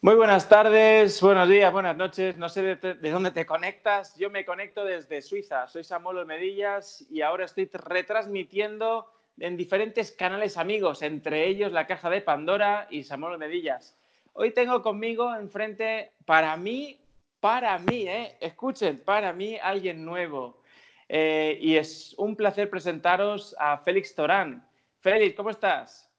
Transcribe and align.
Muy 0.00 0.16
buenas 0.16 0.48
tardes, 0.48 1.20
buenos 1.20 1.48
días, 1.48 1.72
buenas 1.72 1.96
noches. 1.96 2.36
No 2.36 2.48
sé 2.48 2.76
de, 2.76 3.10
dónde 3.10 3.30
te 3.30 3.46
conectas. 3.46 4.14
Yo 4.16 4.28
me 4.28 4.44
conecto 4.44 4.84
desde 4.84 5.22
Suiza. 5.22 5.66
Soy 5.66 5.82
Samuel 5.82 6.26
Medillas 6.26 7.06
y 7.10 7.22
ahora 7.22 7.46
estoy 7.46 7.70
retransmitiendo 7.72 9.06
en 9.38 9.56
diferentes 9.56 10.12
canales 10.12 10.58
amigos, 10.58 11.02
entre 11.02 11.46
ellos 11.46 11.72
la 11.72 11.86
Caja 11.86 12.10
de 12.10 12.20
Pandora 12.20 12.86
y 12.90 13.04
Samuel 13.04 13.38
Medillas. 13.38 13.96
Hoy 14.34 14.50
tengo 14.52 14.82
conmigo 14.82 15.34
enfrente, 15.34 16.12
para 16.26 16.56
mí, 16.56 17.00
para 17.40 17.78
mí, 17.78 18.06
¿eh? 18.06 18.36
escuchen, 18.40 19.02
para 19.04 19.32
mí 19.32 19.58
alguien 19.62 20.04
nuevo. 20.04 20.62
Eh, 21.08 21.58
y 21.60 21.76
es 21.76 22.14
un 22.18 22.36
placer 22.36 22.68
presentaros 22.68 23.56
a 23.58 23.78
Félix 23.78 24.14
Torán. 24.14 24.66
Félix, 25.00 25.36
¿cómo 25.36 25.50
estás? 25.50 26.10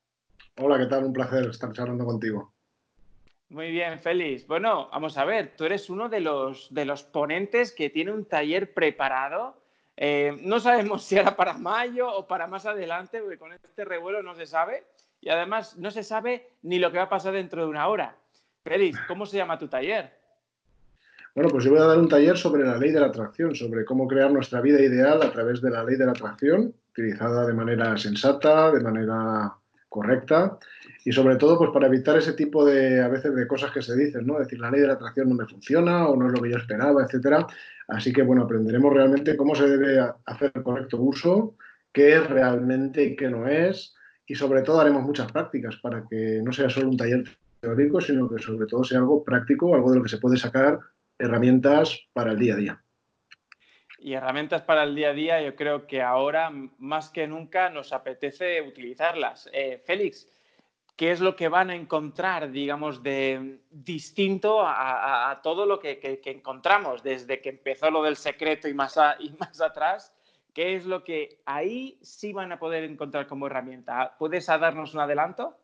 Hola, 0.57 0.77
¿qué 0.77 0.85
tal? 0.85 1.03
Un 1.03 1.13
placer 1.13 1.45
estar 1.49 1.71
charlando 1.73 2.05
contigo. 2.05 2.54
Muy 3.49 3.71
bien, 3.71 3.99
Félix. 3.99 4.47
Bueno, 4.47 4.89
vamos 4.91 5.17
a 5.17 5.25
ver, 5.25 5.53
tú 5.55 5.65
eres 5.65 5.89
uno 5.89 6.09
de 6.09 6.19
los, 6.19 6.73
de 6.73 6.85
los 6.85 7.03
ponentes 7.03 7.71
que 7.71 7.89
tiene 7.89 8.11
un 8.11 8.25
taller 8.25 8.73
preparado. 8.73 9.61
Eh, 9.97 10.37
no 10.41 10.59
sabemos 10.59 11.03
si 11.03 11.15
era 11.15 11.35
para 11.35 11.53
mayo 11.53 12.11
o 12.11 12.27
para 12.27 12.47
más 12.47 12.65
adelante, 12.65 13.19
porque 13.21 13.37
con 13.37 13.53
este 13.53 13.85
revuelo 13.85 14.23
no 14.23 14.35
se 14.35 14.45
sabe. 14.45 14.85
Y 15.21 15.29
además 15.29 15.77
no 15.77 15.91
se 15.91 16.03
sabe 16.03 16.49
ni 16.63 16.79
lo 16.79 16.91
que 16.91 16.97
va 16.97 17.05
a 17.05 17.09
pasar 17.09 17.33
dentro 17.33 17.63
de 17.63 17.69
una 17.69 17.87
hora. 17.87 18.15
Félix, 18.63 18.99
¿cómo 19.07 19.25
se 19.25 19.37
llama 19.37 19.59
tu 19.59 19.67
taller? 19.67 20.11
Bueno, 21.35 21.49
pues 21.49 21.65
yo 21.65 21.71
voy 21.71 21.79
a 21.79 21.85
dar 21.85 21.99
un 21.99 22.07
taller 22.07 22.37
sobre 22.37 22.63
la 22.63 22.77
ley 22.77 22.91
de 22.91 22.99
la 22.99 23.07
atracción, 23.07 23.53
sobre 23.53 23.85
cómo 23.85 24.07
crear 24.07 24.31
nuestra 24.31 24.61
vida 24.61 24.81
ideal 24.81 25.21
a 25.21 25.31
través 25.31 25.61
de 25.61 25.69
la 25.69 25.83
ley 25.83 25.97
de 25.97 26.05
la 26.05 26.11
atracción, 26.13 26.73
utilizada 26.91 27.45
de 27.45 27.53
manera 27.53 27.97
sensata, 27.97 28.71
de 28.71 28.79
manera 28.79 29.53
correcta 29.89 30.57
y 31.03 31.11
sobre 31.11 31.35
todo 31.35 31.57
pues 31.57 31.71
para 31.71 31.87
evitar 31.87 32.17
ese 32.17 32.33
tipo 32.33 32.65
de 32.65 33.01
a 33.01 33.07
veces 33.07 33.35
de 33.35 33.47
cosas 33.47 33.71
que 33.71 33.81
se 33.81 33.95
dicen, 33.95 34.25
¿no? 34.25 34.39
decir, 34.39 34.59
la 34.59 34.71
ley 34.71 34.81
de 34.81 34.87
la 34.87 34.93
atracción 34.93 35.29
no 35.29 35.35
me 35.35 35.45
funciona 35.45 36.07
o 36.07 36.15
no 36.15 36.27
es 36.27 36.33
lo 36.33 36.41
que 36.41 36.51
yo 36.51 36.57
esperaba, 36.57 37.03
etcétera. 37.03 37.47
Así 37.87 38.11
que 38.11 38.23
bueno, 38.23 38.43
aprenderemos 38.43 38.93
realmente 38.93 39.37
cómo 39.37 39.55
se 39.55 39.67
debe 39.67 39.99
hacer 40.25 40.51
el 40.53 40.63
correcto 40.63 40.97
uso, 40.97 41.55
qué 41.93 42.15
es 42.15 42.27
realmente 42.29 43.03
y 43.03 43.15
qué 43.15 43.29
no 43.29 43.47
es 43.47 43.95
y 44.27 44.35
sobre 44.35 44.63
todo 44.63 44.81
haremos 44.81 45.03
muchas 45.03 45.31
prácticas 45.31 45.75
para 45.77 46.05
que 46.09 46.41
no 46.43 46.51
sea 46.51 46.69
solo 46.69 46.89
un 46.89 46.97
taller 46.97 47.23
teórico, 47.61 48.01
sino 48.01 48.29
que 48.29 48.41
sobre 48.41 48.65
todo 48.65 48.83
sea 48.83 48.99
algo 48.99 49.23
práctico, 49.23 49.75
algo 49.75 49.91
de 49.91 49.97
lo 49.97 50.03
que 50.03 50.09
se 50.09 50.17
puede 50.17 50.37
sacar 50.37 50.79
herramientas 51.17 51.99
para 52.13 52.31
el 52.31 52.39
día 52.39 52.53
a 52.55 52.57
día. 52.57 52.84
Y 54.05 54.13
herramientas 54.13 54.61
para 54.61 54.83
el 54.83 54.93
día 54.93 55.09
a 55.09 55.13
día, 55.13 55.41
yo 55.41 55.55
creo 55.55 55.87
que 55.87 56.03
ahora 56.03 56.51
más 56.77 57.09
que 57.09 57.25
nunca 57.25 57.71
nos 57.71 57.91
apetece 57.91 58.61
utilizarlas. 58.61 59.49
Eh, 59.51 59.81
Félix, 59.83 60.27
¿qué 60.95 61.09
es 61.09 61.21
lo 61.21 61.35
que 61.35 61.49
van 61.49 61.71
a 61.71 61.75
encontrar, 61.75 62.51
digamos, 62.51 63.01
de 63.01 63.61
distinto 63.71 64.61
a, 64.63 65.39
todo 65.41 65.65
lo 65.65 65.79
que, 65.79 66.21
encontramos 66.23 67.01
desde 67.01 67.41
que 67.41 67.49
empezó 67.49 67.89
lo 67.89 68.03
del 68.03 68.15
secreto 68.15 68.67
y 68.67 68.75
más, 68.75 68.95
y 69.17 69.31
más 69.39 69.59
atrás? 69.59 70.13
¿Qué 70.53 70.75
es 70.75 70.85
lo 70.85 71.03
que 71.03 71.41
ahí 71.47 71.97
sí 72.03 72.31
van 72.31 72.51
a 72.51 72.59
poder 72.59 72.83
encontrar 72.83 73.25
como 73.25 73.47
herramienta? 73.47 74.15
¿Puedes 74.19 74.45
darnos 74.45 74.93
un 74.93 74.99
adelanto? 74.99 75.57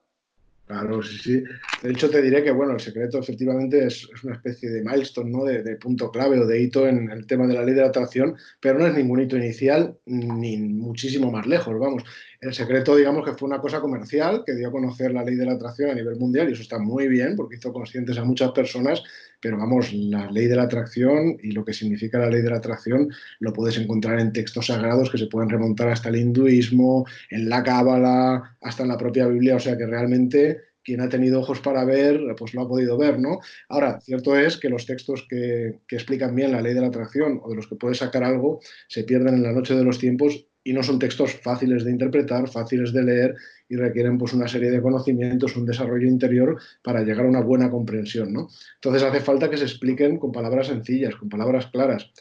Claro, 0.65 1.03
sí, 1.03 1.17
sí. 1.17 1.43
De 1.83 1.91
hecho, 1.91 2.09
te 2.09 2.21
diré 2.21 2.43
que 2.43 2.51
bueno, 2.51 2.73
el 2.73 2.79
secreto 2.79 3.19
efectivamente 3.19 3.85
es, 3.85 4.07
una 4.23 4.35
especie 4.35 4.69
de 4.69 4.81
milestone, 4.81 5.29
¿no? 5.29 5.43
De, 5.43 5.75
punto 5.75 6.09
clave 6.11 6.39
o 6.39 6.45
de 6.45 6.61
hito 6.61 6.87
en 6.87 7.11
el 7.11 7.27
tema 7.27 7.45
de 7.45 7.55
la 7.55 7.63
ley 7.63 7.73
de 7.73 7.81
la 7.81 7.87
atracción, 7.87 8.37
pero 8.61 8.79
no 8.79 8.87
es 8.87 8.93
ningún 8.93 9.19
hito 9.19 9.35
inicial 9.35 9.97
ni 10.05 10.57
muchísimo 10.57 11.29
más 11.29 11.45
lejos, 11.45 11.77
vamos. 11.77 12.03
El 12.39 12.53
secreto, 12.53 12.95
digamos 12.95 13.25
que 13.25 13.33
fue 13.33 13.47
una 13.47 13.59
cosa 13.59 13.81
comercial 13.81 14.43
que 14.45 14.55
dio 14.55 14.69
a 14.69 14.71
conocer 14.71 15.11
la 15.11 15.23
ley 15.23 15.35
de 15.35 15.45
la 15.45 15.53
atracción 15.53 15.91
a 15.91 15.93
nivel 15.93 16.15
mundial 16.17 16.49
y 16.49 16.53
eso 16.53 16.61
está 16.61 16.79
muy 16.79 17.07
bien 17.07 17.35
porque 17.35 17.57
hizo 17.57 17.73
conscientes 17.73 18.17
a 18.17 18.23
muchas 18.23 18.51
personas, 18.51 19.03
pero 19.41 19.57
vamos, 19.57 19.91
la 19.93 20.29
ley 20.31 20.47
de 20.47 20.55
la 20.55 20.63
atracción 20.63 21.37
y 21.41 21.51
lo 21.51 21.65
que 21.65 21.73
significa 21.73 22.19
la 22.19 22.29
ley 22.29 22.41
de 22.41 22.49
la 22.49 22.57
atracción 22.57 23.09
lo 23.39 23.51
puedes 23.53 23.77
encontrar 23.77 24.19
en 24.19 24.31
textos 24.31 24.67
sagrados 24.67 25.09
que 25.09 25.17
se 25.17 25.27
pueden 25.27 25.49
remontar 25.49 25.89
hasta 25.89 26.09
el 26.09 26.17
hinduismo, 26.17 27.05
en 27.29 27.49
la 27.49 27.63
cábala, 27.63 28.57
hasta 28.61 28.83
en 28.83 28.89
la 28.89 28.97
propia 28.97 29.27
Biblia, 29.27 29.55
o 29.55 29.59
sea 29.59 29.77
que 29.77 29.85
realmente 29.85 30.61
quien 30.83 31.01
ha 31.01 31.09
tenido 31.09 31.39
ojos 31.39 31.59
para 31.59 31.85
ver, 31.85 32.19
pues 32.37 32.53
lo 32.53 32.61
ha 32.61 32.67
podido 32.67 32.97
ver, 32.97 33.19
¿no? 33.19 33.39
Ahora, 33.69 33.99
cierto 34.01 34.35
es 34.35 34.57
que 34.57 34.69
los 34.69 34.85
textos 34.85 35.25
que, 35.29 35.79
que, 35.87 35.95
explican 35.95 36.35
bien 36.35 36.51
la 36.51 36.61
ley 36.61 36.73
de 36.73 36.81
la 36.81 36.87
atracción 36.87 37.39
o 37.43 37.49
de 37.49 37.55
los 37.55 37.67
que 37.67 37.75
puedes 37.75 37.99
sacar 37.99 38.23
algo 38.23 38.61
se 38.87 39.03
pierden 39.03 39.35
en 39.35 39.43
la 39.43 39.51
noche 39.51 39.75
de 39.75 39.83
los 39.83 39.99
tiempos 39.99 40.47
y 40.63 40.73
no 40.73 40.83
son 40.83 40.99
textos 40.99 41.33
fáciles 41.33 41.83
de 41.83 41.91
interpretar, 41.91 42.47
fáciles 42.47 42.93
de 42.93 43.03
leer 43.03 43.35
y 43.71 43.77
requieren 43.77 44.17
pues 44.17 44.33
una 44.33 44.49
serie 44.49 44.69
de 44.69 44.81
conocimientos, 44.81 45.55
un 45.55 45.65
desarrollo 45.65 46.05
interior 46.05 46.59
para 46.83 47.03
llegar 47.03 47.25
a 47.25 47.29
una 47.29 47.39
buena 47.39 47.71
comprensión, 47.71 48.33
¿no? 48.33 48.49
Entonces 48.75 49.01
hace 49.01 49.21
falta 49.21 49.49
que 49.49 49.55
se 49.55 49.63
expliquen 49.63 50.19
con 50.19 50.33
palabras 50.33 50.67
sencillas, 50.67 51.15
con 51.15 51.29
palabras 51.29 51.67
claras. 51.67 52.11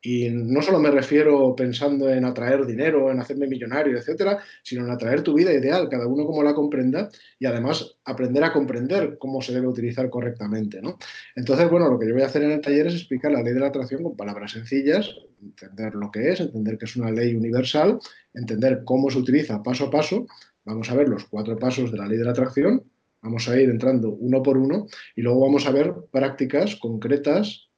Y 0.00 0.30
no 0.30 0.62
solo 0.62 0.78
me 0.78 0.90
refiero 0.90 1.54
pensando 1.56 2.08
en 2.08 2.24
atraer 2.24 2.64
dinero, 2.64 3.10
en 3.10 3.18
hacerme 3.18 3.48
millonario, 3.48 3.98
etcétera, 3.98 4.38
sino 4.62 4.84
en 4.84 4.90
atraer 4.92 5.22
tu 5.22 5.34
vida 5.34 5.52
ideal, 5.52 5.88
cada 5.90 6.06
uno 6.06 6.24
como 6.24 6.44
la 6.44 6.54
comprenda, 6.54 7.10
y 7.40 7.44
además 7.44 7.96
aprender 8.04 8.44
a 8.44 8.52
comprender 8.52 9.18
cómo 9.18 9.42
se 9.42 9.52
debe 9.52 9.66
utilizar 9.66 10.08
correctamente. 10.08 10.80
¿no? 10.80 10.96
Entonces, 11.34 11.68
bueno, 11.68 11.90
lo 11.90 11.98
que 11.98 12.06
yo 12.06 12.14
voy 12.14 12.22
a 12.22 12.26
hacer 12.26 12.44
en 12.44 12.52
el 12.52 12.60
taller 12.60 12.86
es 12.86 12.94
explicar 12.94 13.32
la 13.32 13.42
ley 13.42 13.52
de 13.52 13.60
la 13.60 13.66
atracción 13.66 14.04
con 14.04 14.16
palabras 14.16 14.52
sencillas, 14.52 15.10
entender 15.42 15.94
lo 15.94 16.10
que 16.10 16.30
es, 16.30 16.40
entender 16.40 16.78
que 16.78 16.84
es 16.84 16.96
una 16.96 17.10
ley 17.10 17.34
universal, 17.34 17.98
entender 18.32 18.82
cómo 18.84 19.10
se 19.10 19.18
utiliza 19.18 19.62
paso 19.62 19.86
a 19.86 19.90
paso. 19.90 20.26
Vamos 20.70 20.88
a 20.88 20.94
ver 20.94 21.08
los 21.08 21.24
cuatro 21.24 21.58
pasos 21.58 21.90
de 21.90 21.98
la 21.98 22.06
ley 22.06 22.16
de 22.16 22.24
la 22.24 22.30
atracción, 22.30 22.84
vamos 23.22 23.48
a 23.48 23.60
ir 23.60 23.68
entrando 23.68 24.10
uno 24.10 24.40
por 24.40 24.56
uno 24.56 24.86
y 25.16 25.22
luego 25.22 25.40
vamos 25.40 25.66
a 25.66 25.72
ver 25.72 25.92
prácticas 26.12 26.76
concretas 26.76 27.70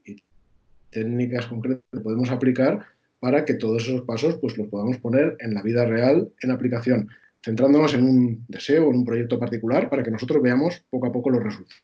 técnicas 0.91 1.47
concretas 1.47 1.83
que 1.91 2.01
podemos 2.01 2.31
aplicar 2.31 2.85
para 3.19 3.45
que 3.47 3.55
todos 3.55 3.89
esos 3.89 4.03
pasos 4.03 4.37
pues, 4.41 4.59
los 4.59 4.69
podamos 4.69 4.99
poner 4.99 5.37
en 5.41 5.55
la 5.55 5.63
vida 5.63 5.87
real, 5.87 6.31
en 6.43 6.51
aplicación, 6.51 7.09
centrándonos 7.43 7.95
en 7.95 8.05
un 8.05 8.45
deseo, 8.47 8.91
en 8.91 8.97
un 8.97 9.05
proyecto 9.07 9.39
particular, 9.39 9.89
para 9.89 10.03
que 10.03 10.11
nosotros 10.11 10.43
veamos 10.43 10.85
poco 10.91 11.07
a 11.07 11.13
poco 11.13 11.31
los 11.31 11.43
resultados. 11.43 11.83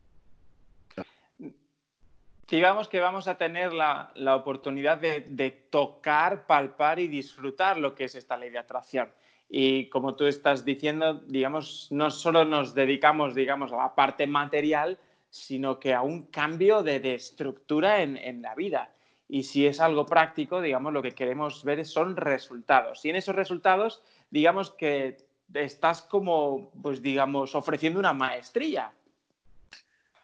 Digamos 2.50 2.88
que 2.88 3.00
vamos 3.00 3.28
a 3.28 3.38
tener 3.38 3.72
la, 3.72 4.10
oportunidad 4.34 4.98
de, 4.98 5.24
de, 5.28 5.50
tocar, 5.70 6.46
palpar 6.46 6.98
y 6.98 7.08
disfrutar 7.08 7.78
lo 7.78 7.94
que 7.94 8.04
es 8.04 8.14
esta 8.14 8.36
ley 8.36 8.50
de 8.50 8.58
atracción. 8.58 9.08
Y 9.48 9.88
como 9.88 10.14
tú 10.14 10.26
estás 10.26 10.64
diciendo, 10.64 11.22
digamos, 11.26 11.88
no 11.90 12.10
solo 12.10 12.44
nos 12.44 12.74
dedicamos, 12.74 13.34
digamos, 13.34 13.72
a 13.72 13.76
la 13.76 13.94
parte 13.94 14.26
material, 14.26 14.98
sino 15.30 15.78
que 15.78 15.94
a 15.94 16.02
un 16.02 16.24
cambio 16.24 16.82
de, 16.82 17.14
estructura 17.14 18.02
en, 18.02 18.42
la 18.42 18.54
vida. 18.54 18.92
Y 19.28 19.42
si 19.42 19.66
es 19.66 19.80
algo 19.80 20.06
práctico, 20.06 20.60
digamos, 20.60 20.92
lo 20.92 21.02
que 21.02 21.12
queremos 21.12 21.64
ver 21.64 21.84
son 21.84 22.16
resultados. 22.16 23.04
Y 23.04 23.10
en 23.10 23.16
esos 23.16 23.34
resultados, 23.34 24.02
digamos 24.30 24.70
que 24.70 25.16
estás 25.54 26.02
como, 26.02 26.70
pues 26.82 27.02
digamos, 27.02 27.54
ofreciendo 27.54 27.98
una 27.98 28.12
maestría. 28.12 28.92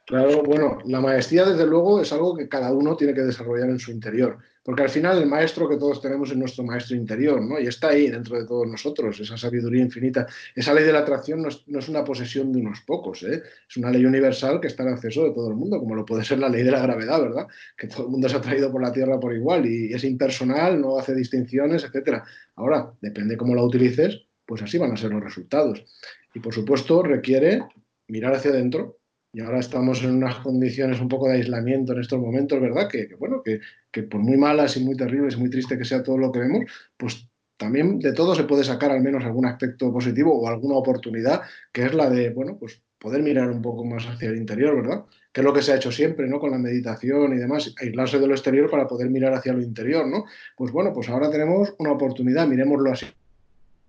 Claro, 0.06 0.42
bueno, 0.42 0.78
la 0.84 1.00
maestría 1.00 1.46
desde 1.46 1.66
luego 1.66 2.00
es 2.00 2.12
algo 2.12 2.36
que 2.36 2.48
cada 2.48 2.72
uno 2.72 2.94
tiene 2.94 3.14
que 3.14 3.22
desarrollar 3.22 3.70
en 3.70 3.78
su 3.78 3.90
interior. 3.90 4.38
Porque 4.64 4.82
al 4.82 4.88
final 4.88 5.20
el 5.20 5.28
maestro 5.28 5.68
que 5.68 5.76
todos 5.76 6.00
tenemos 6.00 6.30
es 6.30 6.38
nuestro 6.38 6.64
maestro 6.64 6.96
interior, 6.96 7.40
¿no? 7.42 7.60
Y 7.60 7.66
está 7.66 7.88
ahí 7.88 8.08
dentro 8.08 8.38
de 8.40 8.46
todos 8.46 8.66
nosotros, 8.66 9.20
esa 9.20 9.36
sabiduría 9.36 9.82
infinita. 9.82 10.26
Esa 10.54 10.72
ley 10.72 10.84
de 10.84 10.92
la 10.92 11.00
atracción 11.00 11.42
no 11.42 11.48
es, 11.48 11.88
una 11.88 12.02
posesión 12.02 12.50
de 12.50 12.60
unos 12.60 12.80
pocos, 12.80 13.22
¿eh? 13.24 13.42
Es 13.68 13.76
una 13.76 13.90
ley 13.90 14.06
universal 14.06 14.60
que 14.60 14.68
está 14.68 14.82
en 14.82 14.94
acceso 14.94 15.24
de 15.24 15.32
todo 15.32 15.50
el 15.50 15.54
mundo, 15.54 15.78
como 15.78 15.94
lo 15.94 16.06
puede 16.06 16.24
ser 16.24 16.38
la 16.38 16.48
ley 16.48 16.62
de 16.62 16.70
la 16.70 16.80
gravedad, 16.80 17.20
¿verdad? 17.20 17.46
Que 17.76 17.88
todo 17.88 18.04
el 18.04 18.08
mundo 18.08 18.26
se 18.26 18.36
ha 18.36 18.40
traído 18.40 18.72
por 18.72 18.80
la 18.80 18.90
Tierra 18.90 19.20
por 19.20 19.34
igual 19.34 19.66
y 19.66 19.92
es 19.92 20.02
impersonal, 20.02 20.80
no 20.80 20.98
hace 20.98 21.14
distinciones, 21.14 21.84
etcétera. 21.84 22.24
Ahora, 22.56 22.90
depende 23.02 23.36
cómo 23.36 23.54
la 23.54 23.62
utilices, 23.62 24.22
pues 24.46 24.62
así 24.62 24.78
van 24.78 24.92
a 24.92 24.96
ser 24.96 25.10
los 25.10 25.22
resultados. 25.22 25.84
Y 26.32 26.40
por 26.40 26.54
supuesto 26.54 27.02
requiere 27.02 27.62
mirar 28.08 28.34
hacia 28.34 28.50
adentro, 28.50 28.96
y 29.34 29.40
ahora 29.40 29.58
estamos 29.58 30.02
en 30.04 30.14
unas 30.14 30.36
condiciones 30.36 31.00
un 31.00 31.08
poco 31.08 31.28
de 31.28 31.34
aislamiento 31.34 31.92
en 31.92 32.00
estos 32.00 32.20
momentos, 32.20 32.60
¿verdad? 32.60 32.88
Que, 32.88 33.08
bueno, 33.18 33.42
que, 33.42 33.60
que, 33.90 34.04
por 34.04 34.20
muy 34.20 34.36
malas 34.36 34.76
y 34.76 34.80
muy 34.80 34.96
terribles 34.96 35.34
y 35.34 35.38
muy 35.38 35.50
triste 35.50 35.76
que 35.76 35.84
sea 35.84 36.04
todo 36.04 36.16
lo 36.16 36.30
que 36.30 36.38
vemos, 36.38 36.64
pues 36.96 37.28
también 37.56 37.98
de 37.98 38.12
todo 38.12 38.34
se 38.34 38.44
puede 38.44 38.62
sacar 38.62 38.92
al 38.92 39.00
menos 39.00 39.24
algún 39.24 39.46
aspecto 39.46 39.92
positivo 39.92 40.40
o 40.40 40.48
alguna 40.48 40.76
oportunidad, 40.76 41.42
que 41.72 41.84
es 41.84 41.94
la 41.94 42.08
de, 42.08 42.30
bueno, 42.30 42.56
pues 42.58 42.80
poder 42.98 43.22
mirar 43.22 43.50
un 43.50 43.60
poco 43.60 43.84
más 43.84 44.06
hacia 44.06 44.30
el 44.30 44.36
interior, 44.36 44.76
¿verdad? 44.76 45.04
Que 45.32 45.40
es 45.40 45.44
lo 45.44 45.52
que 45.52 45.62
se 45.62 45.72
ha 45.72 45.76
hecho 45.76 45.90
siempre, 45.90 46.28
¿no? 46.28 46.38
Con 46.38 46.52
la 46.52 46.58
meditación 46.58 47.34
y 47.34 47.38
demás, 47.38 47.74
aislarse 47.80 48.20
de 48.20 48.28
lo 48.28 48.34
exterior 48.34 48.70
para 48.70 48.86
poder 48.86 49.10
mirar 49.10 49.34
hacia 49.34 49.52
lo 49.52 49.62
interior, 49.62 50.06
¿no? 50.06 50.24
Pues 50.56 50.72
bueno, 50.72 50.92
pues 50.92 51.08
ahora 51.08 51.30
tenemos 51.30 51.74
una 51.78 51.90
oportunidad, 51.92 52.46
miremoslo 52.46 52.92
así, 52.92 53.06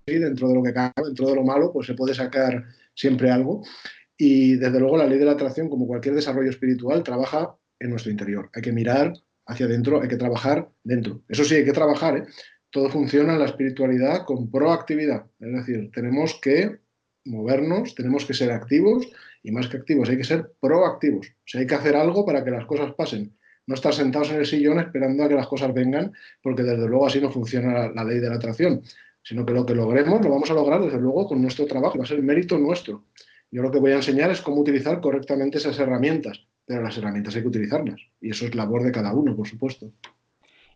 dentro 0.07 0.49
de 0.49 0.55
lo 0.55 0.63
que 0.63 0.73
cabe, 0.73 0.93
dentro 1.05 1.29
de 1.29 1.35
lo 1.35 1.43
malo, 1.43 1.71
pues 1.71 1.87
se 1.87 1.93
puede 1.93 2.13
sacar 2.13 2.65
siempre 2.93 3.31
algo. 3.31 3.63
Y 4.17 4.55
desde 4.55 4.79
luego 4.79 4.97
la 4.97 5.07
ley 5.07 5.19
de 5.19 5.25
la 5.25 5.33
atracción, 5.33 5.69
como 5.69 5.87
cualquier 5.87 6.15
desarrollo 6.15 6.49
espiritual, 6.49 7.03
trabaja 7.03 7.55
en 7.79 7.89
nuestro 7.89 8.11
interior. 8.11 8.49
Hay 8.53 8.61
que 8.61 8.71
mirar 8.71 9.13
hacia 9.45 9.65
adentro, 9.65 10.01
hay 10.01 10.07
que 10.07 10.17
trabajar 10.17 10.69
dentro. 10.83 11.21
Eso 11.27 11.43
sí, 11.43 11.55
hay 11.55 11.65
que 11.65 11.73
trabajar. 11.73 12.17
¿eh? 12.17 12.23
Todo 12.69 12.89
funciona 12.89 13.33
en 13.33 13.39
la 13.39 13.45
espiritualidad 13.45 14.25
con 14.25 14.49
proactividad. 14.49 15.25
Es 15.39 15.53
decir, 15.53 15.91
tenemos 15.93 16.39
que 16.41 16.79
movernos, 17.25 17.95
tenemos 17.95 18.25
que 18.25 18.33
ser 18.33 18.51
activos 18.51 19.07
Y 19.43 19.51
más 19.51 19.67
que 19.67 19.77
activos, 19.77 20.09
hay 20.09 20.17
que 20.17 20.23
ser 20.23 20.53
proactivos. 20.59 21.27
O 21.27 21.43
sea, 21.45 21.61
hay 21.61 21.67
que 21.67 21.75
hacer 21.75 21.95
algo 21.95 22.25
para 22.25 22.43
que 22.43 22.51
las 22.51 22.65
cosas 22.65 22.93
pasen. 22.95 23.37
No 23.67 23.75
estar 23.75 23.93
sentados 23.93 24.31
en 24.31 24.37
el 24.37 24.45
sillón 24.45 24.79
esperando 24.79 25.23
a 25.23 25.29
que 25.29 25.35
las 25.35 25.47
cosas 25.47 25.73
vengan, 25.73 26.13
porque 26.41 26.63
desde 26.63 26.87
luego 26.87 27.05
así 27.05 27.19
no 27.19 27.31
funciona 27.31 27.89
la, 27.89 28.03
ley 28.03 28.19
de 28.19 28.29
la 28.29 28.35
atracción. 28.35 28.81
Sino 29.21 29.45
que 29.45 29.53
lo 29.53 29.65
que 29.65 29.75
logremos 29.75 30.23
lo 30.23 30.29
vamos 30.29 30.49
a 30.49 30.53
lograr 30.53 30.81
desde 30.81 30.99
luego 30.99 31.27
con 31.27 31.41
nuestro 31.41 31.65
trabajo, 31.65 31.97
va 31.97 32.03
a 32.03 32.07
ser 32.07 32.21
mérito 32.21 32.57
nuestro. 32.57 33.05
Yo 33.55 33.61
lo 33.61 33.71
que 33.71 33.79
voy 33.79 33.93
a 33.93 33.95
enseñar 33.95 34.29
es 34.31 34.41
cómo 34.41 34.59
utilizar 34.59 34.99
correctamente 34.99 35.59
esas 35.59 35.79
herramientas, 35.79 36.45
pero 36.65 36.81
las 36.81 36.97
herramientas 36.97 37.37
hay 37.37 37.41
que 37.41 37.47
utilizarlas. 37.47 38.01
Y 38.19 38.31
eso 38.31 38.45
es 38.45 38.53
labor 38.53 38.83
de 38.83 38.91
cada 38.91 39.13
uno, 39.13 39.33
por 39.33 39.47
supuesto. 39.47 39.93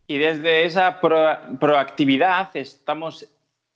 Y 0.08 0.18
desde 0.18 0.64
esa 0.64 1.02
proactividad 1.02 2.56
estamos 2.56 3.28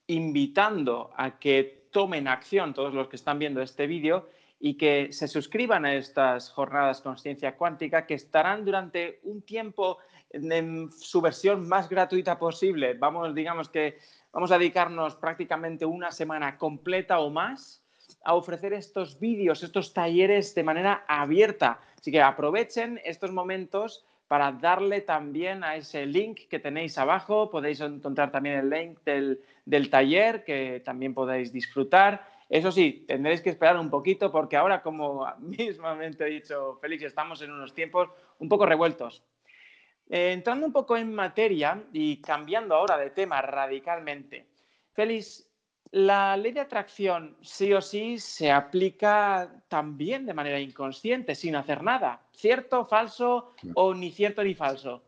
invitando 0.06 1.12
a 1.18 1.38
que 1.38 1.88
tomen 1.92 2.26
acción 2.28 2.72
todos 2.72 2.94
los 2.94 3.08
que 3.08 3.16
están 3.16 3.38
viendo 3.38 3.60
este 3.60 3.86
vídeo 3.86 4.30
y 4.58 4.78
que 4.78 5.12
se 5.12 5.28
suscriban 5.28 5.84
a 5.84 5.94
estas 5.96 6.48
jornadas 6.48 7.02
Conciencia 7.02 7.58
Cuántica 7.58 8.06
que 8.06 8.14
estarán 8.14 8.64
durante 8.64 9.20
un 9.24 9.42
tiempo 9.42 9.98
en 10.30 10.90
su 10.90 11.20
versión 11.20 11.68
más 11.68 11.90
gratuita 11.90 12.38
posible. 12.38 12.94
Vamos, 12.94 13.34
digamos 13.34 13.68
que 13.68 13.98
vamos 14.32 14.50
a 14.50 14.56
dedicarnos 14.56 15.14
prácticamente 15.16 15.84
una 15.84 16.10
semana 16.10 16.56
completa 16.56 17.18
o 17.18 17.28
más 17.28 17.83
a 18.24 18.34
ofrecer 18.34 18.72
estos 18.72 19.18
vídeos, 19.20 19.62
estos 19.62 19.92
talleres 19.92 20.54
de 20.54 20.62
manera 20.62 21.04
abierta. 21.06 21.80
Así 21.98 22.10
que 22.10 22.22
aprovechen 22.22 23.00
estos 23.04 23.32
momentos 23.32 24.04
para 24.28 24.52
darle 24.52 25.02
también 25.02 25.62
a 25.64 25.76
ese 25.76 26.06
link 26.06 26.48
que 26.48 26.58
tenéis 26.58 26.98
abajo. 26.98 27.50
Podéis 27.50 27.80
encontrar 27.80 28.30
también 28.30 28.56
el 28.58 28.70
link 28.70 28.98
del, 29.04 29.90
taller 29.90 30.44
que 30.44 30.82
también 30.84 31.14
podéis 31.14 31.52
disfrutar. 31.52 32.26
Eso 32.48 32.72
sí, 32.72 33.04
tendréis 33.06 33.40
que 33.40 33.50
esperar 33.50 33.78
un 33.78 33.90
poquito 33.90 34.30
porque 34.30 34.56
ahora, 34.56 34.82
como 34.82 35.26
mismamente 35.38 36.24
he 36.24 36.30
dicho 36.30 36.78
Félix, 36.80 37.04
estamos 37.04 37.42
en 37.42 37.52
unos 37.52 37.74
tiempos 37.74 38.08
un 38.38 38.48
poco 38.48 38.66
revueltos. 38.66 39.22
Eh, 40.08 40.32
entrando 40.32 40.66
un 40.66 40.72
poco 40.72 40.96
en 40.96 41.14
materia 41.14 41.82
y 41.92 42.20
cambiando 42.20 42.74
ahora 42.74 42.98
de 42.98 43.10
tema 43.10 43.40
radicalmente, 43.40 44.46
Félix, 44.92 45.48
la 45.94 46.36
ley 46.36 46.50
de 46.50 46.60
atracción 46.60 47.36
sí 47.40 47.72
o 47.72 47.80
sí 47.80 48.18
se 48.18 48.50
aplica 48.50 49.62
también 49.68 50.26
de 50.26 50.34
manera 50.34 50.58
inconsciente, 50.58 51.36
sin 51.36 51.54
hacer 51.54 51.84
nada. 51.84 52.20
¿Cierto, 52.32 52.84
falso 52.84 53.54
o 53.74 53.94
ni 53.94 54.10
cierto 54.10 54.42
ni 54.42 54.54
falso? 54.54 55.04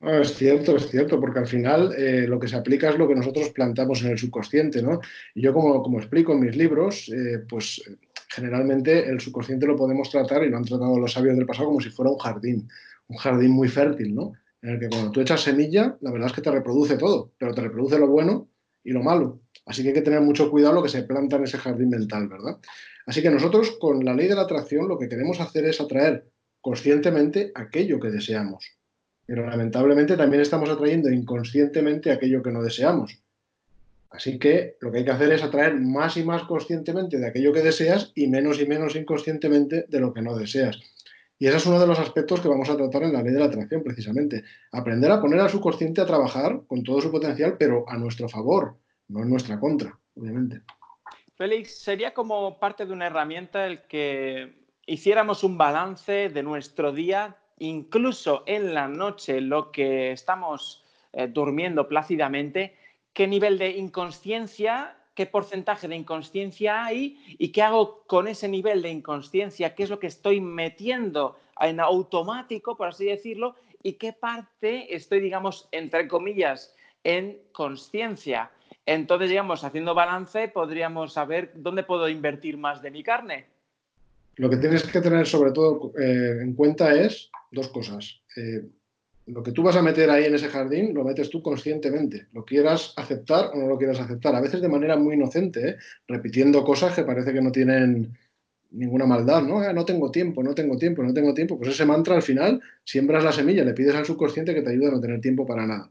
es 0.00 0.36
cierto, 0.36 0.76
es 0.76 0.88
cierto, 0.88 1.18
porque 1.18 1.40
al 1.40 1.48
final 1.48 1.92
eh, 1.98 2.24
lo 2.28 2.38
que 2.38 2.46
se 2.46 2.54
aplica 2.54 2.90
es 2.90 2.98
lo 2.98 3.08
que 3.08 3.16
nosotros 3.16 3.50
plantamos 3.50 4.00
en 4.02 4.12
el 4.12 4.18
subconsciente, 4.18 4.80
¿no? 4.80 5.00
Y 5.34 5.42
yo 5.42 5.52
como, 5.52 5.82
como 5.82 5.98
explico 5.98 6.34
en 6.34 6.40
mis 6.40 6.56
libros, 6.56 7.08
eh, 7.08 7.44
pues 7.48 7.82
generalmente 8.28 9.08
el 9.08 9.20
subconsciente 9.20 9.66
lo 9.66 9.74
podemos 9.74 10.08
tratar, 10.08 10.44
y 10.44 10.50
lo 10.50 10.56
han 10.56 10.64
tratado 10.66 11.00
los 11.00 11.12
sabios 11.12 11.36
del 11.36 11.46
pasado, 11.46 11.66
como 11.66 11.80
si 11.80 11.90
fuera 11.90 12.12
un 12.12 12.18
jardín, 12.18 12.68
un 13.08 13.16
jardín 13.16 13.50
muy 13.50 13.66
fértil, 13.66 14.14
¿no? 14.14 14.34
En 14.62 14.70
el 14.70 14.78
que 14.78 14.88
cuando 14.88 15.10
tú 15.10 15.20
echas 15.20 15.40
semilla, 15.40 15.96
la 16.00 16.12
verdad 16.12 16.28
es 16.28 16.32
que 16.32 16.42
te 16.42 16.50
reproduce 16.52 16.96
todo, 16.96 17.32
pero 17.36 17.52
te 17.52 17.62
reproduce 17.62 17.98
lo 17.98 18.06
bueno 18.06 18.46
y 18.84 18.92
lo 18.92 19.02
malo. 19.02 19.40
Así 19.68 19.82
que 19.82 19.88
hay 19.88 19.94
que 19.94 20.02
tener 20.02 20.22
mucho 20.22 20.50
cuidado 20.50 20.74
lo 20.74 20.82
que 20.82 20.88
se 20.88 21.02
planta 21.02 21.36
en 21.36 21.44
ese 21.44 21.58
jardín 21.58 21.90
mental, 21.90 22.26
¿verdad? 22.26 22.56
Así 23.06 23.20
que 23.22 23.30
nosotros 23.30 23.76
con 23.78 24.02
la 24.02 24.14
ley 24.14 24.26
de 24.26 24.34
la 24.34 24.42
atracción 24.42 24.88
lo 24.88 24.98
que 24.98 25.08
queremos 25.08 25.40
hacer 25.40 25.66
es 25.66 25.78
atraer 25.80 26.24
conscientemente 26.62 27.52
aquello 27.54 28.00
que 28.00 28.08
deseamos. 28.08 28.64
Pero 29.26 29.46
lamentablemente 29.46 30.16
también 30.16 30.40
estamos 30.40 30.70
atrayendo 30.70 31.10
inconscientemente 31.10 32.10
aquello 32.10 32.42
que 32.42 32.50
no 32.50 32.62
deseamos. 32.62 33.22
Así 34.08 34.38
que 34.38 34.76
lo 34.80 34.90
que 34.90 34.98
hay 34.98 35.04
que 35.04 35.10
hacer 35.10 35.32
es 35.32 35.42
atraer 35.42 35.78
más 35.78 36.16
y 36.16 36.24
más 36.24 36.44
conscientemente 36.44 37.18
de 37.18 37.26
aquello 37.26 37.52
que 37.52 37.60
deseas 37.60 38.10
y 38.14 38.26
menos 38.26 38.58
y 38.60 38.66
menos 38.66 38.96
inconscientemente 38.96 39.84
de 39.86 40.00
lo 40.00 40.14
que 40.14 40.22
no 40.22 40.34
deseas. 40.34 40.80
Y 41.38 41.46
ese 41.46 41.58
es 41.58 41.66
uno 41.66 41.78
de 41.78 41.86
los 41.86 41.98
aspectos 41.98 42.40
que 42.40 42.48
vamos 42.48 42.70
a 42.70 42.76
tratar 42.76 43.02
en 43.02 43.12
la 43.12 43.22
ley 43.22 43.34
de 43.34 43.38
la 43.38 43.46
atracción, 43.46 43.82
precisamente. 43.84 44.44
Aprender 44.72 45.10
a 45.10 45.20
poner 45.20 45.40
al 45.40 45.50
subconsciente 45.50 46.00
a 46.00 46.06
trabajar 46.06 46.62
con 46.66 46.82
todo 46.82 47.02
su 47.02 47.10
potencial, 47.10 47.56
pero 47.58 47.84
a 47.86 47.98
nuestro 47.98 48.28
favor, 48.28 48.78
no 49.08 49.22
en 49.22 49.30
nuestra 49.30 49.58
contra, 49.58 49.98
obviamente. 50.14 50.62
Félix, 51.36 51.78
sería 51.78 52.12
como 52.12 52.58
parte 52.58 52.84
de 52.84 52.92
una 52.92 53.06
herramienta 53.06 53.66
el 53.66 53.82
que 53.86 54.66
hiciéramos 54.86 55.44
un 55.44 55.56
balance 55.56 56.28
de 56.30 56.42
nuestro 56.42 56.92
día, 56.92 57.36
incluso 57.58 58.42
en 58.46 58.74
la 58.74 58.88
noche, 58.88 59.40
lo 59.40 59.70
que 59.70 60.12
estamos 60.12 60.84
eh, 61.12 61.28
durmiendo 61.28 61.88
plácidamente, 61.88 62.76
qué 63.12 63.26
nivel 63.26 63.58
de 63.58 63.70
inconsciencia, 63.70 64.96
qué 65.14 65.26
porcentaje 65.26 65.88
de 65.88 65.96
inconsciencia 65.96 66.84
hay 66.84 67.18
y 67.38 67.50
qué 67.50 67.62
hago 67.62 68.04
con 68.06 68.28
ese 68.28 68.48
nivel 68.48 68.82
de 68.82 68.90
inconsciencia, 68.90 69.74
qué 69.74 69.84
es 69.84 69.90
lo 69.90 69.98
que 69.98 70.06
estoy 70.06 70.40
metiendo 70.40 71.38
en 71.60 71.80
automático, 71.80 72.76
por 72.76 72.88
así 72.88 73.06
decirlo, 73.06 73.56
y 73.82 73.94
qué 73.94 74.12
parte 74.12 74.94
estoy, 74.94 75.20
digamos, 75.20 75.68
entre 75.72 76.08
comillas, 76.08 76.74
en 77.04 77.38
conciencia. 77.52 78.50
Entonces, 78.90 79.28
digamos, 79.28 79.64
haciendo 79.64 79.94
balance, 79.94 80.48
podríamos 80.48 81.12
saber 81.12 81.52
dónde 81.54 81.82
puedo 81.82 82.08
invertir 82.08 82.56
más 82.56 82.80
de 82.80 82.90
mi 82.90 83.02
carne. 83.02 83.44
Lo 84.36 84.48
que 84.48 84.56
tienes 84.56 84.82
que 84.84 85.02
tener 85.02 85.26
sobre 85.26 85.52
todo 85.52 85.92
eh, 86.00 86.38
en 86.40 86.54
cuenta 86.54 86.94
es 86.94 87.30
dos 87.52 87.68
cosas. 87.68 88.22
Eh, 88.34 88.62
lo 89.26 89.42
que 89.42 89.52
tú 89.52 89.62
vas 89.62 89.76
a 89.76 89.82
meter 89.82 90.08
ahí 90.08 90.24
en 90.24 90.36
ese 90.36 90.48
jardín 90.48 90.94
lo 90.94 91.04
metes 91.04 91.28
tú 91.28 91.42
conscientemente, 91.42 92.28
lo 92.32 92.46
quieras 92.46 92.94
aceptar 92.96 93.50
o 93.52 93.58
no 93.58 93.66
lo 93.66 93.76
quieras 93.76 94.00
aceptar, 94.00 94.34
a 94.34 94.40
veces 94.40 94.62
de 94.62 94.70
manera 94.70 94.96
muy 94.96 95.16
inocente, 95.16 95.68
¿eh? 95.68 95.76
repitiendo 96.06 96.64
cosas 96.64 96.94
que 96.94 97.02
parece 97.02 97.34
que 97.34 97.42
no 97.42 97.52
tienen 97.52 98.16
ninguna 98.70 99.04
maldad, 99.04 99.42
¿no? 99.42 99.70
no 99.70 99.84
tengo 99.84 100.10
tiempo, 100.10 100.42
no 100.42 100.54
tengo 100.54 100.78
tiempo, 100.78 101.02
no 101.02 101.12
tengo 101.12 101.34
tiempo. 101.34 101.58
Pues 101.58 101.72
ese 101.72 101.84
mantra 101.84 102.16
al 102.16 102.22
final 102.22 102.62
siembras 102.84 103.22
la 103.22 103.32
semilla, 103.32 103.64
le 103.64 103.74
pides 103.74 103.94
al 103.94 104.06
subconsciente 104.06 104.54
que 104.54 104.62
te 104.62 104.70
ayude 104.70 104.88
a 104.88 104.92
no 104.92 105.00
tener 105.00 105.20
tiempo 105.20 105.46
para 105.46 105.66
nada. 105.66 105.90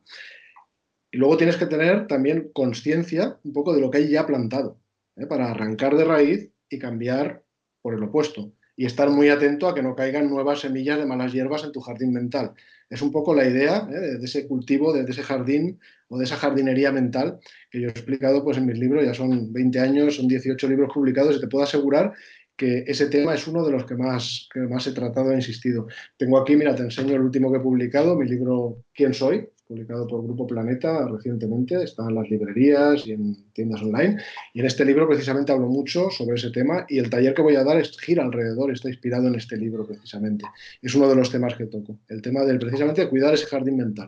Y 1.17 1.19
luego 1.19 1.35
tienes 1.35 1.57
que 1.57 1.65
tener 1.65 2.05
también 2.05 2.51
conciencia 2.53 3.39
un 3.43 3.51
poco 3.51 3.73
de 3.73 3.81
lo 3.81 3.89
que 3.89 3.97
hay 3.97 4.07
ya 4.07 4.27
plantado, 4.27 4.79
¿eh? 5.15 5.25
para 5.25 5.49
arrancar 5.49 5.97
de 5.97 6.05
raíz 6.05 6.51
y 6.69 6.77
cambiar 6.77 7.43
por 7.81 7.95
el 7.95 8.03
opuesto. 8.03 8.53
Y 8.75 8.85
estar 8.85 9.09
muy 9.09 9.29
atento 9.29 9.67
a 9.67 9.73
que 9.73 9.81
no 9.81 9.95
caigan 9.95 10.29
nuevas 10.29 10.59
semillas 10.59 10.99
de 10.99 11.07
malas 11.07 11.33
hierbas 11.33 11.63
en 11.63 11.71
tu 11.71 11.81
jardín 11.81 12.13
mental. 12.13 12.53
Es 12.87 13.01
un 13.01 13.11
poco 13.11 13.33
la 13.33 13.47
idea 13.47 13.89
¿eh? 13.91 14.19
de 14.19 14.25
ese 14.25 14.47
cultivo, 14.47 14.93
de 14.93 15.09
ese 15.09 15.23
jardín 15.23 15.79
o 16.07 16.19
de 16.19 16.25
esa 16.25 16.35
jardinería 16.35 16.91
mental 16.91 17.39
que 17.71 17.81
yo 17.81 17.87
he 17.87 17.89
explicado 17.89 18.43
pues, 18.43 18.57
en 18.57 18.67
mis 18.67 18.77
libros. 18.77 19.03
Ya 19.03 19.15
son 19.15 19.51
20 19.51 19.79
años, 19.79 20.17
son 20.17 20.27
18 20.27 20.67
libros 20.67 20.91
publicados 20.93 21.37
y 21.37 21.39
te 21.39 21.47
puedo 21.47 21.63
asegurar 21.63 22.13
que 22.55 22.83
ese 22.85 23.07
tema 23.07 23.33
es 23.33 23.47
uno 23.47 23.65
de 23.65 23.71
los 23.71 23.85
que 23.85 23.95
más, 23.95 24.47
que 24.53 24.59
más 24.59 24.85
he 24.85 24.91
tratado 24.91 25.31
e 25.31 25.35
insistido. 25.35 25.87
Tengo 26.15 26.37
aquí, 26.37 26.55
mira, 26.55 26.75
te 26.75 26.83
enseño 26.83 27.15
el 27.15 27.21
último 27.21 27.51
que 27.51 27.57
he 27.57 27.61
publicado, 27.61 28.15
mi 28.15 28.27
libro 28.27 28.83
¿Quién 28.93 29.15
soy?, 29.15 29.49
publicado 29.67 30.07
por 30.07 30.23
Grupo 30.23 30.47
Planeta 30.47 31.07
recientemente, 31.07 31.83
está 31.83 32.03
en 32.03 32.15
las 32.15 32.29
librerías 32.29 33.05
y 33.05 33.11
en 33.11 33.51
tiendas 33.53 33.81
online. 33.81 34.21
Y 34.53 34.61
en 34.61 34.65
este 34.65 34.85
libro 34.85 35.07
precisamente 35.07 35.51
hablo 35.51 35.67
mucho 35.67 36.09
sobre 36.09 36.37
ese 36.37 36.51
tema 36.51 36.85
y 36.87 36.99
el 36.99 37.09
taller 37.09 37.33
que 37.33 37.41
voy 37.41 37.55
a 37.55 37.63
dar 37.63 37.77
es, 37.77 37.99
gira 37.99 38.23
alrededor, 38.23 38.71
está 38.71 38.87
inspirado 38.87 39.27
en 39.27 39.35
este 39.35 39.57
libro 39.57 39.85
precisamente. 39.85 40.45
Es 40.81 40.95
uno 40.95 41.09
de 41.09 41.15
los 41.15 41.31
temas 41.31 41.55
que 41.55 41.65
toco, 41.65 41.99
el 42.07 42.21
tema 42.21 42.43
del 42.43 42.59
precisamente 42.59 43.09
cuidar 43.09 43.33
ese 43.33 43.45
jardín 43.45 43.77
mental. 43.77 44.07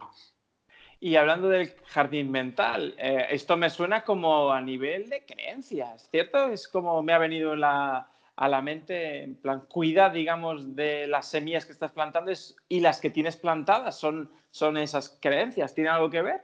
Y 1.02 1.16
hablando 1.16 1.48
del 1.48 1.70
jardín 1.86 2.30
mental, 2.30 2.94
eh, 2.98 3.28
esto 3.32 3.56
me 3.56 3.70
suena 3.70 4.04
como 4.04 4.52
a 4.52 4.62
nivel 4.62 5.10
de 5.10 5.24
creencias, 5.26 6.10
¿cierto? 6.12 6.50
Es 6.52 6.68
como 6.68 7.02
me 7.04 7.14
ha 7.14 7.18
venido 7.18 7.56
la, 7.56 8.10
a 8.40 8.48
la 8.48 8.62
mente, 8.62 9.22
en 9.22 9.36
plan, 9.36 9.64
cuida, 9.68 10.10
digamos, 10.10 10.74
de 10.74 11.08
las 11.08 11.30
semillas 11.30 11.66
que 11.66 11.74
estás 11.74 11.92
plantando 11.92 12.32
y 12.70 12.80
las 12.80 13.02
que 13.02 13.10
tienes 13.10 13.36
plantadas 13.36 14.00
son, 14.00 14.32
son 14.50 14.78
esas 14.78 15.18
creencias. 15.20 15.76
¿Tiene 15.76 15.90
algo 15.90 16.10
que 16.10 16.22
ver? 16.22 16.42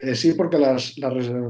Eh, 0.00 0.14
sí, 0.14 0.34
porque 0.34 0.58
las, 0.58 0.96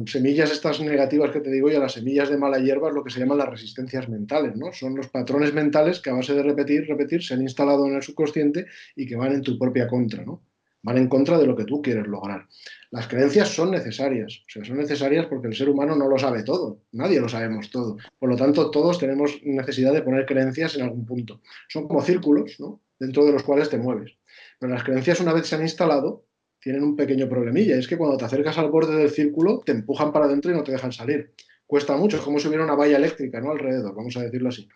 semillas 0.07 0.53
estas 0.53 0.79
negativas 0.79 1.33
que 1.33 1.41
te 1.41 1.51
digo 1.51 1.69
ya, 1.69 1.81
las 1.81 1.95
semillas 1.95 2.31
de 2.31 2.39
mala 2.39 2.61
hierba 2.61 2.89
es 2.89 2.95
lo 2.95 3.03
que 3.03 3.11
se 3.11 3.19
llaman 3.19 3.39
las 3.39 3.49
resistencias 3.49 4.09
mentales, 4.09 4.55
¿no? 4.55 4.73
Son 4.73 4.95
los 4.95 5.09
patrones 5.09 5.53
mentales 5.53 5.99
que 6.01 6.11
a 6.11 6.15
base 6.15 6.35
de 6.35 6.45
repetir, 6.45 6.87
repetir, 6.87 7.25
se 7.25 7.35
han 7.35 7.43
instalado 7.43 7.85
en 7.89 7.97
el 7.97 8.03
subconsciente 8.03 8.67
y 8.95 9.07
que 9.07 9.17
van 9.17 9.33
en 9.33 9.43
tu 9.43 9.59
propia 9.59 9.89
contra, 9.89 10.25
¿no? 10.25 10.41
Van 10.83 10.97
en 10.97 11.09
contra 11.09 11.39
de 11.39 11.47
lo 11.47 11.57
que 11.57 11.65
tú 11.65 11.83
quieres 11.83 12.07
lograr. 12.07 12.47
Las 12.91 13.09
creencias 13.09 13.49
son 13.49 13.71
necesarias, 13.71 14.43
o 14.47 14.51
sea, 14.51 14.65
son 14.65 14.79
necesarias 14.79 15.27
porque 15.27 15.49
el 15.49 15.55
ser 15.55 15.69
humano 15.69 15.97
no 15.97 16.09
lo 16.09 16.19
sabe 16.19 16.43
todo, 16.43 16.83
nadie 16.93 17.21
lo 17.21 17.29
sabemos 17.29 17.71
todo. 17.71 17.97
Por 18.19 18.31
lo 18.31 18.37
tanto, 18.37 18.71
todos 18.71 18.99
tenemos 18.99 19.41
necesidad 19.43 19.93
de 19.93 20.03
poner 20.03 20.25
creencias 20.25 20.77
en 20.77 20.83
algún 20.83 21.05
punto. 21.05 21.41
Son 21.69 21.87
como 21.89 22.03
círculos, 22.03 22.59
¿no? 22.61 22.81
Dentro 22.99 23.25
de 23.25 23.33
los 23.33 23.43
cuales 23.43 23.69
te 23.69 23.79
mueves. 23.79 24.13
Pero 24.59 24.73
las 24.73 24.85
creencias, 24.85 25.21
una 25.21 25.33
vez 25.33 25.47
se 25.47 25.57
han 25.57 25.63
instalado, 25.63 26.25
tienen 26.61 26.83
un 26.83 26.97
pequeño 26.97 27.29
problemilla. 27.29 27.77
Es 27.77 27.87
que 27.87 27.97
cuando 27.97 28.17
te 28.17 28.25
acercas 28.25 28.59
al 28.59 28.71
borde 28.71 28.97
del 28.97 29.11
círculo, 29.11 29.63
te 29.65 29.73
empujan 29.73 30.13
para 30.13 30.27
adentro 30.27 30.51
y 30.51 30.55
no 30.55 30.63
te 30.63 30.73
dejan 30.73 30.93
salir. 30.93 31.33
Cuesta 31.67 31.97
mucho, 31.97 32.17
es 32.17 32.23
como 32.23 32.39
si 32.39 32.49
hubiera 32.49 32.65
una 32.65 32.75
valla 32.75 32.97
eléctrica, 32.97 33.41
¿no? 33.41 33.51
Alrededor, 33.51 33.95
vamos 33.95 34.17
a 34.17 34.23
decirlo 34.23 34.49
así. 34.49 34.69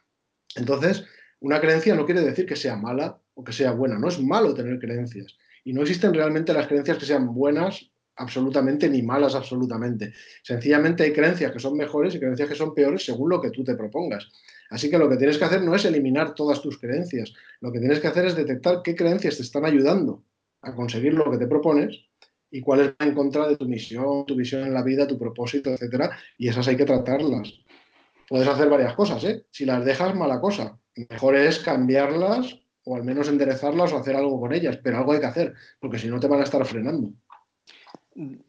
Entonces, 0.56 1.04
una 1.40 1.60
creencia 1.60 1.94
no 1.94 2.04
quiere 2.04 2.20
decir 2.20 2.46
que 2.46 2.56
sea 2.56 2.76
mala 2.76 3.20
o 3.34 3.42
que 3.42 3.52
sea 3.52 3.72
buena. 3.72 3.98
No 3.98 4.08
es 4.08 4.20
malo 4.20 4.54
tener 4.54 4.78
creencias. 4.78 5.36
Y 5.64 5.72
no 5.72 5.82
existen 5.82 6.14
realmente 6.14 6.52
las 6.52 6.66
creencias 6.66 6.98
que 6.98 7.06
sean 7.06 7.34
buenas 7.34 7.92
absolutamente 8.16 8.88
ni 8.88 9.02
malas 9.02 9.34
absolutamente. 9.34 10.12
Sencillamente 10.42 11.02
hay 11.02 11.12
creencias 11.12 11.52
que 11.52 11.58
son 11.58 11.76
mejores 11.76 12.14
y 12.14 12.18
creencias 12.18 12.48
que 12.48 12.54
son 12.54 12.74
peores 12.74 13.04
según 13.04 13.30
lo 13.30 13.40
que 13.40 13.50
tú 13.50 13.64
te 13.64 13.74
propongas. 13.74 14.28
Así 14.70 14.90
que 14.90 14.98
lo 14.98 15.08
que 15.08 15.16
tienes 15.16 15.38
que 15.38 15.44
hacer 15.44 15.62
no 15.62 15.74
es 15.74 15.84
eliminar 15.84 16.34
todas 16.34 16.62
tus 16.62 16.78
creencias, 16.78 17.32
lo 17.60 17.70
que 17.72 17.78
tienes 17.78 18.00
que 18.00 18.08
hacer 18.08 18.26
es 18.26 18.34
detectar 18.34 18.80
qué 18.82 18.94
creencias 18.94 19.36
te 19.36 19.42
están 19.42 19.64
ayudando 19.64 20.24
a 20.62 20.74
conseguir 20.74 21.14
lo 21.14 21.30
que 21.30 21.38
te 21.38 21.46
propones 21.46 22.06
y 22.50 22.60
cuáles 22.60 22.94
van 22.98 23.08
en 23.08 23.14
contra 23.14 23.48
de 23.48 23.56
tu 23.56 23.66
misión, 23.66 24.24
tu 24.26 24.34
visión 24.34 24.62
en 24.62 24.74
la 24.74 24.82
vida, 24.82 25.06
tu 25.06 25.18
propósito, 25.18 25.70
etcétera, 25.70 26.16
y 26.38 26.48
esas 26.48 26.68
hay 26.68 26.76
que 26.76 26.84
tratarlas. 26.84 27.52
Puedes 28.28 28.48
hacer 28.48 28.68
varias 28.68 28.94
cosas, 28.94 29.24
¿eh? 29.24 29.44
Si 29.50 29.64
las 29.64 29.84
dejas, 29.84 30.14
mala 30.14 30.40
cosa. 30.40 30.78
Mejor 31.10 31.36
es 31.36 31.58
cambiarlas 31.58 32.61
o 32.84 32.96
al 32.96 33.04
menos 33.04 33.28
enderezarlas 33.28 33.92
o 33.92 33.98
hacer 33.98 34.16
algo 34.16 34.40
con 34.40 34.52
ellas, 34.52 34.78
pero 34.82 34.98
algo 34.98 35.12
hay 35.12 35.20
que 35.20 35.26
hacer, 35.26 35.54
porque 35.78 35.98
si 35.98 36.08
no 36.08 36.18
te 36.20 36.28
van 36.28 36.40
a 36.40 36.44
estar 36.44 36.64
frenando. 36.64 37.12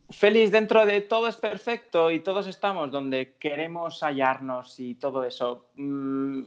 Félix, 0.09 0.51
dentro 0.51 0.85
de 0.85 1.01
todo 1.01 1.27
es 1.27 1.37
perfecto 1.37 2.11
y 2.11 2.19
todos 2.19 2.47
estamos 2.47 2.91
donde 2.91 3.35
queremos 3.39 4.01
hallarnos 4.01 4.79
y 4.79 4.95
todo 4.95 5.23
eso. 5.23 5.69
Mm, 5.75 6.43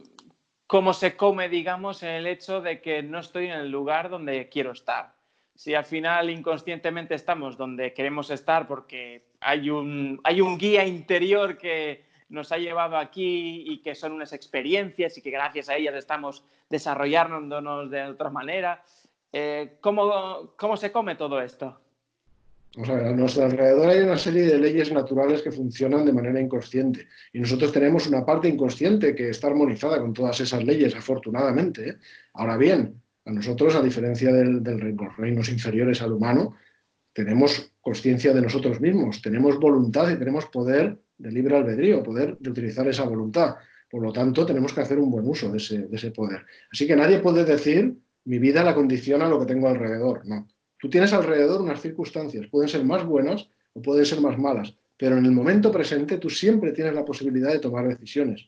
¿Cómo 0.67 0.93
se 0.93 1.15
come, 1.15 1.49
digamos, 1.49 2.03
en 2.03 2.09
el 2.09 2.27
hecho 2.27 2.61
de 2.61 2.81
que 2.81 3.01
no 3.01 3.19
estoy 3.19 3.45
en 3.45 3.53
el 3.53 3.71
lugar 3.71 4.09
donde 4.09 4.49
quiero 4.49 4.73
estar? 4.73 5.13
Si 5.55 5.73
al 5.73 5.85
final 5.85 6.29
inconscientemente 6.29 7.15
estamos 7.15 7.57
donde 7.57 7.93
queremos 7.93 8.29
estar 8.29 8.67
porque 8.67 9.23
hay 9.39 9.69
un, 9.69 10.19
hay 10.23 10.41
un 10.41 10.57
guía 10.57 10.85
interior 10.85 11.57
que 11.57 12.03
nos 12.29 12.51
ha 12.51 12.57
llevado 12.57 12.97
aquí 12.97 13.63
y 13.67 13.81
que 13.81 13.95
son 13.95 14.13
unas 14.13 14.33
experiencias 14.33 15.17
y 15.17 15.21
que 15.21 15.31
gracias 15.31 15.69
a 15.69 15.75
ellas 15.75 15.95
estamos 15.95 16.43
desarrollándonos 16.69 17.89
de 17.89 18.03
otra 18.03 18.29
manera, 18.29 18.83
eh, 19.31 19.77
¿cómo, 19.81 20.53
¿cómo 20.57 20.77
se 20.77 20.91
come 20.91 21.15
todo 21.15 21.41
esto? 21.41 21.79
a 22.83 23.11
nuestro 23.11 23.45
alrededor 23.45 23.89
hay 23.89 24.01
una 24.01 24.17
serie 24.17 24.43
de 24.43 24.59
leyes 24.59 24.91
naturales 24.91 25.41
que 25.41 25.51
funcionan 25.51 26.05
de 26.05 26.13
manera 26.13 26.39
inconsciente 26.39 27.07
y 27.33 27.39
nosotros 27.39 27.71
tenemos 27.71 28.05
una 28.07 28.23
parte 28.23 28.47
inconsciente 28.47 29.15
que 29.15 29.29
está 29.29 29.47
armonizada 29.47 29.99
con 29.99 30.13
todas 30.13 30.39
esas 30.41 30.63
leyes, 30.63 30.95
afortunadamente. 30.95 31.89
¿eh? 31.89 31.97
Ahora 32.33 32.55
bien, 32.55 33.01
a 33.25 33.31
nosotros, 33.31 33.75
a 33.75 33.81
diferencia 33.81 34.31
de 34.31 34.45
los 34.45 35.17
reinos 35.17 35.49
inferiores 35.49 36.01
al 36.01 36.13
humano, 36.13 36.55
tenemos 37.13 37.71
conciencia 37.81 38.31
de 38.33 38.41
nosotros 38.41 38.79
mismos, 38.79 39.21
tenemos 39.21 39.59
voluntad 39.59 40.09
y 40.11 40.19
tenemos 40.19 40.45
poder 40.45 40.99
de 41.17 41.31
libre 41.31 41.57
albedrío, 41.57 42.03
poder 42.03 42.37
de 42.37 42.49
utilizar 42.49 42.87
esa 42.87 43.03
voluntad. 43.03 43.55
Por 43.89 44.03
lo 44.03 44.11
tanto, 44.11 44.45
tenemos 44.45 44.73
que 44.73 44.81
hacer 44.81 44.99
un 44.99 45.09
buen 45.09 45.27
uso 45.27 45.49
de 45.49 45.57
ese, 45.57 45.87
de 45.87 45.95
ese 45.95 46.11
poder. 46.11 46.45
Así 46.71 46.85
que 46.85 46.95
nadie 46.95 47.19
puede 47.19 47.45
decir, 47.45 47.95
mi 48.25 48.39
vida 48.39 48.63
la 48.63 48.75
condiciona 48.75 49.29
lo 49.29 49.39
que 49.39 49.45
tengo 49.45 49.69
alrededor. 49.69 50.25
No, 50.25 50.47
Tú 50.79 50.89
tienes 50.89 51.11
alrededor 51.13 51.61
unas 51.61 51.81
circunstancias, 51.81 52.47
pueden 52.47 52.69
ser 52.69 52.83
más 52.83 53.03
buenas 53.03 53.49
o 53.73 53.81
pueden 53.81 54.05
ser 54.05 54.21
más 54.21 54.37
malas, 54.37 54.75
pero 54.97 55.17
en 55.17 55.25
el 55.25 55.31
momento 55.31 55.71
presente 55.71 56.17
tú 56.17 56.29
siempre 56.29 56.71
tienes 56.71 56.93
la 56.93 57.05
posibilidad 57.05 57.51
de 57.51 57.59
tomar 57.59 57.87
decisiones. 57.87 58.47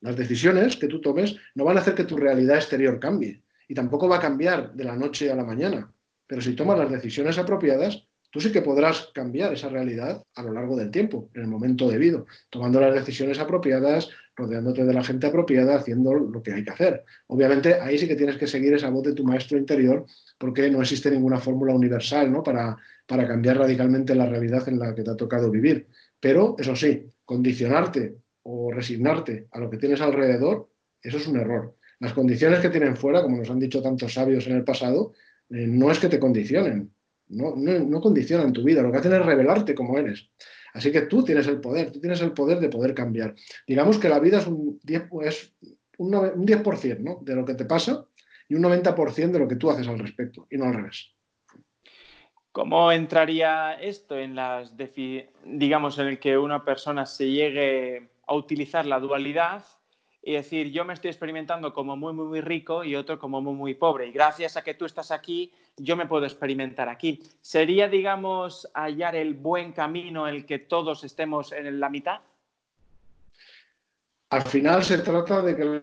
Las 0.00 0.16
decisiones 0.16 0.76
que 0.76 0.88
tú 0.88 1.00
tomes 1.00 1.36
no 1.54 1.64
van 1.64 1.76
a 1.76 1.80
hacer 1.80 1.94
que 1.94 2.04
tu 2.04 2.16
realidad 2.16 2.56
exterior 2.56 2.98
cambie 3.00 3.42
y 3.68 3.74
tampoco 3.74 4.08
va 4.08 4.16
a 4.16 4.20
cambiar 4.20 4.72
de 4.72 4.84
la 4.84 4.96
noche 4.96 5.30
a 5.30 5.36
la 5.36 5.44
mañana, 5.44 5.92
pero 6.26 6.40
si 6.40 6.54
tomas 6.54 6.78
las 6.78 6.90
decisiones 6.90 7.38
apropiadas, 7.38 8.06
tú 8.32 8.40
sí 8.40 8.50
que 8.50 8.62
podrás 8.62 9.10
cambiar 9.14 9.52
esa 9.52 9.68
realidad 9.68 10.24
a 10.34 10.42
lo 10.42 10.52
largo 10.52 10.74
del 10.74 10.90
tiempo, 10.90 11.30
en 11.34 11.42
el 11.42 11.48
momento 11.48 11.88
debido, 11.88 12.26
tomando 12.48 12.80
las 12.80 12.94
decisiones 12.94 13.38
apropiadas, 13.38 14.08
rodeándote 14.34 14.84
de 14.84 14.94
la 14.94 15.04
gente 15.04 15.26
apropiada, 15.26 15.76
haciendo 15.76 16.14
lo 16.14 16.42
que 16.42 16.54
hay 16.54 16.64
que 16.64 16.70
hacer. 16.70 17.04
Obviamente 17.26 17.74
ahí 17.74 17.98
sí 17.98 18.08
que 18.08 18.16
tienes 18.16 18.38
que 18.38 18.46
seguir 18.46 18.72
esa 18.72 18.88
voz 18.88 19.04
de 19.04 19.12
tu 19.12 19.22
maestro 19.22 19.58
interior 19.58 20.06
porque 20.38 20.70
no 20.70 20.80
existe 20.80 21.10
ninguna 21.10 21.38
fórmula 21.38 21.74
universal 21.74 22.32
¿no? 22.32 22.42
para, 22.42 22.76
para 23.06 23.28
cambiar 23.28 23.58
radicalmente 23.58 24.14
la 24.14 24.26
realidad 24.26 24.66
en 24.66 24.78
la 24.78 24.94
que 24.94 25.02
te 25.02 25.10
ha 25.10 25.16
tocado 25.16 25.50
vivir. 25.50 25.86
Pero 26.18 26.56
eso 26.58 26.74
sí, 26.74 27.04
condicionarte 27.26 28.16
o 28.44 28.72
resignarte 28.72 29.46
a 29.50 29.60
lo 29.60 29.68
que 29.68 29.76
tienes 29.76 30.00
alrededor, 30.00 30.70
eso 31.02 31.18
es 31.18 31.26
un 31.26 31.36
error. 31.36 31.76
Las 32.00 32.14
condiciones 32.14 32.60
que 32.60 32.70
tienen 32.70 32.96
fuera, 32.96 33.22
como 33.22 33.36
nos 33.36 33.50
han 33.50 33.60
dicho 33.60 33.82
tantos 33.82 34.14
sabios 34.14 34.46
en 34.46 34.56
el 34.56 34.64
pasado, 34.64 35.12
eh, 35.50 35.66
no 35.68 35.90
es 35.90 35.98
que 35.98 36.08
te 36.08 36.18
condicionen, 36.18 36.92
no, 37.32 37.54
no, 37.56 38.00
condicionan 38.00 38.52
tu 38.52 38.62
vida, 38.62 38.82
lo 38.82 38.92
que 38.92 38.98
hacen 38.98 39.12
es 39.12 39.24
revelarte 39.24 39.74
como 39.74 39.98
eres. 39.98 40.30
Así 40.74 40.90
que 40.90 41.02
tú 41.02 41.24
tienes 41.24 41.46
el 41.46 41.60
poder, 41.60 41.90
tú 41.90 42.00
tienes 42.00 42.20
el 42.20 42.32
poder 42.32 42.60
de 42.60 42.68
poder 42.68 42.94
cambiar. 42.94 43.34
Digamos 43.66 43.98
que 43.98 44.08
la 44.08 44.20
vida 44.20 44.38
es 44.38 44.46
un 44.46 44.80
10%, 44.80 45.26
es 45.26 45.54
un, 45.98 46.14
un 46.14 46.46
10 46.46 47.00
¿no? 47.00 47.18
de 47.22 47.34
lo 47.34 47.44
que 47.44 47.54
te 47.54 47.64
pasa 47.64 48.06
y 48.48 48.54
un 48.54 48.62
90% 48.62 49.30
de 49.30 49.38
lo 49.38 49.48
que 49.48 49.56
tú 49.56 49.70
haces 49.70 49.88
al 49.88 49.98
respecto, 49.98 50.46
y 50.50 50.56
no 50.56 50.64
al 50.64 50.74
revés. 50.74 51.14
¿Cómo 52.52 52.92
entraría 52.92 53.72
esto 53.74 54.18
en 54.18 54.34
las, 54.34 54.74
digamos, 55.44 55.98
en 55.98 56.06
el 56.06 56.18
que 56.18 56.36
una 56.36 56.64
persona 56.64 57.06
se 57.06 57.30
llegue 57.30 58.10
a 58.26 58.34
utilizar 58.34 58.84
la 58.84 59.00
dualidad 59.00 59.64
y 60.22 60.34
decir, 60.34 60.70
yo 60.70 60.84
me 60.84 60.94
estoy 60.94 61.10
experimentando 61.10 61.74
como 61.74 61.96
muy, 61.96 62.12
muy, 62.12 62.26
muy 62.26 62.40
rico 62.40 62.84
y 62.84 62.94
otro 62.94 63.18
como 63.18 63.40
muy, 63.40 63.54
muy 63.54 63.74
pobre. 63.74 64.06
Y 64.06 64.12
gracias 64.12 64.56
a 64.56 64.62
que 64.62 64.74
tú 64.74 64.84
estás 64.84 65.10
aquí, 65.10 65.52
yo 65.76 65.96
me 65.96 66.06
puedo 66.06 66.24
experimentar 66.24 66.88
aquí. 66.88 67.22
¿Sería, 67.40 67.88
digamos, 67.88 68.68
hallar 68.74 69.16
el 69.16 69.34
buen 69.34 69.72
camino 69.72 70.28
el 70.28 70.46
que 70.46 70.60
todos 70.60 71.02
estemos 71.02 71.50
en 71.50 71.80
la 71.80 71.88
mitad? 71.88 72.20
Al 74.30 74.42
final 74.42 74.84
se 74.84 74.98
trata 74.98 75.42
de 75.42 75.56
que 75.56 75.64
la 75.64 75.82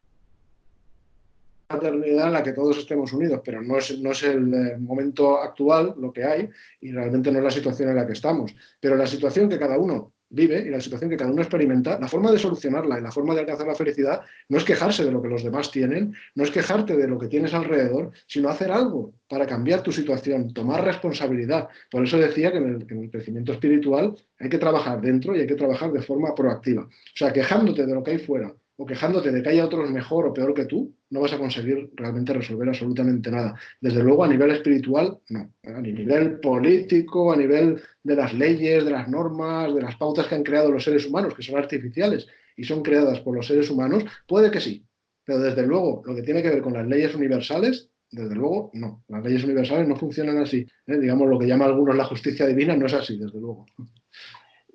eternidad 1.70 2.28
en 2.28 2.34
la 2.34 2.44
que 2.44 2.54
todos 2.54 2.78
estemos 2.78 3.12
unidos, 3.12 3.42
pero 3.44 3.62
no 3.62 3.78
es, 3.78 4.00
no 4.00 4.12
es 4.12 4.24
el 4.24 4.54
eh, 4.54 4.78
momento 4.78 5.38
actual 5.38 5.94
lo 5.98 6.12
que 6.12 6.24
hay 6.24 6.50
y 6.82 6.92
realmente 6.92 7.32
no 7.32 7.40
es 7.40 7.44
la 7.44 7.52
situación 7.52 7.90
en 7.90 7.98
la 7.98 8.08
que 8.08 8.14
estamos. 8.14 8.56
Pero 8.80 8.96
la 8.96 9.06
situación 9.06 9.50
que 9.50 9.60
cada 9.60 9.78
uno 9.78 10.14
vive 10.30 10.62
y 10.66 10.70
la 10.70 10.80
situación 10.80 11.10
que 11.10 11.18
cada 11.18 11.32
uno 11.32 11.42
experimenta, 11.42 12.00
la 12.00 12.08
forma 12.08 12.32
de 12.32 12.40
solucionarla 12.40 13.00
y 13.00 13.02
la 13.02 13.12
forma 13.12 13.34
de 13.34 13.42
alcanzar 13.42 13.68
la 13.68 13.76
felicidad 13.76 14.22
no 14.48 14.58
es 14.58 14.64
quejarse 14.64 15.04
de 15.04 15.12
lo 15.12 15.22
que 15.22 15.28
los 15.28 15.44
demás 15.44 15.72
tienen, 15.72 16.14
no 16.36 16.44
es 16.44 16.52
quejarte 16.52 16.96
de 16.96 17.08
lo 17.08 17.18
que 17.18 17.28
tienes 17.28 17.54
alrededor, 17.54 18.12
sino 18.28 18.50
hacer 18.50 18.72
algo 18.72 19.14
para 19.28 19.48
cambiar 19.48 19.82
tu 19.82 19.92
situación, 19.92 20.54
tomar 20.54 20.84
responsabilidad. 20.84 21.70
Por 21.90 22.04
eso 22.04 22.18
decía 22.18 22.52
que 22.52 22.58
en 22.58 22.86
el, 22.90 23.10
crecimiento 23.10 23.54
espiritual 23.54 24.16
hay 24.40 24.50
que 24.50 24.58
trabajar 24.58 25.02
dentro 25.02 25.36
y 25.36 25.42
hay 25.42 25.48
que 25.48 25.56
trabajar 25.56 25.92
de 25.92 26.02
forma 26.02 26.36
proactiva. 26.36 26.84
O 26.84 27.18
sea, 27.18 27.34
quejándote 27.34 27.86
de 27.86 27.94
lo 27.94 28.04
que 28.04 28.12
hay 28.12 28.20
fuera 28.20 28.54
o 28.82 28.86
quejándote 28.86 29.30
de 29.34 29.44
que 29.44 29.50
haya 29.50 29.66
otros 29.66 29.92
mejor 29.92 30.26
o 30.26 30.34
peor 30.34 30.54
que 30.54 30.64
tú, 30.64 30.96
no 31.10 31.20
vas 31.20 31.34
a 31.34 31.38
conseguir 31.38 31.90
realmente 31.96 32.32
resolver 32.32 32.70
absolutamente 32.70 33.30
nada. 33.30 33.60
Desde 33.82 34.02
luego, 34.02 34.24
a 34.24 34.28
nivel 34.30 34.52
espiritual, 34.52 35.20
no. 35.28 35.52
A 35.66 35.82
nivel 35.82 36.40
político, 36.40 37.34
a 37.34 37.36
nivel 37.36 37.82
de 38.02 38.16
las 38.16 38.34
leyes, 38.34 38.86
de 38.86 38.92
las 38.92 39.10
normas, 39.10 39.76
de 39.76 39.82
las 39.82 39.98
pautas 39.98 40.28
que 40.28 40.36
han 40.36 40.44
creado 40.44 40.72
los 40.72 40.86
seres 40.86 41.06
humanos, 41.06 41.34
que 41.36 41.44
son 41.44 41.58
artificiales 41.58 42.26
y 42.56 42.64
son 42.64 42.82
creadas 42.82 43.20
por 43.20 43.36
los 43.36 43.48
seres 43.48 43.70
humanos, 43.70 44.06
puede 44.26 44.50
que 44.50 44.62
sí. 44.62 44.86
Pero 45.26 45.40
desde 45.40 45.68
luego, 45.68 46.02
lo 46.06 46.16
que 46.16 46.22
tiene 46.22 46.42
que 46.42 46.50
ver 46.50 46.62
con 46.62 46.72
las 46.72 46.88
leyes 46.88 47.14
universales, 47.14 47.90
desde 48.10 48.34
luego, 48.34 48.72
no. 48.76 49.04
Las 49.10 49.26
leyes 49.26 49.44
universales 49.44 49.90
no 49.90 49.98
funcionan 49.98 50.38
así. 50.38 50.66
¿eh? 50.88 50.98
Digamos, 50.98 51.28
lo 51.28 51.38
que 51.38 51.48
llaman 51.48 51.68
algunos 51.68 51.98
la 51.98 52.06
justicia 52.06 52.48
divina 52.48 52.78
no 52.78 52.86
es 52.86 52.94
así, 52.94 53.18
desde 53.20 53.42
luego. 53.42 53.66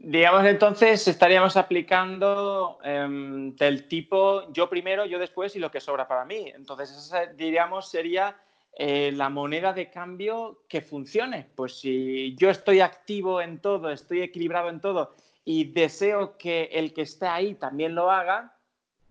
Digamos 0.06 0.44
entonces, 0.44 1.08
estaríamos 1.08 1.56
aplicando 1.56 2.78
em, 2.84 3.56
del 3.56 3.88
tipo 3.88 4.52
yo 4.52 4.68
primero, 4.68 5.06
yo 5.06 5.18
después 5.18 5.56
y 5.56 5.58
lo 5.58 5.70
que 5.70 5.80
sobra 5.80 6.06
para 6.06 6.26
mí. 6.26 6.52
Entonces, 6.54 6.90
esa, 6.90 7.25
diríamos, 7.25 7.88
sería 7.88 8.37
eh, 8.75 9.12
la 9.12 9.30
moneda 9.30 9.73
de 9.73 9.90
cambio 9.90 10.64
que 10.68 10.82
funcione. 10.82 11.49
Pues 11.54 11.80
si 11.80 12.37
yo 12.37 12.50
estoy 12.50 12.80
activo 12.80 13.40
en 13.40 13.61
todo, 13.61 13.90
estoy 13.90 14.20
equilibrado 14.20 14.68
en 14.68 14.80
todo 14.80 15.14
y 15.42 15.73
deseo 15.73 16.37
que 16.37 16.64
el 16.64 16.92
que 16.92 17.02
esté 17.02 17.26
ahí 17.26 17.54
también 17.54 17.94
lo 17.94 18.11
haga, 18.11 18.58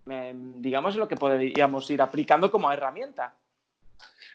em, 0.06 0.62
digamos, 0.62 0.94
lo 0.94 1.08
que 1.08 1.16
podríamos 1.16 1.90
ir 1.90 2.02
aplicando 2.02 2.52
como 2.52 2.70
herramienta. 2.70 3.34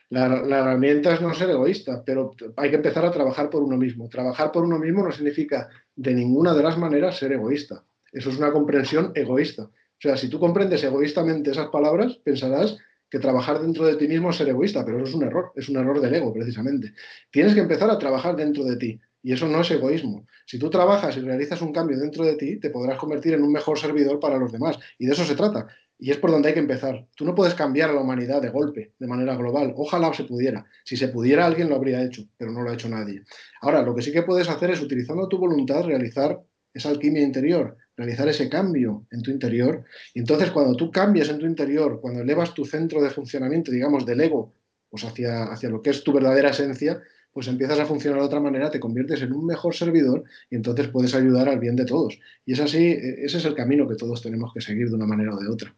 La, 0.09 0.25
herramienta 0.25 1.13
es 1.13 1.21
no 1.21 1.33
ser 1.35 1.51
egoísta, 1.51 2.03
pero 2.03 2.35
hay 2.57 2.71
que 2.71 2.77
empezar 2.77 3.05
a 3.05 3.11
trabajar 3.11 3.49
por 3.49 3.61
uno 3.61 3.77
mismo. 3.77 4.09
Trabajar 4.09 4.51
por 4.51 4.63
uno 4.63 4.79
mismo 4.79 5.03
no 5.03 5.11
significa 5.11 5.69
de 5.95 6.13
ninguna 6.13 6.53
de 6.55 6.63
las 6.63 6.77
maneras 6.77 7.17
ser 7.17 7.31
egoísta. 7.33 7.83
Eso 8.11 8.31
es 8.31 8.37
una 8.37 8.51
comprensión 8.51 9.11
egoísta. 9.13 9.63
O 9.63 10.01
sea, 10.01 10.17
si 10.17 10.29
tú 10.29 10.39
comprendes 10.39 10.83
egoístamente 10.83 11.51
esas 11.51 11.67
palabras, 11.67 12.15
pensarás 12.23 12.77
que 13.09 13.19
trabajar 13.19 13.61
dentro 13.61 13.85
de 13.85 13.95
ti 13.95 14.07
mismo 14.07 14.29
es 14.29 14.37
ser 14.37 14.49
egoísta, 14.49 14.85
pero 14.85 14.97
eso 14.97 15.07
es 15.07 15.13
un 15.13 15.23
error, 15.23 15.51
es 15.55 15.67
un 15.69 15.77
error 15.77 15.99
del 15.99 16.13
ego, 16.13 16.33
precisamente. 16.33 16.93
Tienes 17.31 17.53
que 17.53 17.59
empezar 17.59 17.89
a 17.89 17.97
trabajar 17.97 18.35
dentro 18.35 18.63
de 18.63 18.77
ti, 18.77 18.99
y 19.21 19.33
eso 19.33 19.47
no 19.47 19.61
es 19.61 19.71
egoísmo. 19.71 20.25
Si 20.45 20.57
tú 20.57 20.69
trabajas 20.69 21.17
y 21.17 21.21
realizas 21.21 21.61
un 21.61 21.73
cambio 21.73 21.99
dentro 21.99 22.23
de 22.23 22.35
ti, 22.35 22.59
te 22.59 22.69
podrás 22.69 22.97
convertir 22.97 23.33
en 23.33 23.43
un 23.43 23.51
mejor 23.51 23.77
servidor 23.77 24.19
para 24.19 24.37
los 24.37 24.51
demás, 24.51 24.79
y 24.97 25.07
de 25.07 25.13
eso 25.13 25.25
se 25.25 25.35
trata. 25.35 25.67
Y 26.01 26.11
es 26.11 26.17
por 26.17 26.31
donde 26.31 26.47
hay 26.47 26.53
que 26.53 26.61
empezar. 26.61 27.05
Tú 27.13 27.25
no 27.25 27.35
puedes 27.35 27.53
cambiar 27.53 27.89
a 27.89 27.93
la 27.93 27.99
humanidad 27.99 28.41
de 28.41 28.49
golpe, 28.49 28.93
de 28.97 29.07
manera 29.07 29.35
global. 29.35 29.73
Ojalá 29.75 30.13
se 30.13 30.23
pudiera. 30.23 30.65
Si 30.85 30.95
se 30.95 31.09
pudiera, 31.09 31.45
alguien 31.45 31.67
lo 31.67 31.75
habría 31.75 32.01
hecho, 32.01 32.23
pero 32.37 32.51
no 32.51 32.61
lo 32.61 32.71
ha 32.71 32.73
hecho 32.73 32.87
nadie. 32.87 33.23
Ahora, 33.61 33.81
lo 33.81 33.93
que 33.93 34.01
sí 34.01 34.11
que 34.13 34.23
puedes 34.23 34.49
hacer 34.49 34.71
es, 34.71 34.81
utilizando 34.81 35.27
tu 35.27 35.37
voluntad, 35.37 35.83
realizar 35.83 36.41
esa 36.73 36.89
alquimia 36.89 37.21
interior, 37.21 37.75
realizar 37.97 38.29
ese 38.29 38.47
cambio 38.47 39.05
en 39.11 39.21
tu 39.21 39.29
interior. 39.29 39.83
Y 40.13 40.19
entonces, 40.19 40.51
cuando 40.51 40.75
tú 40.75 40.89
cambias 40.89 41.27
en 41.29 41.39
tu 41.39 41.45
interior, 41.45 41.99
cuando 41.99 42.21
elevas 42.21 42.53
tu 42.53 42.63
centro 42.63 43.01
de 43.01 43.09
funcionamiento, 43.09 43.69
digamos, 43.69 44.05
del 44.05 44.21
ego, 44.21 44.53
pues 44.89 45.03
hacia, 45.03 45.43
hacia 45.51 45.69
lo 45.69 45.81
que 45.81 45.89
es 45.89 46.01
tu 46.03 46.13
verdadera 46.13 46.51
esencia, 46.51 47.01
pues 47.33 47.47
empiezas 47.47 47.79
a 47.79 47.85
funcionar 47.85 48.19
de 48.19 48.25
otra 48.25 48.39
manera, 48.39 48.71
te 48.71 48.79
conviertes 48.79 49.21
en 49.21 49.33
un 49.33 49.45
mejor 49.45 49.75
servidor 49.75 50.23
y 50.49 50.55
entonces 50.55 50.87
puedes 50.87 51.13
ayudar 51.13 51.47
al 51.47 51.59
bien 51.59 51.75
de 51.75 51.85
todos. 51.85 52.19
Y 52.45 52.53
es 52.53 52.59
así, 52.59 52.91
e, 52.91 53.25
ese 53.25 53.37
es 53.37 53.45
el 53.45 53.55
camino 53.55 53.87
que 53.87 53.95
todos 53.95 54.21
tenemos 54.21 54.53
que 54.53 54.61
seguir 54.61 54.89
de 54.89 54.95
una 54.95 55.05
manera 55.05 55.33
o 55.33 55.39
de 55.39 55.47
otra. 55.47 55.73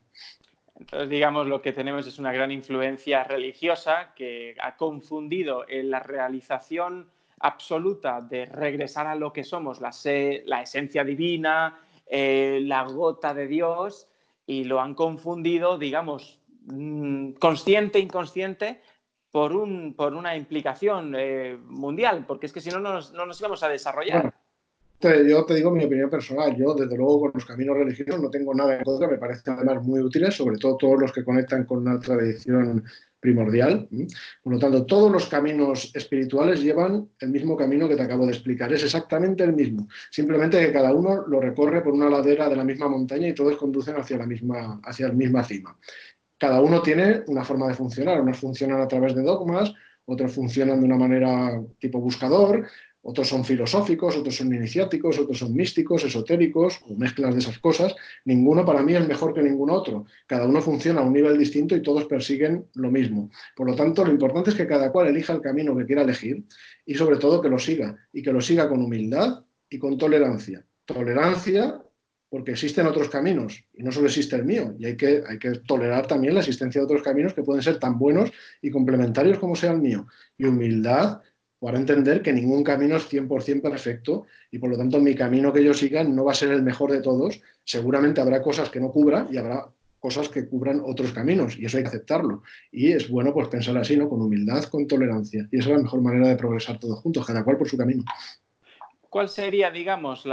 Entonces, 0.80 1.10
digamos, 1.10 1.48
lo 1.48 1.62
que 1.62 1.74
tenemos 1.74 2.08
es 2.08 2.18
una 2.18 2.34
gran 2.34 2.52
influencia 2.52 3.24
religiosa 3.24 4.14
que 4.16 4.56
ha 4.60 4.76
confundido 4.78 5.64
en 5.70 5.92
la 5.92 6.00
realización 6.00 7.08
absoluta 7.40 8.22
de 8.22 8.46
regresar 8.46 9.08
a 9.08 9.16
lo 9.16 9.32
que 9.32 9.44
somos, 9.44 9.82
la, 9.82 9.92
la 10.46 10.62
esencia 10.62 11.04
divina, 11.04 11.80
eh, 12.08 12.60
la 12.64 12.84
gota 12.84 13.34
de 13.34 13.48
Dios, 13.48 14.08
y 14.46 14.64
lo 14.64 14.82
han 14.82 14.96
confundido, 14.96 15.78
digamos, 15.78 16.40
mm, 16.66 17.34
consciente, 17.34 18.00
inconsciente, 18.00 18.82
por, 19.32 19.56
un, 19.56 19.94
por 19.94 20.14
una 20.14 20.36
implicación 20.36 21.16
eh, 21.18 21.58
mundial, 21.68 22.26
porque 22.28 22.48
es 22.48 22.54
que 22.54 22.62
si 22.62 22.70
no, 22.70 22.80
no 22.80 22.94
nos, 22.94 23.40
íbamos 23.40 23.64
a 23.64 23.70
desarrollar. 23.70 24.34
yo 25.02 25.46
te 25.46 25.56
digo 25.56 25.72
mi 25.72 25.86
opinión 25.86 26.10
personal. 26.10 26.56
Yo, 26.56 26.74
desde 26.74 26.98
luego, 26.98 27.22
con 27.22 27.32
los 27.34 27.46
caminos 27.46 27.78
religiosos 27.78 28.22
no 28.22 28.30
tengo 28.30 28.54
nada 28.54 28.78
en 28.78 28.84
contra. 28.84 29.08
Me 29.08 29.18
parecen 29.18 29.54
además 29.54 29.84
muy 29.84 30.02
útiles, 30.02 30.36
sobre 30.36 30.58
todo 30.58 30.78
todos 30.78 31.00
los 31.00 31.12
que 31.14 31.24
conectan 31.24 31.66
con 31.66 31.80
una 31.80 32.00
tradición 32.00 32.84
primordial. 33.22 33.88
Por 34.44 34.54
lo 34.54 34.60
tanto, 34.60 34.86
todos 34.86 35.10
los 35.10 35.28
caminos 35.28 35.92
espirituales 35.94 36.62
llevan 36.62 37.08
el 37.20 37.30
mismo 37.30 37.56
camino 37.56 37.88
que 37.88 37.96
te 37.96 38.02
acabo 38.02 38.26
de 38.26 38.34
explicar. 38.34 38.74
Es 38.74 38.84
exactamente 38.84 39.44
el 39.44 39.54
mismo. 39.54 39.88
Simplemente 40.10 40.60
que 40.60 40.74
cada 40.74 40.92
uno 40.92 41.26
lo 41.28 41.40
recorre 41.40 41.82
por 41.82 41.94
una 41.94 42.10
ladera 42.10 42.50
de 42.50 42.56
la 42.58 42.66
misma 42.66 42.90
montaña 42.90 43.30
y 43.30 43.36
todos 43.36 43.56
conducen 43.58 43.96
hacia 43.96 44.18
la 44.18 44.26
misma, 44.26 44.82
hacia 44.84 45.08
la 45.08 45.14
misma 45.14 45.44
cima. 45.44 45.78
Cada 46.42 46.60
uno 46.60 46.82
tiene 46.82 47.22
una 47.28 47.44
forma 47.44 47.68
de 47.68 47.76
funcionar. 47.76 48.20
Unos 48.20 48.40
funcionan 48.40 48.82
a 48.82 48.88
través 48.88 49.14
de 49.14 49.22
dogmas, 49.22 49.72
otros 50.06 50.34
funcionan 50.34 50.80
de 50.80 50.88
una 50.88 50.98
manera 50.98 51.62
tipo 51.78 52.00
buscador, 52.02 52.66
otros 53.04 53.28
son 53.28 53.46
filosóficos, 53.46 54.18
otros 54.18 54.38
son 54.38 54.52
iniciáticos, 54.52 55.20
otros 55.20 55.38
son 55.38 55.54
místicos, 55.54 56.04
esotéricos, 56.04 56.82
o 56.90 56.96
mezclas 56.96 57.36
de 57.36 57.42
esas 57.42 57.60
cosas. 57.60 57.96
Ninguno 58.26 58.66
para 58.66 58.82
mí 58.82 58.96
es 58.96 59.08
mejor 59.08 59.36
que 59.36 59.44
ningún 59.44 59.70
otro. 59.70 60.08
Cada 60.26 60.48
uno 60.48 60.62
funciona 60.62 61.02
a 61.02 61.04
un 61.04 61.14
nivel 61.14 61.38
distinto 61.38 61.76
y 61.76 61.84
todos 61.84 62.06
persiguen 62.06 62.66
lo 62.74 62.90
mismo. 62.90 63.30
Por 63.56 63.70
lo 63.70 63.76
tanto, 63.76 64.04
lo 64.04 64.12
importante 64.12 64.50
es 64.50 64.56
que 64.56 64.66
cada 64.66 64.92
cual 64.92 65.10
elija 65.10 65.34
el 65.34 65.42
camino 65.42 65.78
que 65.78 65.86
quiera 65.86 66.02
elegir 66.02 66.44
y 66.88 66.96
sobre 66.96 67.18
todo 67.18 67.40
que 67.40 67.50
lo 67.50 67.60
siga, 67.60 67.96
y 68.12 68.24
que 68.24 68.34
lo 68.34 68.42
siga 68.42 68.68
con 68.68 68.82
humildad 68.82 69.44
y 69.70 69.78
con 69.78 69.96
tolerancia. 69.96 70.66
Tolerancia 70.86 71.84
porque 72.32 72.52
existen 72.52 72.88
otros 72.88 73.10
caminos 73.10 73.62
y 73.74 73.84
no 73.84 73.92
solo 73.92 74.08
existe 74.08 74.38
el 74.38 74.46
mío, 74.46 74.74
y 74.80 74.86
hay 74.86 74.96
que, 74.96 75.22
hay 75.28 75.38
que 75.38 75.52
tolerar 75.68 76.08
también 76.08 76.34
la 76.34 76.40
existencia 76.40 76.80
de 76.80 76.86
otros 76.86 77.04
caminos 77.04 77.34
que 77.34 77.44
pueden 77.44 77.62
ser 77.62 77.78
tan 77.78 78.00
buenos 78.00 78.32
y 78.62 78.72
complementarios 78.72 79.38
como 79.38 79.54
sea 79.54 79.74
el 79.74 79.82
mío. 79.82 80.08
Y 80.38 80.46
humildad 80.46 81.20
para 81.60 81.78
entender 81.78 82.22
que 82.22 82.32
ningún 82.32 82.64
camino 82.64 82.96
es 82.96 83.12
100% 83.12 83.62
perfecto 83.62 84.28
y 84.50 84.60
por 84.60 84.70
lo 84.70 84.78
tanto 84.78 85.02
mi 85.02 85.14
camino 85.14 85.52
que 85.52 85.62
yo 85.62 85.74
siga 85.74 86.06
no 86.06 86.24
va 86.24 86.32
a 86.32 86.36
ser 86.36 86.52
el 86.52 86.64
mejor 86.64 86.94
de 86.94 87.02
todos. 87.02 87.42
Seguramente 87.66 88.22
habrá 88.22 88.42
cosas 88.42 88.70
que 88.70 88.80
no 88.80 88.92
cubra 88.92 89.28
y 89.30 89.36
habrá 89.36 89.68
cosas 90.00 90.30
que 90.30 90.48
cubran 90.48 90.82
otros 90.86 91.12
caminos 91.12 91.58
y 91.60 91.66
eso 91.66 91.78
hay 91.78 91.84
que 91.84 91.90
aceptarlo. 91.90 92.44
Y 92.72 92.94
es 92.94 93.10
bueno 93.10 93.34
pues 93.34 93.50
pensar 93.50 93.78
así, 93.78 93.98
¿no? 93.98 94.08
Con 94.08 94.22
humildad, 94.22 94.64
con 94.64 94.88
tolerancia. 94.88 95.50
Y 95.52 95.60
esa 95.60 95.70
es 95.70 95.76
la 95.76 95.84
mejor 95.84 96.02
manera 96.02 96.30
de 96.30 96.38
progresar 96.38 96.80
todos 96.80 97.00
juntos, 97.00 97.28
cada 97.28 97.44
cual 97.44 97.58
por 97.58 97.68
su 97.68 97.78
camino. 97.78 98.06
¿Cuál 99.12 99.28
sería, 99.28 99.70
digamos, 99.72 100.24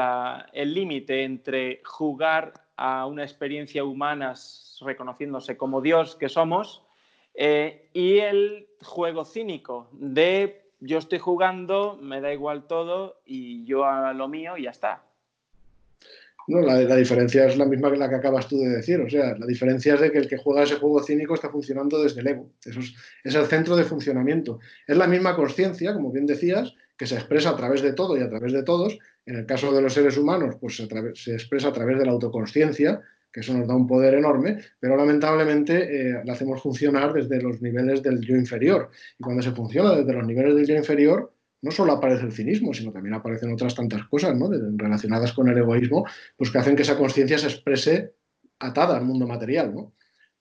el 0.52 0.72
límite 0.72 1.24
entre 1.24 1.82
jugar 1.84 2.54
a 2.76 3.06
una 3.06 3.24
experiencia 3.24 3.82
humana 3.82 4.34
reconociéndose 4.82 5.56
como 5.56 5.80
Dios 5.80 6.14
que 6.14 6.28
somos 6.28 6.84
eh, 7.34 7.88
y 7.92 8.18
el 8.18 8.68
juego 8.80 9.24
cínico 9.24 9.88
de 9.90 10.70
yo 10.78 10.98
estoy 10.98 11.18
jugando, 11.18 11.98
me 12.00 12.20
da 12.20 12.32
igual 12.32 12.68
todo 12.68 13.20
y 13.26 13.64
yo 13.64 13.84
a 13.84 14.12
lo 14.12 14.28
mío 14.28 14.56
y 14.56 14.62
ya 14.62 14.70
está. 14.70 15.02
No, 16.46 16.60
la, 16.60 16.94
diferencia 16.94 17.46
es 17.46 17.58
la 17.58 17.64
misma 17.64 17.90
que 17.90 17.96
la 17.96 18.08
que 18.08 18.14
acabas 18.14 18.46
tú 18.46 18.60
de 18.60 18.76
decir. 18.76 19.00
O 19.00 19.10
sea, 19.10 19.36
la 19.36 19.46
diferencia 19.46 19.94
es 19.94 20.00
de 20.02 20.12
que 20.12 20.18
el 20.18 20.28
que 20.28 20.38
juega 20.38 20.62
ese 20.62 20.76
juego 20.76 21.02
cínico 21.02 21.34
está 21.34 21.50
funcionando 21.50 22.00
desde 22.00 22.20
el 22.20 22.28
ego. 22.28 22.48
Eso 22.64 22.78
es, 22.78 22.94
es 23.24 23.34
el 23.34 23.46
centro 23.46 23.74
de 23.74 23.82
funcionamiento. 23.82 24.60
Es 24.86 24.96
la 24.96 25.08
misma 25.08 25.34
conciencia, 25.34 25.92
como 25.92 26.12
bien 26.12 26.26
decías, 26.26 26.74
que 26.98 27.06
se 27.06 27.14
expresa 27.14 27.50
a 27.50 27.56
través 27.56 27.80
de 27.80 27.92
todo 27.92 28.18
y 28.18 28.20
a 28.20 28.28
través 28.28 28.52
de 28.52 28.64
todos. 28.64 28.98
En 29.24 29.36
el 29.36 29.46
caso 29.46 29.72
de 29.72 29.80
los 29.80 29.94
seres 29.94 30.18
humanos, 30.18 30.56
pues 30.60 30.76
se, 30.76 31.32
expresa 31.32 31.68
a 31.68 31.72
través 31.72 31.98
de 31.98 32.04
la 32.04 32.12
autoconsciencia, 32.12 33.00
que 33.32 33.40
eso 33.40 33.56
nos 33.56 33.68
da 33.68 33.76
un 33.76 33.86
poder 33.86 34.14
enorme, 34.14 34.58
pero 34.80 34.96
lamentablemente 34.96 35.74
eh, 36.10 36.22
la 36.24 36.32
hacemos 36.32 36.60
funcionar 36.60 37.12
desde 37.12 37.40
los 37.40 37.62
niveles 37.62 38.02
del 38.02 38.20
yo 38.20 38.34
inferior. 38.34 38.90
Y 39.18 39.22
cuando 39.22 39.42
se 39.42 39.52
funciona 39.52 39.94
desde 39.94 40.12
los 40.12 40.26
niveles 40.26 40.56
del 40.56 40.66
yo 40.66 40.74
inferior, 40.74 41.32
no 41.62 41.70
solo 41.70 41.92
aparece 41.92 42.24
el 42.24 42.32
cinismo, 42.32 42.74
sino 42.74 42.92
también 42.92 43.14
aparecen 43.14 43.52
otras 43.52 43.74
tantas 43.74 44.04
cosas 44.08 44.36
¿no? 44.36 44.50
relacionadas 44.76 45.32
con 45.32 45.48
el 45.48 45.58
egoísmo, 45.58 46.04
pues 46.36 46.50
que 46.50 46.58
hacen 46.58 46.74
que 46.74 46.82
esa 46.82 46.96
conciencia 46.96 47.38
se 47.38 47.46
exprese 47.46 48.14
atada 48.58 48.96
al 48.96 49.04
mundo 49.04 49.26
material. 49.26 49.74
¿no? 49.74 49.92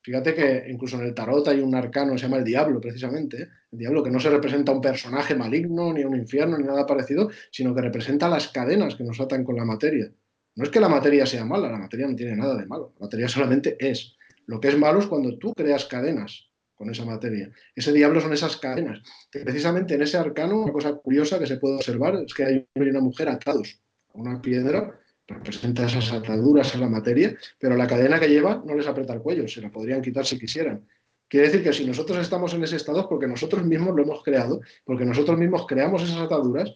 Fíjate 0.07 0.33
que 0.33 0.63
incluso 0.69 0.97
en 0.97 1.05
el 1.05 1.13
tarot 1.13 1.45
hay 1.49 1.59
un 1.59 1.75
arcano 1.75 2.17
se 2.17 2.23
llama 2.23 2.37
el 2.37 2.45
diablo, 2.45 2.79
precisamente. 2.79 3.49
El 3.73 3.77
diablo 3.77 4.01
que 4.01 4.09
no 4.09 4.21
se 4.21 4.29
representa 4.29 4.71
a 4.71 4.75
un 4.75 4.79
personaje 4.79 5.35
maligno, 5.35 5.91
ni 5.91 6.03
a 6.03 6.07
un 6.07 6.15
infierno, 6.15 6.57
ni 6.57 6.63
nada 6.63 6.85
parecido, 6.85 7.29
sino 7.51 7.75
que 7.75 7.81
representa 7.81 8.29
las 8.29 8.47
cadenas 8.47 8.95
que 8.95 9.03
nos 9.03 9.19
atan 9.19 9.43
con 9.43 9.57
la 9.57 9.65
materia. 9.65 10.09
No 10.55 10.63
es 10.63 10.69
que 10.69 10.79
la 10.79 10.87
materia 10.87 11.25
sea 11.25 11.43
mala, 11.43 11.69
la 11.69 11.77
materia 11.77 12.07
no 12.07 12.15
tiene 12.15 12.37
nada 12.37 12.55
de 12.55 12.65
malo, 12.65 12.93
la 12.97 13.07
materia 13.07 13.27
solamente 13.27 13.75
es. 13.81 14.15
Lo 14.45 14.61
que 14.61 14.69
es 14.69 14.77
malo 14.77 14.99
es 14.99 15.07
cuando 15.07 15.37
tú 15.37 15.51
creas 15.53 15.83
cadenas 15.83 16.51
con 16.73 16.89
esa 16.89 17.03
materia. 17.03 17.51
Ese 17.75 17.91
diablo 17.91 18.21
son 18.21 18.31
esas 18.31 18.55
cadenas. 18.55 19.01
Precisamente 19.29 19.95
en 19.95 20.03
ese 20.03 20.15
arcano, 20.15 20.61
una 20.61 20.71
cosa 20.71 20.93
curiosa 20.93 21.37
que 21.37 21.47
se 21.47 21.57
puede 21.57 21.75
observar 21.75 22.15
es 22.25 22.33
que 22.33 22.45
hay 22.45 22.67
una 22.75 23.01
mujer 23.01 23.27
atados 23.27 23.81
a 24.13 24.17
una 24.17 24.41
piedra, 24.41 24.97
representa 25.27 25.85
esas 25.85 26.11
ataduras 26.11 26.73
a 26.73 26.77
la 26.77 26.87
materia, 26.87 27.37
pero 27.59 27.75
la 27.75 27.87
cadena 27.87 28.19
que 28.19 28.29
lleva 28.29 28.63
no 28.65 28.75
les 28.75 28.87
aprieta 28.87 29.13
el 29.13 29.21
cuello, 29.21 29.47
se 29.47 29.61
la 29.61 29.69
podrían 29.69 30.01
quitar 30.01 30.25
si 30.25 30.39
quisieran. 30.39 30.87
Quiere 31.27 31.47
decir 31.47 31.63
que 31.63 31.73
si 31.73 31.85
nosotros 31.85 32.17
estamos 32.19 32.53
en 32.53 32.63
ese 32.63 32.77
estado 32.77 33.01
es 33.01 33.05
porque 33.07 33.27
nosotros 33.27 33.65
mismos 33.65 33.93
lo 33.95 34.03
hemos 34.03 34.23
creado, 34.23 34.61
porque 34.85 35.03
nosotros 35.03 35.37
mismos 35.37 35.65
creamos 35.67 36.03
esas 36.03 36.19
ataduras 36.19 36.73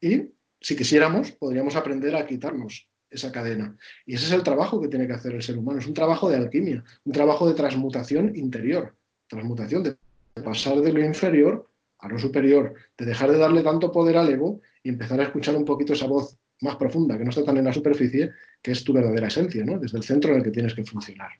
y 0.00 0.30
si 0.60 0.76
quisiéramos 0.76 1.32
podríamos 1.32 1.74
aprender 1.74 2.14
a 2.14 2.24
quitarnos 2.24 2.86
esa 3.10 3.32
cadena. 3.32 3.76
Y 4.06 4.14
ese 4.14 4.26
es 4.26 4.32
el 4.32 4.42
trabajo 4.42 4.80
que 4.80 4.88
tiene 4.88 5.06
que 5.06 5.14
hacer 5.14 5.34
el 5.34 5.42
ser 5.42 5.58
humano. 5.58 5.80
Es 5.80 5.86
un 5.86 5.94
trabajo 5.94 6.28
de 6.30 6.36
alquimia, 6.36 6.84
un 7.04 7.12
trabajo 7.12 7.48
de 7.48 7.54
transmutación 7.54 8.36
interior, 8.36 8.94
transmutación 9.26 9.82
de 9.82 9.96
pasar 10.44 10.80
de 10.80 10.92
lo 10.92 11.04
inferior 11.04 11.68
a 11.98 12.08
lo 12.08 12.18
superior, 12.18 12.74
de 12.96 13.06
dejar 13.06 13.32
de 13.32 13.38
darle 13.38 13.62
tanto 13.62 13.90
poder 13.90 14.16
al 14.16 14.28
ego 14.28 14.60
y 14.84 14.90
empezar 14.90 15.18
a 15.20 15.24
escuchar 15.24 15.56
un 15.56 15.64
poquito 15.64 15.94
esa 15.94 16.06
voz 16.06 16.38
más 16.60 16.76
profunda, 16.76 17.16
que 17.16 17.24
no 17.24 17.30
está 17.30 17.44
tan 17.44 17.56
en 17.56 17.64
la 17.64 17.72
superficie, 17.72 18.32
que 18.62 18.72
es 18.72 18.84
tu 18.84 18.92
verdadera 18.92 19.28
esencia, 19.28 19.64
¿no? 19.64 19.78
desde 19.78 19.98
el 19.98 20.04
centro 20.04 20.32
en 20.32 20.38
el 20.38 20.44
que 20.44 20.50
tienes 20.50 20.74
que 20.74 20.84
funcionar. 20.84 21.30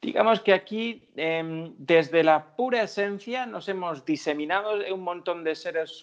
Digamos 0.00 0.40
que 0.40 0.52
aquí, 0.52 1.08
em, 1.16 1.74
desde 1.78 2.22
la 2.22 2.54
pura 2.54 2.82
esencia, 2.82 3.46
nos 3.46 3.68
hemos 3.68 4.04
diseminado 4.04 4.74
un 4.94 5.00
montón 5.00 5.42
de, 5.42 5.54
seres, 5.54 6.02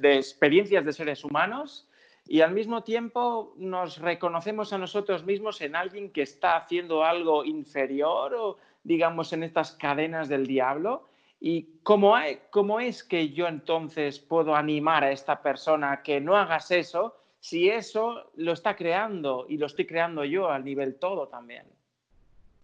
de 0.00 0.16
experiencias 0.16 0.84
de 0.84 0.92
seres 0.92 1.24
humanos 1.24 1.88
y 2.26 2.42
al 2.42 2.52
mismo 2.52 2.84
tiempo 2.84 3.54
nos 3.56 3.98
reconocemos 3.98 4.72
a 4.72 4.78
nosotros 4.78 5.24
mismos 5.24 5.60
en 5.62 5.74
alguien 5.74 6.12
que 6.12 6.22
está 6.22 6.56
haciendo 6.56 7.02
algo 7.02 7.44
inferior 7.44 8.34
o 8.34 8.58
digamos 8.84 9.32
en 9.32 9.42
estas 9.42 9.72
cadenas 9.72 10.28
del 10.28 10.46
diablo. 10.46 11.08
¿Y 11.40 11.80
cómo, 11.82 12.14
cómo 12.50 12.78
es 12.78 13.02
que 13.02 13.30
yo 13.30 13.48
entonces 13.48 14.20
puedo 14.20 14.54
animar 14.54 15.02
a 15.02 15.12
esta 15.12 15.42
persona 15.42 15.92
a 15.92 16.02
que 16.02 16.20
no 16.20 16.36
hagas 16.36 16.70
eso 16.70 17.16
si 17.40 17.68
eso 17.68 18.30
lo 18.36 18.52
está 18.52 18.76
creando 18.76 19.46
y 19.48 19.56
lo 19.56 19.66
estoy 19.66 19.86
creando 19.86 20.24
yo 20.24 20.50
al 20.50 20.64
nivel 20.64 20.96
todo 20.96 21.28
también? 21.28 21.64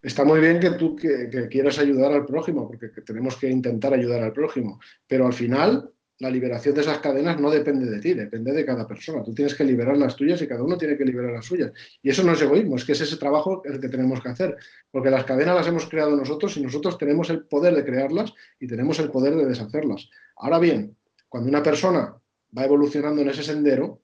Está 0.03 0.25
muy 0.25 0.39
bien 0.41 0.61
que 0.61 0.71
tú 0.73 0.95
que 0.95 1.49
quieras 1.51 1.79
ayudar 1.79 2.13
al 2.13 2.27
prójimo, 2.27 2.69
porque 2.69 2.89
tenemos 3.01 3.37
que 3.37 3.49
intentar 3.49 3.93
ayudar 3.93 4.23
al 4.23 4.33
prójimo, 4.33 4.79
pero 5.09 5.27
al 5.27 5.33
final 5.33 5.91
la 6.19 6.31
liberación 6.31 6.75
de 6.75 6.81
esas 6.81 6.99
cadenas 6.99 7.39
no 7.41 7.51
depende 7.51 7.91
de 7.91 8.01
ti, 8.01 8.15
depende 8.15 8.53
de 8.53 8.65
cada 8.65 8.87
persona. 8.87 9.23
Tú 9.23 9.35
tienes 9.35 9.55
que 9.55 9.65
liberar 9.65 9.97
las 9.99 10.17
tuyas 10.17 10.41
y 10.41 10.49
cada 10.49 10.63
uno 10.63 10.79
tiene 10.79 10.97
que 10.97 11.05
liberar 11.05 11.33
las 11.33 11.45
suyas. 11.45 11.73
Y 12.03 12.09
eso 12.09 12.23
no 12.23 12.33
es 12.33 12.41
egoísmo, 12.41 12.77
es 12.77 12.85
que 12.85 12.93
es 12.93 13.01
ese 13.03 13.19
trabajo 13.19 13.63
el 13.65 13.81
que 13.81 13.89
tenemos 13.89 14.23
que 14.23 14.31
hacer. 14.31 14.57
Porque 14.91 15.11
las 15.11 15.25
cadenas 15.25 15.57
las 15.57 15.67
hemos 15.67 15.87
creado 15.89 16.17
nosotros 16.17 16.57
y 16.57 16.63
nosotros 16.63 16.97
tenemos 16.97 17.29
el 17.29 17.45
poder 17.45 17.75
de 17.75 17.85
crearlas 17.85 18.33
y 18.59 18.67
tenemos 18.67 18.99
el 18.99 19.11
poder 19.11 19.35
de 19.35 19.45
deshacerlas. 19.45 20.09
Ahora 20.37 20.59
bien, 20.59 20.97
cuando 21.29 21.51
una 21.51 21.63
persona 21.63 22.17
va 22.57 22.65
evolucionando 22.65 23.21
en 23.21 23.29
ese 23.29 23.43
sendero, 23.43 24.01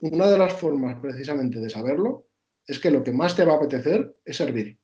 una 0.00 0.30
de 0.30 0.38
las 0.38 0.52
formas 0.54 0.98
precisamente 1.00 1.58
de 1.58 1.70
saberlo 1.70 2.26
es 2.66 2.78
que 2.78 2.90
lo 2.90 3.02
que 3.02 3.12
más 3.12 3.34
te 3.34 3.44
va 3.44 3.54
a 3.54 3.56
apetecer 3.56 4.16
es 4.24 4.36
servir. 4.36 4.78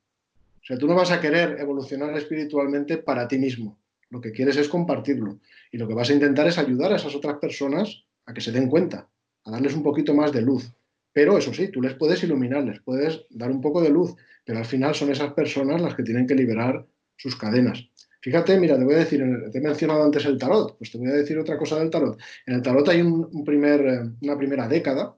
O 0.63 0.67
sea, 0.67 0.79
tú 0.79 0.87
no 0.87 0.95
vas 0.95 1.11
a 1.11 1.21
querer 1.21 1.61
evolucionar 1.61 2.17
espiritualmente 2.17 2.99
para 2.99 3.29
ti 3.29 3.39
mismo 3.39 3.79
lo 4.15 4.21
que 4.21 4.31
quieres 4.31 4.57
es 4.57 4.69
compartirlo. 4.69 5.41
Y 5.73 5.77
lo 5.77 5.89
que 5.89 5.95
vas 5.95 6.09
a 6.09 6.15
intentar 6.15 6.47
es 6.47 6.57
ayudar 6.57 6.93
a 6.93 6.97
esas 6.97 7.17
otras 7.17 7.39
personas 7.39 8.05
a 8.27 8.33
que 8.33 8.41
se 8.41 8.53
den 8.53 8.69
cuenta, 8.69 9.09
a 9.45 9.51
darles 9.51 9.75
un 9.75 9.83
poquito 9.83 10.15
más 10.15 10.33
de 10.33 10.41
luz. 10.41 10.73
Pero 11.13 11.37
eso 11.37 11.53
sí, 11.53 11.69
tú 11.69 11.83
les 11.83 11.95
puedes 11.95 12.23
iluminar, 12.23 12.63
les 12.65 12.81
puedes 12.81 13.27
dar 13.31 13.51
un 13.51 13.61
poco 13.61 13.83
de 13.83 13.91
luz, 13.91 14.15
pero 14.45 14.61
al 14.61 14.65
final 14.65 14.95
son 14.95 15.11
esas 15.11 15.33
personas 15.33 15.83
las 15.83 15.97
que 15.97 16.05
tienen 16.05 16.29
que 16.29 16.37
liberar 16.37 16.87
sus 17.17 17.37
cadenas. 17.37 17.89
Fíjate, 18.25 18.59
mira, 18.59 18.79
te 18.79 18.85
voy 18.85 18.95
a 18.95 19.01
decir, 19.01 19.23
te 19.53 19.59
he 19.59 19.61
mencionado 19.61 20.03
antes 20.03 20.25
el 20.25 20.39
tarot, 20.39 20.79
pues 20.79 20.91
te 20.91 20.97
voy 20.97 21.09
a 21.09 21.13
decir 21.13 21.39
otra 21.39 21.59
cosa 21.59 21.79
del 21.79 21.91
tarot. 21.91 22.19
En 22.47 22.55
el 22.55 22.63
tarot 22.63 22.89
hay 22.89 23.03
un, 23.03 23.45
primer, 23.45 23.81
eh, 23.83 24.01
una 24.23 24.39
primera 24.39 24.67
década 24.67 25.15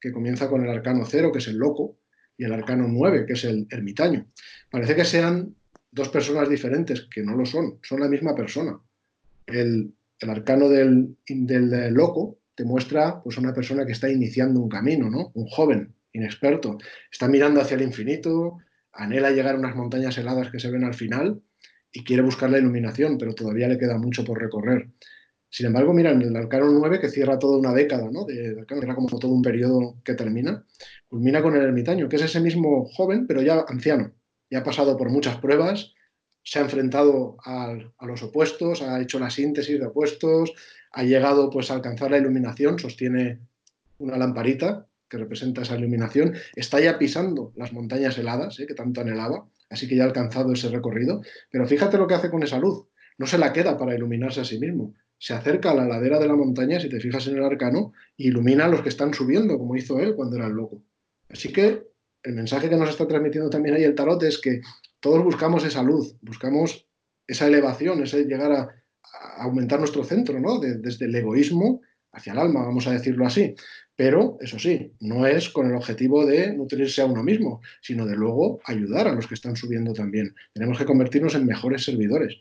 que 0.00 0.12
comienza 0.12 0.48
con 0.48 0.62
el 0.62 0.70
arcano 0.70 1.04
cero, 1.04 1.32
que 1.32 1.40
es 1.40 1.48
el 1.48 1.56
loco, 1.56 1.98
y 2.38 2.44
el 2.44 2.52
arcano 2.52 2.86
9, 2.86 3.26
que 3.26 3.32
es 3.32 3.42
el 3.46 3.66
ermitaño. 3.68 4.28
Parece 4.70 4.94
que 4.94 5.04
sean 5.04 5.56
dos 5.90 6.08
personas 6.08 6.48
diferentes, 6.48 7.08
que 7.12 7.24
no 7.24 7.34
lo 7.34 7.44
son, 7.44 7.80
son 7.82 7.98
la 7.98 8.06
misma 8.06 8.32
persona. 8.36 8.78
El, 9.44 9.92
arcano 10.20 10.68
del, 10.68 11.16
del, 11.26 11.94
loco 11.94 12.38
te 12.54 12.64
muestra 12.64 13.24
pues, 13.24 13.38
una 13.38 13.52
persona 13.52 13.84
que 13.84 13.90
está 13.90 14.08
iniciando 14.08 14.60
un 14.60 14.68
camino, 14.68 15.10
¿no? 15.10 15.32
un 15.34 15.46
joven, 15.48 15.96
inexperto, 16.12 16.78
está 17.10 17.26
mirando 17.26 17.60
hacia 17.60 17.74
el 17.74 17.82
infinito, 17.82 18.58
anhela 18.92 19.32
llegar 19.32 19.56
a 19.56 19.58
unas 19.58 19.74
montañas 19.74 20.16
heladas 20.16 20.52
que 20.52 20.60
se 20.60 20.70
ven 20.70 20.84
al 20.84 20.94
final 20.94 21.42
y 21.96 22.04
quiere 22.04 22.20
buscar 22.20 22.50
la 22.50 22.58
iluminación, 22.58 23.16
pero 23.16 23.34
todavía 23.34 23.68
le 23.68 23.78
queda 23.78 23.96
mucho 23.96 24.22
por 24.22 24.38
recorrer. 24.38 24.90
Sin 25.48 25.64
embargo, 25.64 25.94
mira, 25.94 26.10
en 26.10 26.20
el 26.20 26.36
Arcano 26.36 26.70
9, 26.70 27.00
que 27.00 27.08
cierra 27.08 27.38
toda 27.38 27.56
una 27.56 27.72
década, 27.72 28.10
¿no? 28.12 28.26
De, 28.26 28.66
era 28.68 28.94
como 28.94 29.08
todo 29.18 29.32
un 29.32 29.40
periodo 29.40 29.96
que 30.04 30.12
termina, 30.12 30.62
culmina 31.08 31.42
con 31.42 31.56
el 31.56 31.62
ermitaño, 31.62 32.06
que 32.10 32.16
es 32.16 32.22
ese 32.22 32.40
mismo 32.40 32.84
joven, 32.84 33.26
pero 33.26 33.40
ya 33.40 33.64
anciano. 33.66 34.12
Ya 34.50 34.58
ha 34.58 34.62
pasado 34.62 34.98
por 34.98 35.08
muchas 35.08 35.38
pruebas, 35.38 35.94
se 36.42 36.58
ha 36.58 36.62
enfrentado 36.62 37.38
a, 37.42 37.74
los 38.02 38.22
opuestos, 38.22 38.82
ha 38.82 39.00
hecho 39.00 39.18
la 39.18 39.30
síntesis 39.30 39.80
de 39.80 39.86
opuestos, 39.86 40.52
ha 40.92 41.02
llegado 41.02 41.48
pues, 41.48 41.70
a 41.70 41.74
alcanzar 41.74 42.10
la 42.10 42.18
iluminación, 42.18 42.78
sostiene 42.78 43.40
una 43.96 44.18
lamparita 44.18 44.86
que 45.08 45.16
representa 45.16 45.62
esa 45.62 45.78
iluminación, 45.78 46.34
está 46.54 46.78
ya 46.78 46.98
pisando 46.98 47.54
las 47.56 47.72
montañas 47.72 48.18
heladas, 48.18 48.60
¿eh? 48.60 48.66
que 48.66 48.74
tanto 48.74 49.00
anhelaba, 49.00 49.48
así 49.70 49.88
que 49.88 49.96
ya 49.96 50.04
ha 50.04 50.06
alcanzado 50.06 50.52
ese 50.52 50.68
recorrido, 50.68 51.22
pero 51.50 51.66
fíjate 51.66 51.98
lo 51.98 52.06
que 52.06 52.14
hace 52.14 52.30
con 52.30 52.42
esa 52.42 52.58
luz, 52.58 52.86
no 53.18 53.26
se 53.26 53.38
la 53.38 53.52
queda 53.52 53.78
para 53.78 53.94
iluminarse 53.94 54.40
a 54.40 54.44
sí 54.44 54.58
mismo, 54.58 54.94
se 55.18 55.34
acerca 55.34 55.70
a 55.70 55.74
la 55.74 55.86
ladera 55.86 56.18
de 56.18 56.26
la 56.26 56.36
montaña, 56.36 56.78
si 56.78 56.88
te 56.88 57.00
fijas 57.00 57.26
en 57.26 57.36
el 57.36 57.44
arcano, 57.44 57.92
e 58.18 58.26
ilumina 58.28 58.66
a 58.66 58.68
los 58.68 58.82
que 58.82 58.90
están 58.90 59.14
subiendo, 59.14 59.58
como 59.58 59.76
hizo 59.76 59.98
él 59.98 60.14
cuando 60.14 60.36
era 60.36 60.46
el 60.46 60.52
loco. 60.52 60.82
Así 61.28 61.52
que 61.52 61.86
el 62.22 62.34
mensaje 62.34 62.68
que 62.68 62.76
nos 62.76 62.90
está 62.90 63.06
transmitiendo 63.06 63.48
también 63.48 63.76
ahí 63.76 63.84
el 63.84 63.94
tarot 63.94 64.22
es 64.24 64.38
que 64.38 64.60
todos 65.00 65.22
buscamos 65.22 65.64
esa 65.64 65.82
luz, 65.82 66.16
buscamos 66.20 66.86
esa 67.26 67.46
elevación, 67.46 68.02
ese 68.02 68.24
llegar 68.24 68.52
a, 68.52 68.68
aumentar 69.38 69.78
nuestro 69.78 70.04
centro, 70.04 70.38
¿no? 70.40 70.58
desde 70.58 71.06
el 71.06 71.14
egoísmo 71.14 71.80
hacia 72.16 72.32
el 72.32 72.38
alma, 72.38 72.64
vamos 72.64 72.86
a 72.86 72.92
decirlo 72.92 73.26
así. 73.26 73.54
Pero, 73.94 74.36
eso 74.40 74.58
sí, 74.58 74.92
no 75.00 75.26
es 75.26 75.48
con 75.48 75.68
el 75.68 75.76
objetivo 75.76 76.26
de 76.26 76.52
nutrirse 76.52 77.02
a 77.02 77.06
uno 77.06 77.22
mismo, 77.22 77.60
sino 77.80 78.04
de 78.04 78.16
luego 78.16 78.60
ayudar 78.64 79.08
a 79.08 79.12
los 79.12 79.26
que 79.26 79.34
están 79.34 79.56
subiendo 79.56 79.92
también. 79.92 80.34
Tenemos 80.52 80.78
que 80.78 80.84
convertirnos 80.84 81.34
en 81.34 81.46
mejores 81.46 81.84
servidores. 81.84 82.40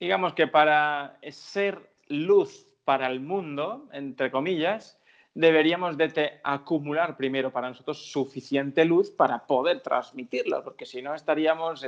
Digamos 0.00 0.34
que 0.34 0.46
para 0.46 1.18
ser 1.30 1.90
luz 2.08 2.66
para 2.84 3.06
el 3.06 3.20
mundo, 3.20 3.88
entre 3.92 4.30
comillas, 4.30 4.98
deberíamos 5.34 5.96
de 5.96 6.40
acumular 6.42 7.16
primero 7.16 7.52
para 7.52 7.68
nosotros 7.68 8.10
suficiente 8.10 8.84
luz 8.84 9.10
para 9.10 9.46
poder 9.46 9.80
transmitirla, 9.80 10.62
porque 10.62 10.86
si 10.86 11.02
no 11.02 11.14
estaríamos 11.14 11.84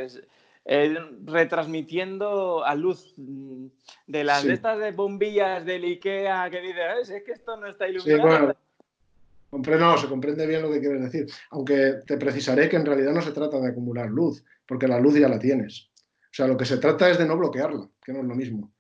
eh, 0.69 0.99
retransmitiendo 1.25 2.65
a 2.65 2.75
luz 2.75 3.15
mm, 3.17 3.67
de 4.07 4.25
las 4.25 4.45
estas 4.45 4.79
de 4.79 4.93
bombillas 4.93 5.65
del 5.65 5.85
IKEA 5.85 6.51
que 6.51 6.61
dices, 6.61 7.11
es 7.11 7.23
que 7.25 7.33
esto 7.33 7.57
no 7.57 7.69
está 7.69 7.89
iluminado. 7.89 8.57
no, 9.53 9.99
se 9.99 10.09
comprende 10.09 10.47
bien 10.47 10.63
lo 10.63 10.71
que 10.71 10.81
quieres 10.81 11.03
decir. 11.03 11.27
Aunque 11.51 12.01
te 12.07 12.17
precisaré 12.17 12.69
que 12.69 12.77
en 12.77 12.87
realidad 12.87 13.13
no 13.13 13.23
se 13.23 13.33
trata 13.33 13.61
de 13.61 13.69
acumular 13.69 14.09
luz, 14.11 14.45
porque 14.67 14.89
la 14.89 14.99
luz 14.99 15.15
ya 15.15 15.29
la 15.29 15.39
tienes. 15.39 15.89
O 16.25 16.35
sea, 16.37 16.47
lo 16.47 16.57
que 16.57 16.65
se 16.65 16.79
trata 16.79 17.09
es 17.09 17.19
de 17.19 17.27
no 17.27 17.37
bloquearla, 17.37 17.89
que 18.05 18.13
no 18.13 18.21
es 18.21 18.27
lo 18.27 18.35
mismo 18.35 18.73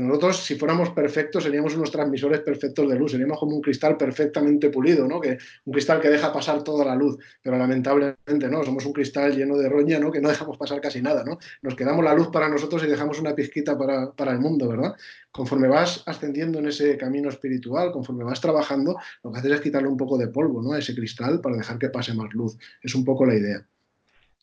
nosotros, 0.00 0.44
si 0.44 0.56
fuéramos 0.56 0.90
perfectos, 0.90 1.44
seríamos 1.44 1.74
unos 1.76 1.90
transmisores 1.90 2.40
perfectos 2.40 2.88
de 2.88 2.96
luz, 2.98 3.12
seríamos 3.12 3.38
como 3.38 3.56
un 3.56 3.62
cristal 3.62 3.96
perfectamente 3.96 4.70
pulido, 4.70 5.06
¿no? 5.06 5.20
Que, 5.20 5.38
un 5.64 5.72
cristal 5.72 6.00
que 6.00 6.08
deja 6.08 6.32
pasar 6.32 6.62
toda 6.62 6.84
la 6.84 6.94
luz, 6.94 7.18
pero 7.42 7.56
lamentablemente 7.58 8.48
no, 8.48 8.64
somos 8.64 8.84
un 8.86 8.92
cristal 8.92 9.36
lleno 9.36 9.56
de 9.56 9.68
roña, 9.68 9.98
¿no? 9.98 10.10
Que 10.10 10.20
no 10.20 10.28
dejamos 10.34 10.56
pasar 10.56 10.80
casi 10.80 11.02
nada, 11.02 11.24
¿no? 11.24 11.38
Nos 11.62 11.74
quedamos 11.74 12.04
la 12.04 12.14
luz 12.14 12.28
para 12.28 12.48
nosotros 12.48 12.82
y 12.84 12.86
dejamos 12.86 13.20
una 13.20 13.34
pizquita 13.34 13.76
para, 13.76 14.12
para 14.12 14.32
el 14.32 14.38
mundo, 14.38 14.68
¿verdad? 14.68 14.94
Conforme 15.30 15.68
vas 15.68 16.02
ascendiendo 16.06 16.58
en 16.58 16.68
ese 16.68 16.96
camino 16.96 17.28
espiritual, 17.28 17.92
conforme 17.92 18.24
vas 18.24 18.40
trabajando, 18.40 18.96
lo 19.22 19.32
que 19.32 19.38
haces 19.38 19.52
es 19.52 19.60
quitarle 19.60 19.88
un 19.88 19.96
poco 19.96 20.18
de 20.18 20.28
polvo, 20.28 20.62
¿no? 20.62 20.72
A 20.72 20.78
ese 20.78 20.94
cristal 20.94 21.40
para 21.40 21.56
dejar 21.56 21.78
que 21.78 21.88
pase 21.88 22.14
más 22.14 22.32
luz. 22.32 22.56
Es 22.82 22.94
un 22.94 23.04
poco 23.04 23.26
la 23.26 23.34
idea. 23.34 23.66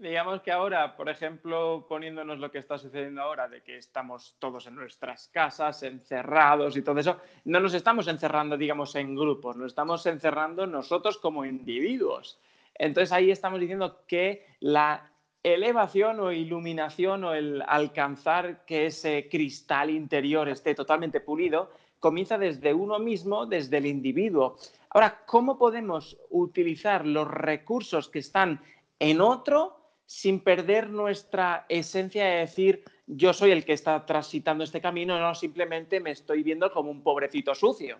Digamos 0.01 0.41
que 0.41 0.51
ahora, 0.51 0.95
por 0.95 1.09
ejemplo, 1.09 1.85
poniéndonos 1.87 2.39
lo 2.39 2.49
que 2.49 2.57
está 2.57 2.79
sucediendo 2.79 3.21
ahora, 3.21 3.47
de 3.47 3.61
que 3.61 3.77
estamos 3.77 4.35
todos 4.39 4.65
en 4.65 4.73
nuestras 4.73 5.27
casas, 5.27 5.83
encerrados 5.83 6.75
y 6.75 6.81
todo 6.81 6.99
eso, 6.99 7.17
no 7.45 7.59
nos 7.59 7.75
estamos 7.75 8.07
encerrando, 8.07 8.57
digamos, 8.57 8.95
en 8.95 9.15
grupos, 9.15 9.57
nos 9.57 9.67
estamos 9.67 10.03
encerrando 10.07 10.65
nosotros 10.65 11.19
como 11.19 11.45
individuos. 11.45 12.39
Entonces 12.73 13.11
ahí 13.11 13.29
estamos 13.29 13.59
diciendo 13.59 14.01
que 14.07 14.47
la 14.59 15.11
elevación 15.43 16.19
o 16.19 16.31
iluminación 16.31 17.23
o 17.23 17.35
el 17.35 17.61
alcanzar 17.67 18.65
que 18.65 18.87
ese 18.87 19.29
cristal 19.29 19.91
interior 19.91 20.49
esté 20.49 20.73
totalmente 20.73 21.21
pulido 21.21 21.69
comienza 21.99 22.39
desde 22.39 22.73
uno 22.73 22.97
mismo, 22.97 23.45
desde 23.45 23.77
el 23.77 23.85
individuo. 23.85 24.57
Ahora, 24.89 25.21
¿cómo 25.27 25.59
podemos 25.59 26.17
utilizar 26.31 27.05
los 27.05 27.27
recursos 27.27 28.09
que 28.09 28.17
están 28.17 28.63
en 28.97 29.21
otro 29.21 29.80
sin 30.11 30.41
perder 30.41 30.89
nuestra 30.89 31.65
esencia 31.69 32.25
de 32.25 32.39
decir 32.39 32.83
yo 33.07 33.31
soy 33.31 33.51
el 33.51 33.63
que 33.63 33.71
está 33.71 34.05
transitando 34.05 34.65
este 34.65 34.81
camino, 34.81 35.17
no 35.17 35.33
simplemente 35.33 36.01
me 36.01 36.11
estoy 36.11 36.43
viendo 36.43 36.69
como 36.69 36.91
un 36.91 37.01
pobrecito 37.01 37.55
sucio. 37.55 37.97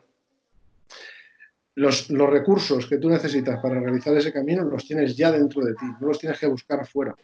Los, 1.75 2.09
recursos 2.09 2.85
que 2.87 2.97
tú 2.97 3.09
necesitas 3.09 3.61
para 3.61 3.79
realizar 3.79 4.15
ese 4.17 4.33
camino 4.33 4.61
los 4.65 4.85
tienes 4.85 5.15
ya 5.15 5.31
dentro 5.31 5.63
de 5.63 5.73
ti, 5.73 5.85
no 6.01 6.07
los 6.07 6.19
tienes 6.19 6.37
que 6.37 6.47
buscar 6.47 6.85
fuera. 6.85 7.15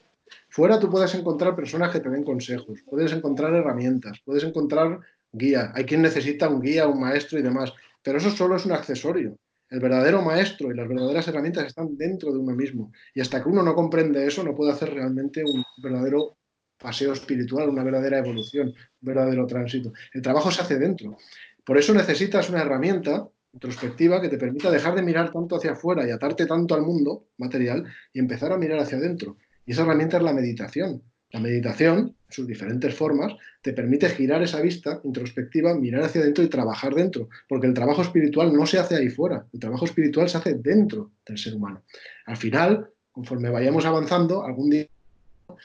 Fuera 0.48 0.80
tú 0.80 0.90
puedes 0.90 1.14
encontrar 1.16 1.54
personas 1.54 1.92
que 1.92 2.00
te 2.00 2.10
den 2.10 2.24
consejos, 2.24 2.80
puedes 2.90 3.12
encontrar 3.12 3.54
herramientas, 3.54 4.22
puedes 4.24 4.46
encontrar 4.46 5.02
guía. 5.34 5.74
Hay 5.76 5.84
quien 5.84 6.02
necesita 6.02 6.48
un 6.48 6.62
guía, 6.62 6.88
un 6.88 7.02
maestro 7.02 7.38
y 7.38 7.42
demás, 7.42 7.74
pero 8.02 8.20
eso 8.20 8.30
solo 8.30 8.56
es 8.56 8.66
un 8.66 8.72
accesorio. 8.72 9.38
El 9.70 9.80
verdadero 9.80 10.22
maestro 10.22 10.72
y 10.72 10.76
las 10.76 10.88
verdaderas 10.88 11.28
herramientas 11.28 11.66
están 11.66 11.98
dentro 11.98 12.32
de 12.32 12.40
uno 12.40 12.56
mismo. 12.56 12.92
Y 13.14 13.22
hasta 13.22 13.44
que 13.44 13.50
uno 13.50 13.64
no 13.64 13.76
comprende 13.76 14.26
eso, 14.26 14.44
no 14.44 14.56
puede 14.56 14.72
hacer 14.72 14.94
realmente 14.94 15.44
un 15.44 15.64
verdadero 15.82 16.38
paseo 16.78 17.14
espiritual, 17.14 17.70
una 17.70 17.84
verdadera 17.84 18.20
evolución, 18.20 18.68
un 18.70 18.76
verdadero 19.02 19.46
tránsito. 19.46 19.92
El 20.14 20.22
trabajo 20.22 20.52
se 20.52 20.62
hace 20.62 20.78
dentro. 20.78 21.18
Por 21.66 21.78
eso 21.78 21.94
necesitas 21.94 22.50
una 22.50 22.62
herramienta 22.62 23.28
introspectiva 23.52 24.22
que 24.22 24.30
te 24.30 24.38
permita 24.38 24.70
dejar 24.70 24.96
de 24.96 25.02
mirar 25.02 25.32
tanto 25.32 25.56
hacia 25.56 25.72
afuera 25.72 26.08
y 26.08 26.12
atarte 26.12 26.46
tanto 26.46 26.76
al 26.76 26.84
mundo 26.84 27.28
material 27.38 27.86
y 28.14 28.20
empezar 28.20 28.52
a 28.52 28.58
mirar 28.58 28.80
hacia 28.80 28.98
adentro. 28.98 29.38
Y 29.66 29.72
esa 29.72 29.84
herramienta 29.84 30.18
es 30.18 30.24
la 30.24 30.34
meditación. 30.34 31.04
La 31.32 31.40
meditación, 31.40 32.16
sus 32.30 32.48
diferentes 32.48 32.94
formas, 32.94 33.34
te 33.62 33.74
permite 33.74 34.10
girar 34.10 34.42
esa 34.42 34.62
vista 34.62 35.00
introspectiva, 35.04 35.74
mirar 35.76 36.04
hacia 36.04 36.22
adentro 36.22 36.44
y 36.44 36.50
trabajar 36.50 36.94
dentro, 36.94 37.30
porque 37.48 37.68
el 37.68 37.74
trabajo 37.74 38.02
espiritual 38.02 38.54
no 38.54 38.66
se 38.66 38.80
hace 38.80 38.96
ahí 38.96 39.10
fuera, 39.10 39.46
el 39.54 39.60
trabajo 39.60 39.86
espiritual 39.86 40.30
se 40.30 40.38
hace 40.38 40.54
dentro 40.56 41.12
del 41.26 41.38
ser 41.38 41.56
humano. 41.56 41.84
Al 42.26 42.38
final, 42.38 42.90
conforme 43.12 43.50
vayamos 43.50 43.86
avanzando, 43.86 44.44
algún 44.44 44.70
día 44.70 44.88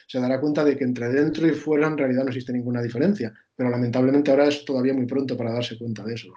se 0.06 0.20
dará 0.20 0.40
cuenta 0.40 0.64
de 0.64 0.76
que 0.76 0.84
entre 0.84 1.08
dentro 1.08 1.46
y 1.46 1.50
fuera 1.50 1.88
en 1.88 1.98
realidad 1.98 2.22
no 2.22 2.28
existe 2.28 2.52
ninguna 2.52 2.80
diferencia, 2.80 3.32
pero 3.56 3.68
lamentablemente 3.68 4.30
ahora 4.30 4.46
es 4.46 4.64
todavía 4.64 4.94
muy 4.94 5.06
pronto 5.06 5.36
para 5.36 5.52
darse 5.52 5.76
cuenta 5.76 6.04
de 6.04 6.14
eso. 6.14 6.32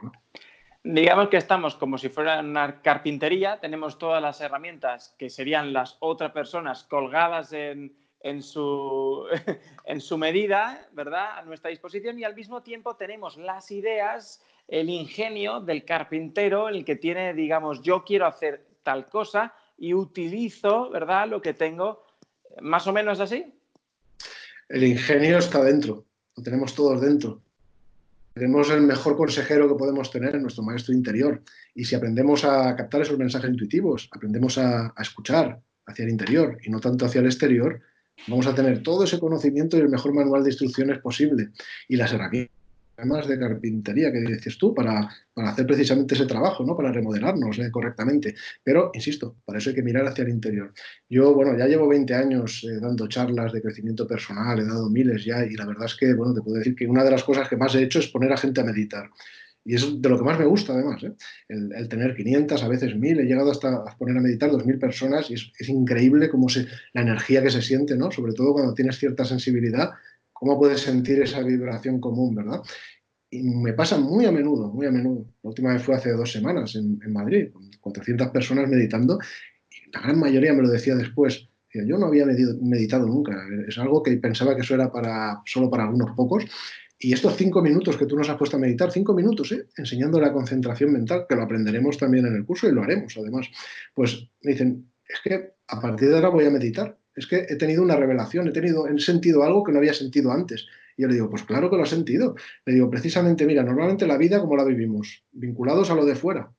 Digamos 0.84 1.30
que 1.30 1.38
estamos 1.38 1.76
como 1.76 1.98
si 1.98 2.10
fuera 2.10 2.40
una 2.40 2.82
carpintería, 2.82 3.60
tenemos 3.60 3.98
todas 3.98 4.22
las 4.22 4.42
herramientas 4.42 5.16
que 5.18 5.30
serían 5.30 5.74
las 5.74 5.98
otras 6.00 6.32
personas 6.32 6.84
colgadas 6.84 7.54
en, 7.54 7.94
en 8.26 8.42
su, 8.42 9.24
en 9.86 10.02
su 10.02 10.18
medida, 10.18 10.90
¿verdad? 10.94 11.38
A 11.38 11.44
nuestra 11.44 11.70
disposición 11.70 12.18
y 12.18 12.24
al 12.24 12.36
mismo 12.36 12.64
tiempo 12.64 12.96
tenemos 12.96 13.38
las 13.38 13.70
ideas, 13.70 14.42
el 14.68 14.90
ingenio 14.90 15.60
del 15.60 15.86
carpintero, 15.86 16.68
el 16.68 16.84
que 16.84 16.96
tiene, 16.96 17.36
digamos, 17.36 17.84
yo 17.84 18.04
quiero 18.04 18.26
hacer 18.26 18.66
tal 18.82 19.08
cosa 19.10 19.54
y 19.78 19.94
utilizo, 19.94 20.90
¿verdad? 20.90 21.28
Lo 21.28 21.40
que 21.40 21.54
tengo, 21.54 22.04
más 22.62 22.88
o 22.88 22.94
menos 22.94 23.20
así. 23.20 23.46
El 24.70 24.84
ingenio 24.84 25.38
está 25.38 25.64
dentro, 25.64 26.06
lo 26.36 26.44
tenemos 26.44 26.74
todos 26.74 27.00
dentro. 27.02 27.44
Tenemos 28.34 28.72
el 28.72 28.82
mejor 28.82 29.16
consejero 29.16 29.70
que 29.70 29.76
podemos 29.76 30.10
tener 30.10 30.34
en 30.36 30.42
nuestro 30.42 30.64
maestro 30.64 30.96
interior. 30.96 31.44
Y 31.76 31.86
si 31.86 31.94
aprendemos 31.94 32.44
a 32.44 32.76
captar 32.76 33.02
esos 33.02 33.20
mensajes 33.20 33.52
intuitivos, 33.52 34.10
aprendemos 34.12 34.58
a, 34.58 34.92
a 34.96 35.02
escuchar 35.04 35.62
hacia 35.86 36.04
el 36.04 36.10
interior 36.10 36.58
y 36.64 36.72
no 36.72 36.80
tanto 36.80 37.06
hacia 37.06 37.22
el 37.22 37.28
exterior, 37.28 37.82
Vamos 38.28 38.48
a 38.48 38.56
tener 38.56 38.82
todo 38.82 39.04
ese 39.04 39.20
conocimiento 39.20 39.78
y 39.78 39.82
el 39.82 39.90
mejor 39.90 40.14
manual 40.14 40.44
de 40.44 40.50
instrucciones 40.50 41.00
posible 41.00 41.50
y 41.88 41.96
las 41.96 42.12
herramientas 42.14 42.56
problemas 42.96 43.28
de 43.28 43.40
carpintería 43.40 44.12
que 44.12 44.22
dices 44.22 44.58
tú 44.58 44.74
para, 44.74 45.10
para 45.34 45.50
hacer 45.50 45.68
precisamente 45.68 46.16
ese 46.16 46.26
trabajo, 46.26 46.64
¿no? 46.64 46.76
Para 46.76 46.92
remodelarnos 46.92 47.60
eh, 47.60 47.70
correctamente. 47.70 48.36
Pero, 48.64 48.92
insisto, 48.94 49.36
para 49.46 49.60
eso 49.60 49.70
hay 49.70 49.76
que 49.76 49.84
mirar 49.84 50.06
hacia 50.08 50.24
el 50.24 50.30
interior. 50.30 50.74
Yo, 51.10 51.34
bueno, 51.34 51.58
ya 51.58 51.68
llevo 51.68 51.88
20 51.88 52.14
años 52.14 52.64
eh, 52.64 52.80
dando 52.80 53.08
charlas 53.08 53.52
de 53.52 53.62
crecimiento 53.62 54.08
personal, 54.08 54.60
he 54.60 54.66
dado 54.66 54.90
miles 54.90 55.26
ya, 55.26 55.46
y 55.46 55.56
la 55.56 55.66
verdad 55.66 55.86
es 55.86 55.96
que, 55.96 56.14
bueno, 56.14 56.34
te 56.34 56.42
puedo 56.42 56.58
decir 56.58 56.76
que 56.76 56.88
una 56.88 57.04
de 57.04 57.12
las 57.12 57.24
cosas 57.24 57.50
que 57.50 57.58
más 57.58 57.76
he 57.76 57.84
hecho 57.84 58.00
es 58.00 58.08
poner 58.08 58.32
a 58.32 58.38
gente 58.38 58.62
a 58.62 58.64
meditar. 58.64 59.10
Y 59.68 59.74
es 59.74 60.00
de 60.00 60.10
lo 60.10 60.18
que 60.18 60.24
más 60.24 60.38
me 60.38 60.46
gusta, 60.46 60.74
además, 60.74 61.04
¿eh? 61.04 61.14
el, 61.50 61.90
tener 61.90 62.16
500, 62.16 62.62
a 62.62 62.68
veces 62.68 62.96
1000. 62.96 63.20
He 63.20 63.24
llegado 63.24 63.50
hasta 63.50 63.84
poner 63.98 64.16
a 64.16 64.22
meditar 64.22 64.52
2000 64.52 64.78
personas 64.78 65.32
y 65.32 65.34
es, 65.34 65.52
es 65.58 65.70
increíble 65.70 66.30
cómo 66.30 66.48
se, 66.50 66.68
la 66.94 67.02
energía 67.02 67.42
que 67.42 67.50
se 67.50 67.64
siente, 67.64 67.98
¿no? 67.98 68.12
Sobre 68.12 68.34
todo 68.34 68.54
cuando 68.54 68.76
tienes 68.76 69.00
cierta 69.00 69.26
sensibilidad, 69.26 69.90
cómo 70.32 70.60
puedes 70.60 70.82
sentir 70.82 71.22
esa 71.22 71.42
vibración 71.42 72.00
común, 72.00 72.36
¿verdad? 72.36 72.62
Y 73.32 73.42
me 73.42 73.74
pasa 73.74 73.98
muy 73.98 74.26
a 74.26 74.32
menudo, 74.32 74.70
muy 74.70 74.86
a 74.86 74.92
menudo. 74.92 75.26
La 75.42 75.50
última 75.50 75.74
vez 75.74 75.82
fue 75.82 75.96
hace 75.96 76.12
dos 76.12 76.32
semanas 76.32 76.76
en, 76.76 77.00
Madrid, 77.12 77.52
con 77.52 77.72
400 77.80 78.30
personas 78.30 78.70
meditando, 78.70 79.18
y 79.72 79.92
la 79.92 80.02
gran 80.02 80.20
mayoría 80.20 80.54
me 80.54 80.62
lo 80.62 80.70
decía 80.70 80.96
después. 80.96 81.50
Yo 81.74 81.98
no 81.98 82.06
había 82.06 82.26
meditado 82.26 83.06
nunca, 83.06 83.36
es 83.68 83.78
algo 83.78 84.02
que 84.02 84.16
pensaba 84.18 84.56
que 84.56 84.62
eso 84.62 84.76
era 84.76 84.92
para, 84.92 85.42
solo 85.46 85.70
para 85.70 85.84
algunos 85.84 86.16
pocos, 86.16 86.46
y 87.06 87.14
estos 87.14 87.36
cinco 87.36 87.62
minutos 87.62 87.98
que 87.98 88.08
tú 88.08 88.18
nos 88.18 88.28
has 88.30 88.36
puesto 88.36 88.58
a 88.58 88.60
meditar, 88.60 88.92
cinco 88.92 89.14
minutos, 89.14 89.52
¿eh? 89.52 89.68
enseñando 89.78 90.20
la 90.20 90.34
concentración 90.34 90.92
mental, 90.92 91.28
que 91.30 91.36
lo 91.36 91.44
aprenderemos 91.44 92.00
también 92.00 92.26
en 92.26 92.36
el 92.36 92.44
curso 92.44 92.68
y 92.68 92.72
lo 92.72 92.82
haremos 92.82 93.16
además, 93.16 93.48
pues 93.94 94.28
me 94.42 94.54
dicen, 94.54 94.90
es 95.08 95.20
que 95.24 95.52
a 95.68 95.80
partir 95.80 96.10
de 96.10 96.16
ahora 96.16 96.30
voy 96.30 96.46
a 96.46 96.50
meditar, 96.50 96.98
es 97.16 97.28
que 97.28 97.46
he 97.48 97.58
tenido 97.58 97.84
una 97.84 97.96
revelación, 97.96 98.48
he, 98.48 98.52
tenido, 98.52 98.88
he 98.88 99.00
sentido 99.00 99.44
algo 99.44 99.64
que 99.64 99.72
no 99.72 99.78
había 99.78 99.94
sentido 99.94 100.32
antes. 100.32 100.66
Y 100.98 101.04
yo 101.04 101.08
le 101.08 101.14
digo, 101.14 101.30
pues 101.30 101.44
claro 101.44 101.70
que 101.70 101.76
lo 101.78 101.84
has 101.84 101.90
sentido. 101.90 102.36
Le 102.66 102.74
digo, 102.74 102.90
precisamente, 102.90 103.46
mira, 103.46 103.62
normalmente 103.62 104.08
la 104.08 104.18
vida, 104.18 104.42
como 104.42 104.56
la 104.56 104.64
vivimos? 104.64 105.24
Vinculados 105.32 105.92
a 105.92 105.96
lo 105.96 106.06
de 106.06 106.16
fuera. 106.16 106.52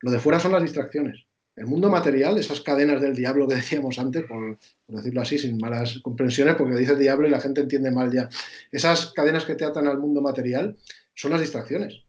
Lo 0.00 0.12
de 0.12 0.20
fuera 0.20 0.38
son 0.38 0.52
las 0.52 0.62
distracciones. 0.62 1.26
El 1.58 1.66
mundo 1.66 1.90
material, 1.90 2.38
esas 2.38 2.60
cadenas 2.60 3.00
del 3.00 3.16
diablo 3.16 3.48
que 3.48 3.56
decíamos 3.56 3.98
antes, 3.98 4.24
por, 4.26 4.56
decirlo 4.86 5.20
así, 5.20 5.38
sin 5.38 5.58
malas 5.58 5.98
comprensiones, 6.02 6.54
porque 6.54 6.76
dice 6.76 6.92
el 6.92 7.00
diablo 7.00 7.26
y 7.26 7.30
la 7.30 7.40
gente 7.40 7.60
entiende 7.60 7.90
mal 7.90 8.12
ya. 8.12 8.28
Esas 8.70 9.12
cadenas 9.12 9.44
que 9.44 9.56
te 9.56 9.64
atan 9.64 9.88
al 9.88 9.98
mundo 9.98 10.22
material 10.22 10.76
son 11.14 11.32
las 11.32 11.40
distracciones. 11.40 12.04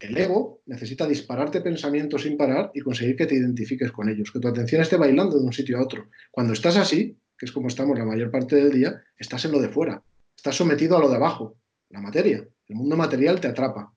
El 0.00 0.16
ego 0.18 0.62
necesita 0.66 1.06
dispararte 1.06 1.60
pensamientos 1.60 2.22
sin 2.22 2.36
parar 2.36 2.72
y 2.74 2.80
conseguir 2.80 3.14
que 3.14 3.26
te 3.26 3.36
identifiques 3.36 3.92
con 3.92 4.08
ellos, 4.08 4.32
que 4.32 4.40
tu 4.40 4.48
atención 4.48 4.82
esté 4.82 4.96
bailando 4.96 5.38
de 5.38 5.44
un 5.44 5.52
sitio 5.52 5.78
a 5.78 5.82
otro. 5.82 6.08
Cuando 6.32 6.52
estás 6.52 6.76
así, 6.76 7.16
que 7.36 7.46
es 7.46 7.52
como 7.52 7.68
estamos 7.68 7.96
la 7.96 8.04
mayor 8.04 8.32
parte 8.32 8.56
del 8.56 8.72
día, 8.72 9.00
estás 9.16 9.44
en 9.44 9.52
lo 9.52 9.60
de 9.60 9.68
fuera, 9.68 10.02
estás 10.36 10.56
sometido 10.56 10.96
a 10.96 11.00
lo 11.00 11.08
de 11.08 11.16
abajo, 11.16 11.56
la 11.90 12.00
materia. 12.00 12.44
El 12.66 12.76
mundo 12.76 12.96
material 12.96 13.40
te 13.40 13.46
atrapa. 13.46 13.92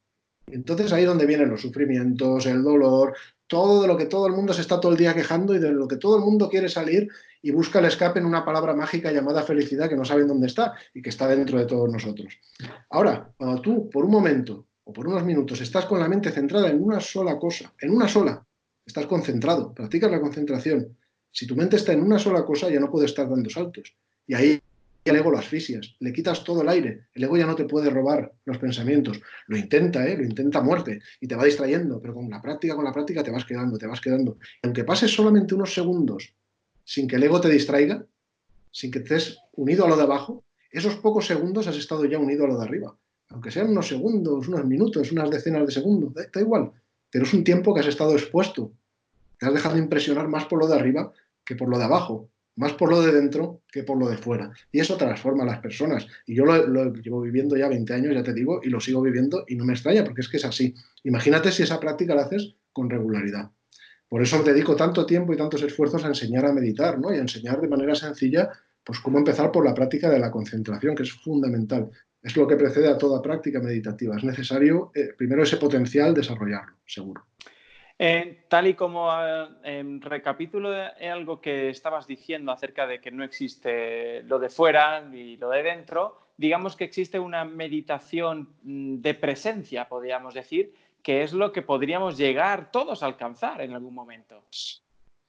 Entonces 0.47 0.91
ahí 0.91 1.03
es 1.03 1.07
donde 1.07 1.25
vienen 1.25 1.49
los 1.49 1.61
sufrimientos, 1.61 2.45
el 2.45 2.61
dolor, 2.61 3.15
todo 3.51 3.81
de 3.81 3.87
lo 3.89 3.97
que 3.97 4.05
todo 4.05 4.27
el 4.27 4.31
mundo 4.31 4.53
se 4.53 4.61
está 4.61 4.79
todo 4.79 4.93
el 4.93 4.97
día 4.97 5.13
quejando 5.13 5.53
y 5.53 5.59
de 5.59 5.73
lo 5.73 5.85
que 5.85 5.97
todo 5.97 6.15
el 6.15 6.23
mundo 6.23 6.47
quiere 6.47 6.69
salir 6.69 7.09
y 7.41 7.51
busca 7.51 7.79
el 7.79 7.85
escape 7.85 8.17
en 8.19 8.25
una 8.25 8.45
palabra 8.45 8.73
mágica 8.73 9.11
llamada 9.11 9.43
felicidad 9.43 9.89
que 9.89 9.97
no 9.97 10.05
saben 10.05 10.29
dónde 10.29 10.47
está 10.47 10.73
y 10.93 11.01
que 11.01 11.09
está 11.09 11.27
dentro 11.27 11.59
de 11.59 11.65
todos 11.65 11.91
nosotros. 11.91 12.39
Ahora, 12.91 13.29
cuando 13.35 13.61
tú 13.61 13.89
por 13.89 14.05
un 14.05 14.11
momento 14.11 14.67
o 14.85 14.93
por 14.93 15.05
unos 15.05 15.25
minutos 15.25 15.59
estás 15.59 15.85
con 15.85 15.99
la 15.99 16.07
mente 16.07 16.31
centrada 16.31 16.69
en 16.69 16.81
una 16.81 17.01
sola 17.01 17.37
cosa, 17.37 17.73
en 17.81 17.93
una 17.93 18.07
sola, 18.07 18.41
estás 18.85 19.05
concentrado, 19.05 19.73
practicas 19.73 20.09
la 20.09 20.21
concentración. 20.21 20.97
Si 21.29 21.45
tu 21.45 21.57
mente 21.57 21.75
está 21.75 21.91
en 21.91 22.03
una 22.03 22.19
sola 22.19 22.45
cosa 22.45 22.69
ya 22.69 22.79
no 22.79 22.89
puede 22.89 23.07
estar 23.07 23.29
dando 23.29 23.49
saltos. 23.49 23.93
Y 24.27 24.33
ahí 24.33 24.61
el 25.03 25.15
ego 25.15 25.31
lo 25.31 25.39
asfixias, 25.39 25.95
le 25.99 26.13
quitas 26.13 26.43
todo 26.43 26.61
el 26.61 26.69
aire, 26.69 27.07
el 27.13 27.23
ego 27.23 27.35
ya 27.35 27.47
no 27.47 27.55
te 27.55 27.65
puede 27.65 27.89
robar 27.89 28.31
los 28.45 28.57
pensamientos. 28.59 29.19
Lo 29.47 29.57
intenta, 29.57 30.07
¿eh? 30.07 30.15
lo 30.15 30.23
intenta 30.23 30.61
muerte 30.61 31.01
y 31.19 31.27
te 31.27 31.35
va 31.35 31.45
distrayendo, 31.45 31.99
pero 31.99 32.13
con 32.13 32.29
la 32.29 32.41
práctica, 32.41 32.75
con 32.75 32.85
la 32.85 32.93
práctica 32.93 33.23
te 33.23 33.31
vas 33.31 33.45
quedando, 33.45 33.77
te 33.77 33.87
vas 33.87 33.99
quedando. 33.99 34.37
Y 34.61 34.67
aunque 34.67 34.83
pases 34.83 35.11
solamente 35.11 35.55
unos 35.55 35.73
segundos 35.73 36.33
sin 36.83 37.07
que 37.07 37.15
el 37.15 37.23
ego 37.23 37.41
te 37.41 37.49
distraiga, 37.49 38.05
sin 38.71 38.91
que 38.91 38.99
estés 38.99 39.39
unido 39.53 39.85
a 39.85 39.89
lo 39.89 39.97
de 39.97 40.03
abajo, 40.03 40.43
esos 40.71 40.95
pocos 40.95 41.25
segundos 41.25 41.67
has 41.67 41.77
estado 41.77 42.05
ya 42.05 42.19
unido 42.19 42.45
a 42.45 42.49
lo 42.49 42.57
de 42.57 42.63
arriba. 42.63 42.95
Aunque 43.29 43.49
sean 43.49 43.69
unos 43.69 43.87
segundos, 43.87 44.47
unos 44.47 44.65
minutos, 44.65 45.11
unas 45.11 45.29
decenas 45.29 45.65
de 45.65 45.71
segundos, 45.71 46.13
da, 46.13 46.23
da 46.31 46.41
igual, 46.41 46.71
pero 47.09 47.25
es 47.25 47.33
un 47.33 47.43
tiempo 47.43 47.73
que 47.73 47.79
has 47.79 47.87
estado 47.87 48.13
expuesto. 48.13 48.71
Te 49.39 49.47
has 49.47 49.53
dejado 49.53 49.77
impresionar 49.77 50.27
más 50.27 50.45
por 50.45 50.59
lo 50.59 50.67
de 50.67 50.75
arriba 50.75 51.11
que 51.43 51.55
por 51.55 51.69
lo 51.69 51.77
de 51.77 51.85
abajo 51.85 52.29
más 52.61 52.73
por 52.73 52.91
lo 52.91 53.01
de 53.01 53.11
dentro 53.11 53.63
que 53.71 53.81
por 53.81 53.97
lo 53.97 54.07
de 54.07 54.17
fuera. 54.17 54.51
Y 54.71 54.79
eso 54.81 54.95
transforma 54.95 55.41
a 55.41 55.47
las 55.47 55.59
personas. 55.61 56.05
Y 56.27 56.35
yo 56.35 56.45
lo, 56.45 56.93
llevo 56.93 57.19
viviendo 57.19 57.57
ya 57.57 57.67
20 57.67 57.91
años, 57.91 58.13
ya 58.13 58.21
te 58.21 58.35
digo, 58.35 58.61
y 58.63 58.69
lo 58.69 58.79
sigo 58.79 59.01
viviendo 59.01 59.45
y 59.47 59.55
no 59.55 59.65
me 59.65 59.73
extraña, 59.73 60.03
porque 60.03 60.21
es 60.21 60.29
que 60.29 60.37
es 60.37 60.45
así. 60.45 60.75
Imagínate 61.03 61.51
si 61.51 61.63
esa 61.63 61.79
práctica 61.79 62.13
la 62.13 62.21
haces 62.21 62.53
con 62.71 62.87
regularidad. 62.87 63.49
Por 64.07 64.21
eso 64.21 64.43
dedico 64.43 64.75
tanto 64.75 65.07
tiempo 65.07 65.33
y 65.33 65.37
tantos 65.37 65.63
esfuerzos 65.63 66.05
a 66.05 66.09
enseñar 66.09 66.45
a 66.45 66.53
meditar, 66.53 66.99
¿no? 66.99 67.11
Y 67.11 67.17
a 67.17 67.21
enseñar 67.21 67.59
de 67.59 67.67
manera 67.67 67.95
sencilla, 67.95 68.51
pues 68.83 68.99
cómo 68.99 69.17
empezar 69.17 69.51
por 69.51 69.65
la 69.65 69.73
práctica 69.73 70.11
de 70.11 70.19
la 70.19 70.29
concentración, 70.29 70.93
que 70.93 71.01
es 71.01 71.13
fundamental. 71.13 71.89
Es 72.21 72.37
lo 72.37 72.45
que 72.45 72.57
precede 72.57 72.89
a 72.89 72.97
toda 72.99 73.23
práctica 73.23 73.59
meditativa. 73.59 74.15
Es 74.15 74.23
necesario, 74.23 74.91
eh, 74.93 75.15
primero, 75.17 75.41
ese 75.41 75.57
potencial 75.57 76.13
desarrollarlo, 76.13 76.75
seguro. 76.85 77.25
Eh, 78.03 78.45
tal 78.47 78.65
y 78.65 78.73
como 78.73 79.09
eh, 79.63 79.99
recapítulo 79.99 80.71
de 80.71 81.07
algo 81.07 81.39
que 81.39 81.69
estabas 81.69 82.07
diciendo 82.07 82.51
acerca 82.51 82.87
de 82.87 82.99
que 82.99 83.11
no 83.11 83.23
existe 83.23 84.23
lo 84.23 84.39
de 84.39 84.49
fuera 84.49 85.01
ni 85.01 85.37
lo 85.37 85.51
de 85.51 85.61
dentro, 85.61 86.17
digamos 86.35 86.75
que 86.75 86.83
existe 86.83 87.19
una 87.19 87.45
meditación 87.45 88.55
mm, 88.63 89.01
de 89.01 89.13
presencia, 89.13 89.87
podríamos 89.87 90.33
decir, 90.33 90.73
que 91.03 91.21
es 91.21 91.31
lo 91.31 91.51
que 91.51 91.61
podríamos 91.61 92.17
llegar 92.17 92.71
todos 92.71 93.03
a 93.03 93.05
alcanzar 93.05 93.61
en 93.61 93.73
algún 93.73 93.93
momento. 93.93 94.45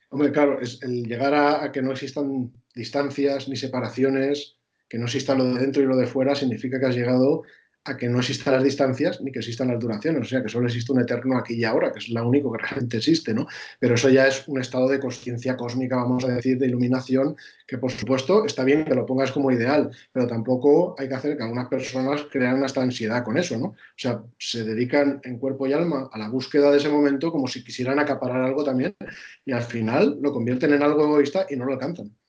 Hombre, 0.08 0.32
claro, 0.32 0.58
el 0.58 1.04
llegar 1.04 1.34
a, 1.34 1.64
a 1.64 1.72
que 1.72 1.82
no 1.82 1.92
existan 1.92 2.50
distancias 2.74 3.48
ni 3.48 3.56
separaciones, 3.56 4.56
que 4.88 4.96
no 4.96 5.04
exista 5.04 5.34
lo 5.34 5.44
de 5.44 5.60
dentro 5.60 5.82
y 5.82 5.86
lo 5.86 5.96
de 5.98 6.06
fuera, 6.06 6.34
significa 6.34 6.80
que 6.80 6.86
has 6.86 6.96
llegado 6.96 7.42
a 7.84 7.96
que 7.96 8.08
no 8.08 8.20
existan 8.20 8.54
las 8.54 8.62
distancias 8.62 9.20
ni 9.20 9.32
que 9.32 9.40
existan 9.40 9.68
las 9.68 9.80
duraciones, 9.80 10.22
o 10.22 10.24
sea, 10.24 10.42
que 10.42 10.48
solo 10.48 10.66
existe 10.66 10.92
un 10.92 11.00
eterno 11.00 11.36
aquí 11.36 11.54
y 11.54 11.64
ahora, 11.64 11.92
que 11.92 11.98
es 11.98 12.08
lo 12.08 12.26
único 12.26 12.52
que 12.52 12.58
realmente 12.58 12.98
existe, 12.98 13.34
¿no? 13.34 13.46
Pero 13.78 13.94
eso 13.94 14.08
ya 14.08 14.28
es 14.28 14.46
un 14.46 14.60
estado 14.60 14.88
de 14.88 15.00
conciencia 15.00 15.56
cósmica, 15.56 15.96
vamos 15.96 16.24
a 16.24 16.28
decir, 16.28 16.58
de 16.58 16.66
iluminación, 16.66 17.36
que 17.66 17.78
por 17.78 17.90
supuesto 17.90 18.44
está 18.44 18.64
bien 18.64 18.84
que 18.84 18.94
lo 18.94 19.04
pongas 19.04 19.32
como 19.32 19.50
ideal, 19.50 19.90
pero 20.12 20.26
tampoco 20.26 20.94
hay 20.98 21.08
que 21.08 21.14
hacer 21.14 21.36
que 21.36 21.42
algunas 21.42 21.68
personas 21.68 22.26
crean 22.30 22.62
hasta 22.62 22.82
ansiedad 22.82 23.24
con 23.24 23.36
eso, 23.36 23.58
¿no? 23.58 23.66
O 23.66 23.76
sea, 23.96 24.22
se 24.38 24.64
dedican 24.64 25.20
en 25.24 25.38
cuerpo 25.38 25.66
y 25.66 25.72
alma 25.72 26.08
a 26.12 26.18
la 26.18 26.28
búsqueda 26.28 26.70
de 26.70 26.78
ese 26.78 26.88
momento 26.88 27.32
como 27.32 27.48
si 27.48 27.64
quisieran 27.64 27.98
acaparar 27.98 28.42
algo 28.42 28.64
también 28.64 28.94
y 29.44 29.52
al 29.52 29.62
final 29.62 30.18
lo 30.20 30.32
convierten 30.32 30.72
en 30.74 30.82
algo 30.82 31.02
egoísta 31.02 31.46
y 31.50 31.56
no 31.56 31.64
lo 31.64 31.72
alcanzan 31.72 32.21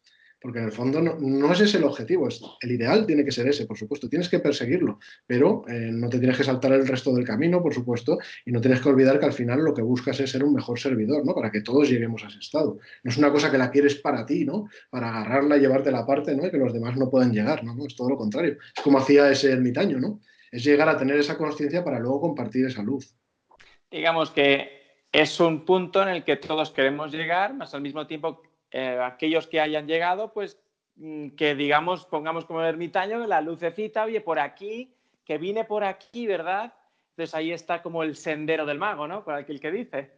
porque 0.43 0.59
en 0.59 0.65
el 0.65 0.73
fondo 0.73 1.01
no, 1.01 1.53
es 1.53 1.61
ese 1.61 1.77
el 1.77 1.85
objetivo, 1.85 2.27
es, 2.27 2.41
el 2.59 2.73
ideal 2.73 3.05
tiene 3.05 3.23
que 3.23 3.31
ser 3.31 3.47
ese, 3.47 3.65
por 3.65 3.77
supuesto, 3.77 4.09
tienes 4.09 4.27
que 4.27 4.39
perseguirlo, 4.39 4.99
pero 5.25 5.63
eh, 5.69 5.89
no 5.89 6.09
te 6.09 6.19
tienes 6.19 6.37
que 6.37 6.43
saltar 6.43 6.73
el 6.73 6.85
resto 6.85 7.15
del 7.15 7.23
camino, 7.23 7.63
por 7.63 7.73
supuesto, 7.73 8.17
y 8.45 8.51
no 8.51 8.59
tienes 8.59 8.81
que 8.81 8.89
olvidar 8.89 9.21
que 9.21 9.25
al 9.25 9.31
final 9.31 9.63
lo 9.63 9.73
que 9.73 9.81
buscas 9.81 10.19
es 10.19 10.29
ser 10.29 10.43
un 10.43 10.53
mejor 10.53 10.77
servidor, 10.77 11.25
¿no? 11.25 11.33
Para 11.33 11.49
que 11.49 11.61
todos 11.61 11.89
lleguemos 11.89 12.25
a 12.25 12.27
ese 12.27 12.39
estado. 12.39 12.77
No 13.03 13.11
es 13.11 13.17
una 13.17 13.31
cosa 13.31 13.49
que 13.49 13.57
la 13.57 13.71
quieres 13.71 13.95
para 13.95 14.25
ti, 14.25 14.43
¿no? 14.43 14.67
Para 14.89 15.11
agarrarla 15.11 15.55
y 15.55 15.61
llevarte 15.61 15.91
la 15.91 16.05
parte, 16.05 16.35
¿no? 16.35 16.45
Y 16.45 16.51
que 16.51 16.57
los 16.57 16.73
demás 16.73 16.97
no 16.97 17.09
puedan 17.09 17.31
llegar, 17.31 17.63
¿no? 17.63 17.73
Es 17.85 17.95
todo 17.95 18.09
lo 18.09 18.17
contrario. 18.17 18.57
Es 18.75 18.83
como 18.83 18.97
hacía 18.97 19.31
ese 19.31 19.49
ermitaño, 19.49 19.97
¿no? 19.97 20.19
Es 20.51 20.61
llegar 20.65 20.89
a 20.89 20.97
tener 20.97 21.15
esa 21.15 21.37
conciencia 21.37 21.85
para 21.85 21.99
luego 21.99 22.19
compartir 22.19 22.65
esa 22.65 22.83
luz. 22.83 23.15
Digamos 23.89 24.29
que 24.31 25.07
es 25.09 25.39
un 25.39 25.63
punto 25.63 26.03
en 26.03 26.09
el 26.09 26.25
que 26.25 26.35
todos 26.35 26.71
queremos 26.71 27.13
llegar, 27.13 27.53
más 27.53 27.73
al 27.73 27.81
mismo 27.81 28.05
tiempo 28.05 28.41
eh, 28.73 28.99
aquellos 28.99 29.47
que 29.47 29.61
hayan 29.61 29.87
llegado, 29.87 30.33
pues 30.33 30.57
mm, 30.95 31.29
que 31.29 31.53
digamos, 31.55 32.05
pongamos 32.05 32.45
como 32.45 32.63
ermitaño, 32.63 33.25
la 33.27 33.39
lucecita, 33.39 34.03
oye, 34.03 34.19
por 34.19 34.39
aquí, 34.39 34.93
que 35.23 35.37
vine 35.37 35.63
por 35.63 35.83
aquí, 35.83 36.25
¿verdad? 36.25 36.73
Entonces 37.11 37.35
ahí 37.35 37.51
está 37.51 37.83
como 37.83 38.01
el 38.01 38.15
sendero 38.15 38.65
del 38.65 38.79
mago, 38.79 39.07
¿no? 39.07 39.23
Por 39.23 39.35
aquel 39.35 39.59
que 39.59 39.71
dice. 39.71 40.11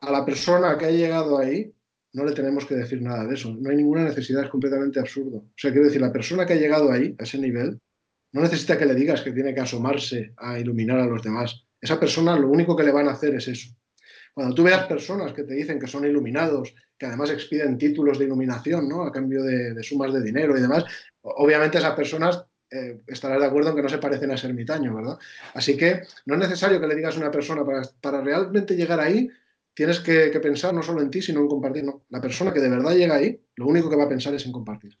A 0.00 0.12
la 0.12 0.24
persona 0.24 0.78
que 0.78 0.86
ha 0.86 0.90
llegado 0.90 1.36
ahí, 1.36 1.74
no 2.12 2.24
le 2.24 2.32
tenemos 2.32 2.64
que 2.64 2.76
decir 2.76 3.02
nada 3.02 3.24
de 3.24 3.34
eso. 3.34 3.52
No 3.52 3.70
hay 3.70 3.76
ninguna 3.76 4.04
necesidad, 4.04 4.44
es 4.44 4.50
completamente 4.50 5.00
absurdo. 5.00 5.38
O 5.38 5.52
sea, 5.56 5.72
quiero 5.72 5.86
decir, 5.86 6.00
la 6.00 6.12
persona 6.12 6.46
que 6.46 6.52
ha 6.52 6.56
llegado 6.56 6.92
ahí, 6.92 7.16
a 7.18 7.24
ese 7.24 7.38
nivel, 7.38 7.80
no 8.32 8.40
necesita 8.40 8.78
que 8.78 8.86
le 8.86 8.94
digas 8.94 9.22
que 9.22 9.32
tiene 9.32 9.52
que 9.52 9.60
asomarse 9.60 10.32
a 10.36 10.58
iluminar 10.60 11.00
a 11.00 11.06
los 11.06 11.22
demás. 11.22 11.66
Esa 11.80 11.98
persona 11.98 12.38
lo 12.38 12.48
único 12.48 12.76
que 12.76 12.84
le 12.84 12.92
van 12.92 13.08
a 13.08 13.12
hacer 13.12 13.34
es 13.34 13.48
eso. 13.48 13.70
Cuando 14.32 14.54
tú 14.54 14.62
veas 14.62 14.86
personas 14.86 15.32
que 15.32 15.44
te 15.44 15.54
dicen 15.54 15.78
que 15.78 15.86
son 15.86 16.04
iluminados, 16.04 16.74
que 17.04 17.08
además 17.08 17.30
expiden 17.30 17.76
títulos 17.76 18.18
de 18.18 18.24
iluminación, 18.24 18.88
¿no? 18.88 19.02
A 19.02 19.12
cambio 19.12 19.42
de, 19.42 19.82
sumas 19.82 20.10
de 20.10 20.22
dinero 20.22 20.56
y 20.56 20.62
demás. 20.62 20.84
Obviamente 21.20 21.76
esas 21.76 21.94
personas 21.94 22.46
eh, 22.70 23.02
estarás 23.06 23.40
de 23.40 23.46
acuerdo 23.46 23.70
en 23.70 23.76
que 23.76 23.82
no 23.82 23.90
se 23.90 23.98
parecen 23.98 24.30
a 24.30 24.36
ermitaño, 24.36 24.94
¿verdad? 24.94 25.18
Así 25.52 25.76
que 25.76 26.00
no 26.24 26.34
es 26.34 26.40
necesario 26.40 26.80
que 26.80 26.86
le 26.86 26.94
digas 26.94 27.14
a 27.16 27.20
una 27.20 27.30
persona 27.30 27.62
para, 28.00 28.22
realmente 28.22 28.74
llegar 28.74 29.00
ahí, 29.00 29.28
tienes 29.74 30.00
que, 30.00 30.30
pensar 30.40 30.72
no 30.72 30.82
solo 30.82 31.02
en 31.02 31.10
ti, 31.10 31.20
sino 31.20 31.40
en 31.40 31.48
compartir. 31.48 31.84
No. 31.84 32.04
La 32.08 32.22
persona 32.22 32.54
que 32.54 32.60
de 32.60 32.70
verdad 32.70 32.94
llega 32.94 33.16
ahí, 33.16 33.38
lo 33.56 33.66
único 33.66 33.90
que 33.90 33.96
va 33.96 34.04
a 34.04 34.08
pensar 34.08 34.32
es 34.32 34.46
en 34.46 34.52
compartir. 34.52 34.96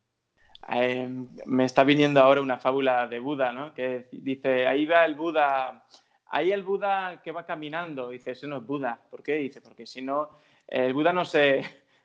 em, 0.68 1.26
me 1.46 1.64
está 1.64 1.84
viniendo 1.84 2.20
ahora 2.20 2.42
una 2.42 2.58
fábula 2.58 3.08
de 3.08 3.18
Buda, 3.18 3.50
¿no? 3.50 3.72
Que 3.72 4.08
dice, 4.12 4.66
ahí 4.66 4.84
va 4.84 5.06
el 5.06 5.14
Buda, 5.14 5.86
ahí 6.26 6.52
el 6.52 6.64
Buda 6.64 7.22
que 7.24 7.32
va 7.32 7.46
caminando. 7.46 8.10
Dice, 8.10 8.32
eso 8.32 8.46
no 8.46 8.58
es 8.58 8.66
Buda. 8.66 9.00
¿Por 9.10 9.22
qué? 9.22 9.36
Dice, 9.36 9.62
porque 9.62 9.86
si 9.86 10.02
no, 10.02 10.28
el 10.68 10.94
Buda 10.94 11.12
no 11.12 11.24
se, 11.24 11.62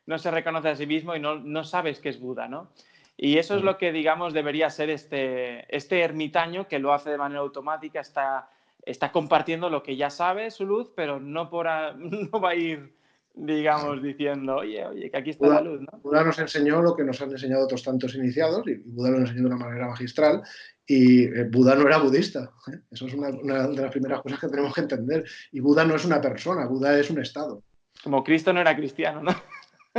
no 0.10 0.18
se 0.18 0.32
reconoce 0.32 0.70
a 0.70 0.76
sí 0.76 0.88
mismo 0.88 1.16
y 1.16 1.20
no, 1.20 1.36
no 1.36 1.64
sabes 1.64 2.00
que 2.00 2.10
es 2.10 2.20
Buda, 2.20 2.48
¿no? 2.48 2.72
Y 3.16 3.38
eso 3.38 3.56
es 3.56 3.62
lo 3.62 3.78
que, 3.78 3.92
digamos, 3.92 4.34
debería 4.34 4.70
ser 4.72 4.90
este, 4.90 5.66
este 5.76 6.02
ermitaño 6.02 6.68
que 6.68 6.80
lo 6.80 6.94
hace 6.94 7.12
de 7.12 7.18
manera 7.18 7.42
automática, 7.42 8.00
está, 8.00 8.50
está 8.84 9.12
compartiendo 9.12 9.70
lo 9.70 9.84
que 9.84 9.96
ya 9.96 10.10
sabe, 10.10 10.50
su 10.50 10.66
luz, 10.66 10.92
pero 10.96 11.20
no, 11.20 11.50
por 11.50 11.68
no 11.96 12.42
va 12.42 12.50
a 12.50 12.56
ir 12.56 12.98
digamos, 13.36 14.02
diciendo, 14.02 14.58
oye, 14.58 14.86
oye, 14.86 15.12
que 15.12 15.18
aquí 15.18 15.30
está 15.30 15.48
la 15.48 15.62
luz, 15.62 15.80
¿no? 15.82 16.00
Buda 16.00 16.24
nos 16.24 16.40
enseñó 16.40 16.82
lo 16.82 16.96
que 16.96 17.04
nos 17.04 17.22
han 17.22 17.32
enseñado 17.32 17.64
otros 17.64 17.84
tantos 17.84 18.16
iniciados, 18.16 18.68
y 18.68 18.76
Buda 18.76 19.12
lo 19.12 19.20
enseñó 19.20 19.42
de 19.42 19.46
una 19.46 19.58
manera 19.58 19.88
magistral, 19.88 20.42
y 20.88 21.26
eh, 21.26 21.48
Buda 21.50 21.76
no 21.76 21.88
era 21.88 22.00
budista. 22.00 22.52
¿eh? 22.74 22.80
Eso 22.92 23.06
es 23.06 23.14
una, 23.14 23.32
de 23.32 23.82
las 23.82 23.92
primeras 23.92 24.22
cosas 24.22 24.40
que 24.40 24.48
tenemos 24.48 24.74
que 24.74 24.82
entender. 24.82 25.24
Y 25.52 25.60
Buda 25.60 25.86
no 25.86 25.96
es 25.96 26.04
una 26.04 26.20
persona, 26.20 26.66
Buda 26.66 27.00
es 27.00 27.10
un 27.12 27.22
estado. 27.22 27.64
Como 28.04 28.24
Cristo 28.24 28.52
no 28.52 28.60
era 28.60 28.76
cristiano, 28.76 29.22
¿no? 29.22 29.32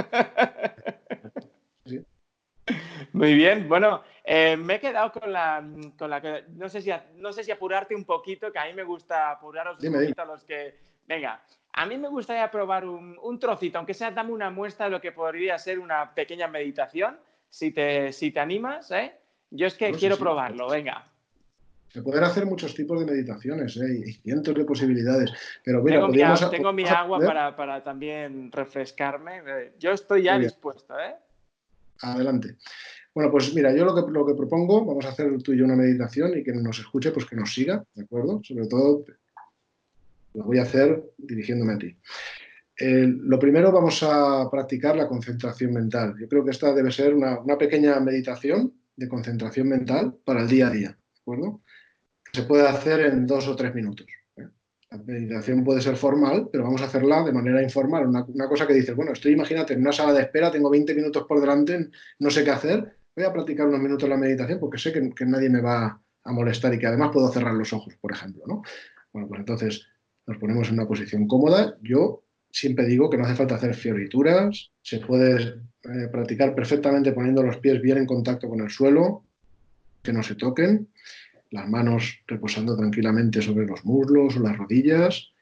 Muy 3.13 3.35
bien, 3.35 3.69
bueno, 3.69 4.03
eh, 4.25 4.57
me 4.57 4.77
he 4.77 4.81
quedado 4.81 5.13
con 5.13 5.33
la, 5.33 5.63
con 5.99 6.11
la 6.11 6.43
no 6.51 6.69
sé, 6.69 6.81
si, 6.81 6.91
no 7.17 7.33
sé 7.33 7.45
si 7.45 7.51
apurarte 7.51 7.95
un 7.95 8.05
poquito, 8.05 8.53
que 8.53 8.59
a 8.59 8.67
mí 8.67 8.73
me 8.73 8.85
gusta 8.85 9.31
apuraros 9.31 9.83
un 9.83 9.93
poquito 9.93 10.23
a 10.23 10.25
los 10.25 10.45
que... 10.45 10.79
Venga, 11.07 11.43
a 11.73 11.87
mí 11.87 11.99
me 11.99 12.09
gustaría 12.09 12.51
probar 12.51 12.85
un, 12.85 13.39
trocito, 13.39 13.79
aunque 13.79 13.95
sea 13.95 14.11
dame 14.11 14.33
una 14.33 14.51
muestra 14.51 14.87
de 14.87 14.93
lo 14.93 15.01
que 15.01 15.13
podría 15.13 15.59
ser 15.59 15.79
una 15.79 16.15
pequeña 16.15 16.47
meditación, 16.47 17.19
si 17.49 17.73
te, 17.73 18.13
si 18.13 18.31
te 18.31 18.41
animas, 18.41 18.91
¿eh? 18.93 19.15
Yo 19.51 19.67
es 19.67 19.75
que 19.75 19.91
quiero 19.93 20.17
probarlo, 20.17 20.69
venga. 20.69 21.11
Se 21.93 22.03
pueden 22.03 22.23
hacer 22.23 22.47
muchos 22.47 22.75
tipos 22.75 23.01
de 23.01 23.07
meditaciones, 23.07 23.77
¿eh? 23.77 24.03
y 24.07 24.13
cientos 24.13 24.55
de 24.55 24.65
posibilidades. 24.65 25.33
Pero 25.65 25.83
tengo, 25.83 26.09
mi, 26.09 26.21
tengo 26.51 26.73
mi 26.73 26.85
agua 26.87 27.19
para, 27.19 27.57
para, 27.57 27.83
también 27.83 28.51
refrescarme. 28.53 29.43
Yo 29.79 29.91
estoy 29.91 30.23
ya 30.23 30.39
dispuesto, 30.39 30.99
¿eh? 30.99 31.17
Adelante. 32.03 32.57
Bueno, 33.13 33.31
pues 33.31 33.53
mira, 33.55 33.75
yo 33.75 33.85
lo 33.85 33.95
que, 33.95 34.11
lo 34.11 34.25
que 34.25 34.35
propongo, 34.35 34.85
vamos 34.85 35.05
a 35.05 35.09
hacer 35.09 35.43
tú 35.43 35.53
y 35.53 35.59
yo 35.59 35.65
una 35.65 35.75
meditación 35.75 36.39
y 36.39 36.45
que 36.45 36.53
nos 36.53 36.79
escuche, 36.79 37.11
pues 37.11 37.27
que 37.27 37.37
nos 37.37 37.53
siga, 37.53 37.85
¿de 37.95 38.05
acuerdo? 38.05 38.41
Sobre 38.45 38.67
todo 38.69 39.05
lo 40.35 40.45
voy 40.45 40.59
a 40.59 40.63
hacer 40.63 41.03
dirigiéndome 41.19 41.73
a 41.73 41.79
ti. 41.79 41.97
Eh, 42.79 43.07
lo 43.07 43.39
primero 43.39 43.73
vamos 43.73 44.03
a 44.03 44.49
practicar 44.51 44.97
la 44.97 45.09
concentración 45.09 45.73
mental. 45.73 46.15
Yo 46.19 46.29
creo 46.29 46.45
que 46.45 46.53
esta 46.53 46.73
debe 46.73 46.91
ser 46.93 47.15
una, 47.15 47.59
pequeña 47.59 47.99
meditación 48.01 48.73
de 48.97 49.09
concentración 49.09 49.69
mental 49.69 50.17
para 50.25 50.43
el 50.43 50.49
día 50.49 50.69
a 50.69 50.71
día, 50.71 50.89
¿de 50.89 51.21
acuerdo? 51.21 51.61
Se 52.33 52.43
puede 52.43 52.67
hacer 52.69 53.01
en 53.01 53.27
dos 53.27 53.49
o 53.49 53.57
tres 53.57 53.75
minutos. 53.75 54.07
La 54.37 54.99
meditación 54.99 55.63
puede 55.63 55.81
ser 55.81 55.97
formal, 55.97 56.49
pero 56.51 56.65
vamos 56.65 56.83
a 56.83 56.87
hacerla 56.87 57.23
de 57.23 57.33
manera 57.33 57.63
informal. 57.63 58.09
Una, 58.09 58.49
cosa 58.49 58.67
que 58.67 58.75
dices, 58.75 58.97
bueno, 58.97 59.13
estoy, 59.13 59.33
imagínate, 59.33 59.75
en 59.75 59.81
una 59.81 59.93
sala 59.93 60.13
de 60.13 60.23
espera, 60.23 60.51
tengo 60.51 60.69
20 60.69 60.95
minutos 60.95 61.25
por 61.29 61.41
delante, 61.41 61.91
no 62.19 62.31
sé 62.31 62.43
qué 62.43 62.51
hacer, 62.51 62.97
voy 63.15 63.25
a 63.25 63.33
practicar 63.33 63.69
unos 63.69 63.81
minutos 63.81 64.09
la 64.09 64.17
meditación 64.17 64.59
porque 64.59 64.79
sé 64.79 64.93
que, 64.93 65.11
que 65.11 65.27
nadie 65.27 65.49
me 65.49 65.61
va 65.61 66.01
a 66.25 66.33
molestar 66.33 66.75
y 66.75 66.79
que 66.79 66.87
además 66.87 67.11
puedo 67.13 67.31
cerrar 67.31 67.55
los 67.55 67.73
ojos, 67.73 67.95
por 68.01 68.13
ejemplo, 68.13 68.43
¿no? 68.47 68.63
Bueno, 69.13 69.29
pues 69.29 69.41
entonces 69.41 69.87
nos 70.27 70.39
ponemos 70.39 70.69
en 70.69 70.75
una 70.75 70.87
posición 70.87 71.27
cómoda. 71.27 71.77
Yo 71.83 72.25
siempre 72.51 72.87
digo 72.87 73.11
que 73.11 73.17
no 73.17 73.25
hace 73.25 73.37
falta 73.37 73.55
hacer 73.55 73.75
fiorituras, 73.75 74.71
se 74.83 74.99
puede 74.99 75.61
eh, 75.85 76.09
practicar 76.11 76.55
perfectamente 76.55 77.13
poniendo 77.13 77.43
los 77.43 77.59
pies 77.59 77.81
bien 77.81 77.99
en 77.99 78.07
contacto 78.07 78.49
con 78.49 78.61
el 78.61 78.71
suelo, 78.71 79.25
que 80.03 80.13
no 80.13 80.23
se 80.23 80.35
toquen, 80.35 80.89
las 81.51 81.69
manos 81.69 82.19
reposando 82.27 82.77
tranquilamente 82.77 83.43
sobre 83.43 83.67
los 83.67 83.85
muslos 83.85 84.37
o 84.37 84.41
las 84.41 84.57
rodillas. 84.57 85.33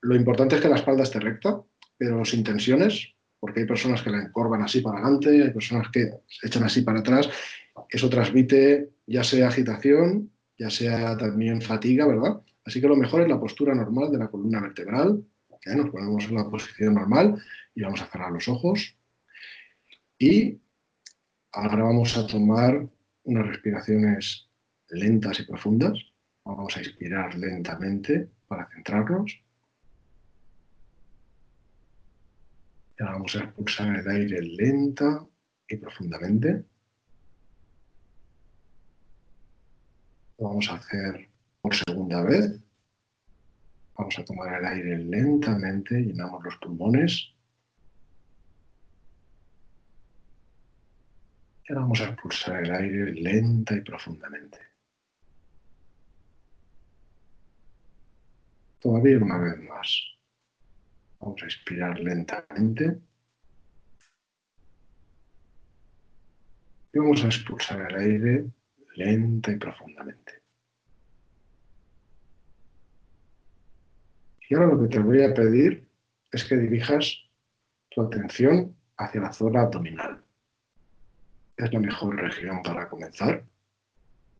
Lo 0.00 0.14
importante 0.14 0.56
es 0.56 0.60
que 0.60 0.68
la 0.68 0.76
espalda 0.76 1.02
esté 1.02 1.20
recta, 1.20 1.60
pero 1.98 2.24
sin 2.24 2.44
tensiones, 2.44 3.14
porque 3.40 3.60
hay 3.60 3.66
personas 3.66 4.02
que 4.02 4.10
la 4.10 4.22
encorvan 4.22 4.62
así 4.62 4.80
para 4.80 4.98
adelante, 4.98 5.42
hay 5.42 5.50
personas 5.50 5.88
que 5.90 6.10
se 6.28 6.46
echan 6.46 6.62
así 6.62 6.82
para 6.82 7.00
atrás. 7.00 7.28
Eso 7.88 8.08
transmite 8.08 8.90
ya 9.06 9.24
sea 9.24 9.48
agitación, 9.48 10.30
ya 10.58 10.70
sea 10.70 11.16
también 11.16 11.60
fatiga, 11.60 12.06
¿verdad? 12.06 12.40
Así 12.64 12.80
que 12.80 12.88
lo 12.88 12.96
mejor 12.96 13.22
es 13.22 13.28
la 13.28 13.40
postura 13.40 13.74
normal 13.74 14.10
de 14.10 14.18
la 14.18 14.28
columna 14.28 14.60
vertebral. 14.60 15.24
Nos 15.66 15.90
ponemos 15.90 16.24
en 16.24 16.34
la 16.36 16.48
posición 16.48 16.94
normal 16.94 17.42
y 17.74 17.82
vamos 17.82 18.00
a 18.00 18.06
cerrar 18.06 18.30
los 18.30 18.48
ojos. 18.48 18.96
Y 20.18 20.60
ahora 21.52 21.84
vamos 21.84 22.16
a 22.16 22.26
tomar 22.26 22.88
unas 23.24 23.46
respiraciones 23.46 24.45
lentas 24.90 25.40
y 25.40 25.44
profundas. 25.44 25.98
Vamos 26.44 26.76
a 26.76 26.80
inspirar 26.80 27.34
lentamente 27.34 28.28
para 28.46 28.68
centrarnos. 28.68 29.40
Y 32.98 33.02
ahora 33.02 33.14
vamos 33.14 33.36
a 33.36 33.44
expulsar 33.44 33.96
el 33.96 34.08
aire 34.08 34.42
lenta 34.42 35.26
y 35.68 35.76
profundamente. 35.76 36.64
Lo 40.38 40.48
vamos 40.48 40.68
a 40.70 40.74
hacer 40.74 41.28
por 41.60 41.74
segunda 41.74 42.22
vez. 42.22 42.60
Vamos 43.96 44.18
a 44.18 44.24
tomar 44.24 44.60
el 44.60 44.66
aire 44.66 44.98
lentamente, 44.98 46.00
llenamos 46.00 46.44
los 46.44 46.56
pulmones. 46.56 47.32
Y 51.64 51.72
ahora 51.72 51.82
vamos 51.82 52.00
a 52.00 52.04
expulsar 52.04 52.64
el 52.64 52.70
aire 52.70 53.12
lenta 53.12 53.74
y 53.74 53.80
profundamente. 53.80 54.75
Todavía 58.86 59.18
una 59.18 59.38
vez 59.38 59.58
más. 59.68 60.16
Vamos 61.18 61.42
a 61.42 61.46
inspirar 61.46 61.98
lentamente. 61.98 62.96
Y 66.92 66.98
vamos 67.00 67.24
a 67.24 67.26
expulsar 67.26 67.90
el 67.90 67.96
aire 67.96 68.44
lenta 68.94 69.50
y 69.50 69.56
profundamente. 69.56 70.34
Y 74.48 74.54
ahora 74.54 74.68
lo 74.68 74.82
que 74.82 74.88
te 74.88 75.00
voy 75.00 75.20
a 75.24 75.34
pedir 75.34 75.84
es 76.30 76.44
que 76.44 76.56
dirijas 76.56 77.12
tu 77.90 78.02
atención 78.02 78.76
hacia 78.98 79.20
la 79.20 79.32
zona 79.32 79.62
abdominal. 79.62 80.22
Es 81.56 81.72
la 81.72 81.80
mejor 81.80 82.14
región 82.14 82.62
para 82.62 82.88
comenzar. 82.88 83.44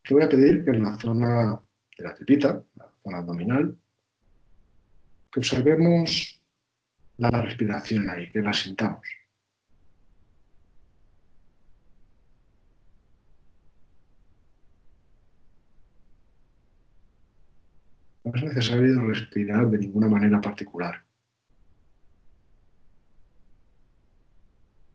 Te 0.04 0.14
voy 0.14 0.22
a 0.22 0.28
pedir 0.28 0.64
que 0.64 0.70
en 0.70 0.84
la 0.84 0.96
zona 1.00 1.60
de 1.98 2.04
la 2.04 2.14
tripita, 2.14 2.62
la 2.76 2.92
zona 3.02 3.18
abdominal, 3.18 3.76
que 5.36 5.40
observemos 5.40 6.42
la 7.18 7.30
respiración 7.30 8.08
ahí, 8.08 8.32
que 8.32 8.40
la 8.40 8.54
sintamos. 8.54 9.06
No 18.24 18.32
es 18.34 18.44
necesario 18.44 18.98
respirar 19.02 19.68
de 19.68 19.76
ninguna 19.76 20.08
manera 20.08 20.40
particular. 20.40 21.04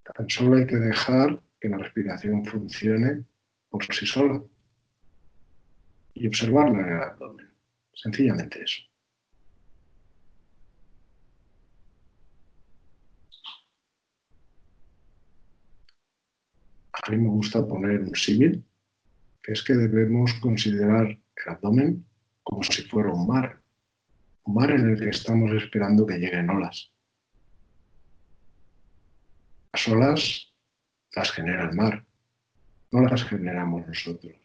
Tan 0.03 0.27
solo 0.27 0.57
hay 0.57 0.65
que 0.65 0.77
dejar 0.77 1.39
que 1.59 1.69
la 1.69 1.77
respiración 1.77 2.43
funcione 2.45 3.25
por 3.69 3.85
sí 3.85 4.07
sola 4.07 4.41
y 6.15 6.25
observarla 6.25 6.79
en 6.79 6.95
el 6.95 7.03
abdomen. 7.03 7.47
Sencillamente 7.93 8.63
eso. 8.63 8.90
A 17.03 17.11
mí 17.11 17.17
me 17.17 17.29
gusta 17.29 17.65
poner 17.67 18.01
un 18.01 18.15
símil, 18.15 18.63
que 19.41 19.53
es 19.53 19.63
que 19.63 19.73
debemos 19.73 20.33
considerar 20.35 21.07
el 21.07 21.51
abdomen 21.51 22.05
como 22.43 22.63
si 22.63 22.83
fuera 22.83 23.11
un 23.11 23.27
mar, 23.27 23.59
un 24.43 24.53
mar 24.53 24.71
en 24.71 24.89
el 24.89 24.99
que 24.99 25.09
estamos 25.09 25.51
esperando 25.51 26.05
que 26.05 26.19
lleguen 26.19 26.49
olas. 26.49 26.91
Las 29.73 29.87
olas 29.87 30.53
las 31.15 31.31
genera 31.31 31.69
el 31.69 31.75
mar, 31.75 32.05
no 32.91 33.01
las 33.01 33.23
generamos 33.23 33.87
nosotros. 33.87 34.35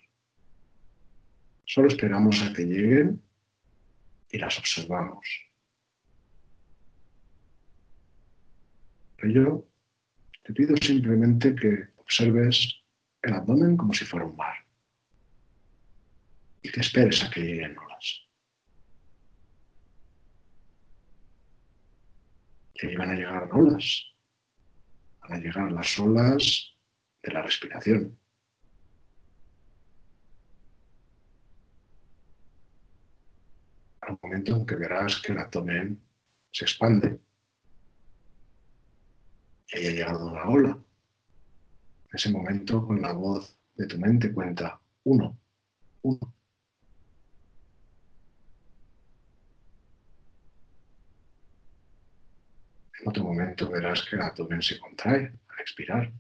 Solo 1.65 1.89
esperamos 1.89 2.41
a 2.43 2.53
que 2.55 2.65
lleguen 2.65 3.23
y 4.31 4.39
las 4.39 4.59
observamos. 4.59 5.27
Pero 9.17 9.33
yo 9.33 9.69
te 10.45 10.53
pido 10.53 10.77
simplemente 10.77 11.55
que 11.55 11.96
observes 12.07 12.85
el 13.23 13.35
abdomen 13.35 13.77
como 13.77 13.93
si 13.93 14.05
fuera 14.05 14.27
un 14.27 14.37
mar 14.37 14.65
y 16.63 16.71
que 16.71 16.81
esperes 16.81 17.23
a 17.25 17.31
que 17.31 17.41
lleguen 17.41 17.77
olas. 17.79 18.29
Que 22.75 22.97
van 22.97 23.11
a 23.11 23.15
llegar 23.15 23.49
olas, 23.53 24.05
van 25.23 25.33
a 25.33 25.39
llegar 25.39 25.73
las 25.73 25.99
olas 25.99 26.77
de 27.23 27.33
la 27.33 27.43
respiración. 27.43 28.19
Al 34.01 34.19
momento 34.23 34.57
en 34.57 34.67
que 34.67 34.77
verás 34.77 35.21
que 35.21 35.33
el 35.33 35.39
abdomen 35.39 36.01
se 36.53 36.65
expande 36.67 37.19
y 39.69 39.79
haya 39.79 39.91
llegado 39.91 40.27
una 40.27 40.45
ola, 40.45 40.86
en 42.17 42.19
ese 42.19 42.31
momento, 42.31 42.87
con 42.87 43.03
la 43.03 43.13
voz 43.13 43.59
de 43.75 43.87
tu 43.87 43.99
mente, 43.99 44.33
cuenta 44.33 44.81
uno, 45.05 45.39
uno. 46.01 46.35
En 52.99 53.07
otro 53.07 53.23
momento 53.23 53.71
verás 53.71 54.03
que 54.09 54.17
el 54.17 54.23
abdomen 54.23 54.63
se 54.63 54.79
contrae 54.79 55.27
al 55.27 55.61
expirar. 55.61 56.11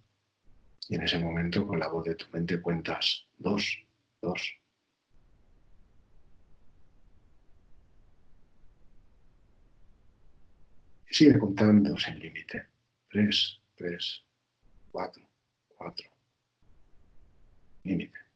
Y 0.91 0.97
en 0.97 1.03
ese 1.03 1.19
momento, 1.19 1.67
con 1.67 1.79
la 1.79 1.89
voz 1.89 2.05
de 2.05 2.15
tu 2.15 2.27
mente, 2.31 2.61
cuentas 2.61 3.27
dos, 3.39 3.83
dos. 4.21 4.53
Y 11.11 11.15
sigue 11.15 11.39
contando 11.39 11.97
sin 11.97 12.19
límite. 12.19 12.67
Tres, 13.09 13.63
tres, 13.77 14.23
cuatro, 14.93 15.26
cuatro. 15.77 16.11
Límite. 17.85 18.27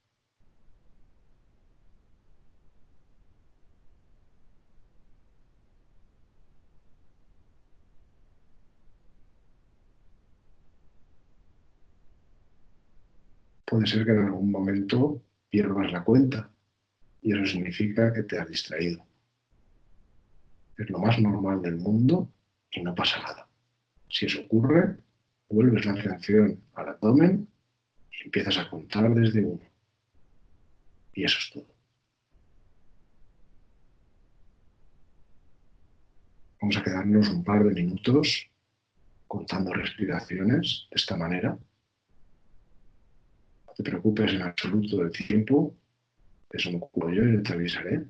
puede 13.70 13.86
ser 13.86 14.04
que 14.04 14.10
en 14.10 14.24
algún 14.24 14.50
momento 14.50 15.22
pierdas 15.48 15.92
la 15.92 16.02
cuenta 16.02 16.50
y 17.22 17.32
eso 17.32 17.46
significa 17.46 18.12
que 18.12 18.24
te 18.24 18.36
has 18.36 18.48
distraído. 18.48 19.06
Es 20.76 20.90
lo 20.90 20.98
más 20.98 21.20
normal 21.20 21.62
del 21.62 21.76
mundo 21.76 22.28
y 22.72 22.82
no 22.82 22.94
pasa 22.94 23.22
nada. 23.22 23.48
Si 24.08 24.26
eso 24.26 24.40
ocurre, 24.40 24.96
vuelves 25.50 25.84
la 25.84 25.92
atención 25.92 26.60
al 26.74 26.88
abdomen 26.88 27.48
y 28.10 28.24
empiezas 28.24 28.58
a 28.58 28.70
contar 28.70 29.14
desde 29.14 29.44
uno. 29.44 29.60
Y 31.12 31.24
eso 31.24 31.38
es 31.38 31.50
todo. 31.50 31.66
Vamos 36.60 36.76
a 36.76 36.82
quedarnos 36.82 37.28
un 37.28 37.44
par 37.44 37.64
de 37.64 37.74
minutos 37.74 38.46
contando 39.26 39.72
respiraciones 39.72 40.86
de 40.90 40.96
esta 40.96 41.16
manera 41.16 41.58
te 43.82 43.90
preocupes 43.90 44.32
en 44.32 44.42
absoluto 44.42 44.98
del 44.98 45.10
tiempo, 45.10 45.74
eso 46.50 46.70
me 46.70 46.76
ocurro 46.76 47.10
yo 47.12 47.24
y 47.24 47.42
te 47.42 47.54
avisaré. 47.54 48.04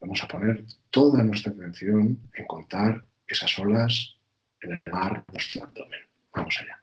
Vamos 0.00 0.22
a 0.22 0.28
poner 0.28 0.64
toda 0.90 1.24
nuestra 1.24 1.52
atención 1.52 2.18
en 2.34 2.46
contar 2.46 3.04
esas 3.26 3.58
olas 3.58 4.16
en 4.60 4.72
el 4.72 4.92
mar 4.92 5.24
nuestro 5.32 5.64
abdomen. 5.64 6.09
Vamos 6.34 6.58
allá. 6.60 6.79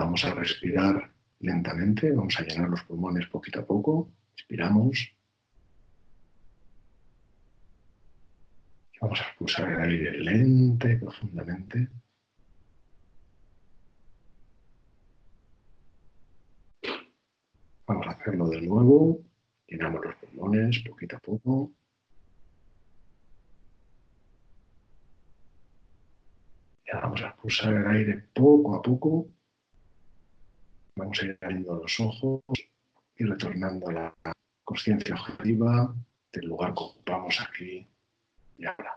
Vamos 0.00 0.24
a 0.24 0.34
respirar 0.34 1.10
lentamente, 1.40 2.12
vamos 2.12 2.38
a 2.38 2.42
llenar 2.42 2.68
los 2.68 2.82
pulmones 2.84 3.26
poquito 3.28 3.60
a 3.60 3.66
poco. 3.66 4.10
Inspiramos. 4.36 5.12
Vamos 9.00 9.20
a 9.20 9.24
expulsar 9.24 9.70
el 9.70 9.80
aire 9.80 10.18
lenta 10.18 10.90
y 10.90 10.96
profundamente. 10.96 11.88
Vamos 17.86 18.06
a 18.06 18.10
hacerlo 18.10 18.48
de 18.48 18.60
nuevo. 18.60 19.20
Llenamos 19.66 20.04
los 20.04 20.14
pulmones 20.16 20.82
poquito 20.88 21.16
a 21.16 21.20
poco. 21.20 21.72
Y 26.84 26.90
vamos 26.92 27.22
a 27.22 27.28
expulsar 27.28 27.74
el 27.74 27.86
aire 27.86 28.24
poco 28.34 28.74
a 28.74 28.82
poco. 28.82 29.37
Vamos 30.98 31.22
a 31.22 31.26
ir 31.26 31.38
abriendo 31.40 31.76
los 31.76 32.00
ojos 32.00 32.42
y 33.16 33.24
retornando 33.24 33.88
a 33.88 33.92
la 33.92 34.14
conciencia 34.64 35.14
objetiva 35.14 35.94
del 36.32 36.46
lugar 36.46 36.74
que 36.74 36.82
ocupamos 36.82 37.40
aquí 37.40 37.88
y 38.58 38.64
ahora. 38.66 38.94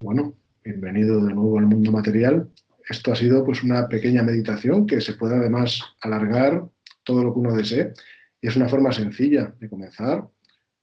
Bueno, 0.00 0.32
bienvenido 0.64 1.22
de 1.26 1.34
nuevo 1.34 1.58
al 1.58 1.66
mundo 1.66 1.92
material. 1.92 2.50
Esto 2.88 3.12
ha 3.12 3.16
sido 3.16 3.44
pues 3.44 3.62
una 3.62 3.86
pequeña 3.86 4.22
meditación 4.22 4.86
que 4.86 5.02
se 5.02 5.12
puede 5.12 5.36
además 5.36 5.82
alargar 6.00 6.66
todo 7.04 7.24
lo 7.24 7.34
que 7.34 7.40
uno 7.40 7.54
desee 7.54 7.92
y 8.40 8.48
es 8.48 8.56
una 8.56 8.70
forma 8.70 8.92
sencilla 8.92 9.54
de 9.60 9.68
comenzar. 9.68 10.26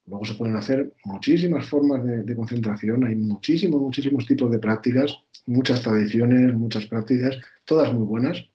Luego 0.08 0.26
se 0.26 0.36
pueden 0.36 0.56
hacer 0.56 0.94
muchísimas 1.04 1.68
formas 1.68 2.04
de, 2.06 2.36
concentración, 2.36 3.06
hay 3.06 3.16
muchísimos, 3.16 3.82
muchísimos 3.82 4.26
tipos 4.26 4.52
de 4.52 4.60
prácticas 4.60 5.18
muchas 5.46 5.82
tradiciones, 5.82 6.54
muchas 6.54 6.86
prácticas, 6.86 7.38
todas 7.66 7.94
muy 7.94 8.06
buenas. 8.06 8.46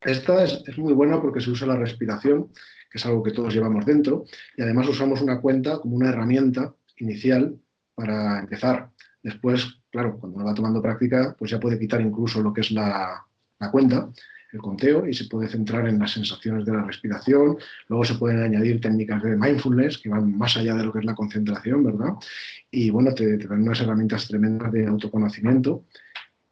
Esta 0.00 0.44
es, 0.44 0.78
muy 0.78 0.92
buena 0.92 1.20
porque 1.20 1.40
se 1.40 1.50
usa 1.50 1.66
la 1.66 1.76
respiración, 1.76 2.48
que 2.90 2.98
es 2.98 3.06
algo 3.06 3.22
que 3.22 3.32
todos 3.32 3.52
llevamos 3.52 3.84
dentro, 3.84 4.24
y 4.56 4.62
además 4.62 4.88
usamos 4.88 5.20
una 5.20 5.40
cuenta 5.40 5.78
como 5.78 5.96
una 5.96 6.10
herramienta 6.10 6.74
inicial 6.98 7.58
para 7.94 8.40
empezar. 8.40 8.90
Después, 9.22 9.66
claro, 9.90 10.18
cuando 10.18 10.36
uno 10.36 10.46
va 10.46 10.54
tomando 10.54 10.80
práctica, 10.80 11.34
pues 11.38 11.50
ya 11.50 11.60
puede 11.60 11.78
quitar 11.78 12.00
incluso 12.00 12.40
lo 12.40 12.52
que 12.52 12.60
es 12.60 12.70
la 12.70 13.24
cuenta, 13.72 14.08
el 14.52 14.60
conteo, 14.60 15.06
y 15.06 15.14
se 15.14 15.26
puede 15.26 15.48
centrar 15.48 15.86
en 15.88 15.98
las 15.98 16.12
sensaciones 16.12 16.64
de 16.64 16.72
la 16.72 16.84
respiración. 16.84 17.58
Luego 17.88 18.04
se 18.04 18.14
pueden 18.14 18.40
añadir 18.40 18.80
técnicas 18.80 19.22
de 19.22 19.36
mindfulness 19.36 19.98
que 19.98 20.08
van 20.08 20.36
más 20.36 20.56
allá 20.56 20.74
de 20.74 20.84
lo 20.84 20.92
que 20.92 21.00
es 21.00 21.04
la 21.04 21.14
concentración, 21.14 21.84
¿verdad? 21.84 22.14
Y 22.70 22.90
bueno, 22.90 23.12
te, 23.14 23.36
dan 23.38 23.62
unas 23.62 23.80
herramientas 23.80 24.28
tremendas 24.28 24.72
de 24.72 24.86
autoconocimiento. 24.86 25.84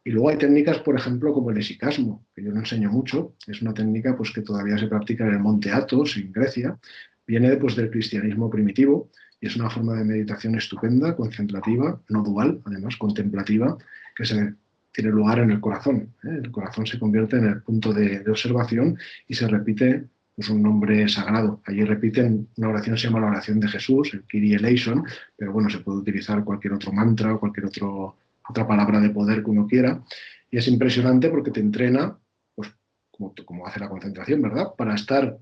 Y 0.03 0.11
luego 0.11 0.29
hay 0.29 0.37
técnicas, 0.37 0.79
por 0.79 0.95
ejemplo, 0.95 1.33
como 1.33 1.51
el 1.51 1.57
esicasmo, 1.57 2.25
que 2.33 2.43
yo 2.43 2.51
no 2.51 2.59
enseño 2.59 2.89
mucho. 2.89 3.33
Es 3.45 3.61
una 3.61 3.73
técnica 3.73 4.15
pues, 4.15 4.31
que 4.31 4.41
todavía 4.41 4.77
se 4.77 4.87
practica 4.87 5.25
en 5.25 5.33
el 5.33 5.39
Monte 5.39 5.71
Athos, 5.71 6.15
en 6.17 6.31
Grecia. 6.31 6.79
Viene 7.25 7.57
pues, 7.57 7.75
del 7.75 7.89
cristianismo 7.89 8.49
primitivo 8.49 9.09
y 9.41 9.47
es 9.47 9.55
una 9.55 9.69
forma 9.69 9.95
de 9.95 10.05
meditación 10.05 10.55
estupenda, 10.55 11.15
concentrativa, 11.15 12.01
no 12.09 12.23
dual, 12.23 12.61
además 12.65 12.95
contemplativa, 12.95 13.77
que 14.15 14.25
se 14.25 14.53
tiene 14.97 15.11
lugar 15.11 15.37
en 15.37 15.51
el 15.51 15.59
corazón. 15.59 16.15
¿eh? 16.23 16.41
El 16.43 16.49
corazón 16.49 16.87
se 16.87 16.97
convierte 16.97 17.37
en 17.37 17.45
el 17.45 17.61
punto 17.61 17.93
de, 17.93 18.23
observación 18.27 18.97
y 19.27 19.35
se 19.35 19.47
repite 19.47 20.05
pues, 20.35 20.49
un 20.49 20.63
nombre 20.63 21.07
sagrado. 21.07 21.61
Allí 21.65 21.83
repiten 21.83 22.47
una 22.57 22.69
oración 22.69 22.97
se 22.97 23.03
llama 23.05 23.19
la 23.19 23.27
oración 23.27 23.59
de 23.59 23.67
Jesús, 23.67 24.11
el 24.15 24.23
Kyrie 24.23 24.55
eleison, 24.55 25.03
pero 25.35 25.53
bueno, 25.53 25.69
se 25.69 25.81
puede 25.81 25.99
utilizar 25.99 26.43
cualquier 26.43 26.73
otro 26.73 26.91
mantra 26.91 27.35
o 27.35 27.39
cualquier 27.39 27.67
otro 27.67 28.15
otra 28.49 28.65
palabra 28.65 28.99
de 28.99 29.11
poder 29.11 29.43
que 29.43 29.51
uno 29.51 29.67
quiera. 29.67 30.01
Y 30.49 30.57
es 30.57 30.67
impresionante 30.67 31.29
porque 31.29 31.51
te 31.51 31.59
entrena, 31.59 32.17
pues 32.55 32.73
como, 33.11 33.35
como 33.45 33.67
hace 33.67 33.79
la 33.79 33.89
concentración, 33.89 34.41
¿verdad? 34.41 34.73
Para 34.75 34.95
estar 34.95 35.37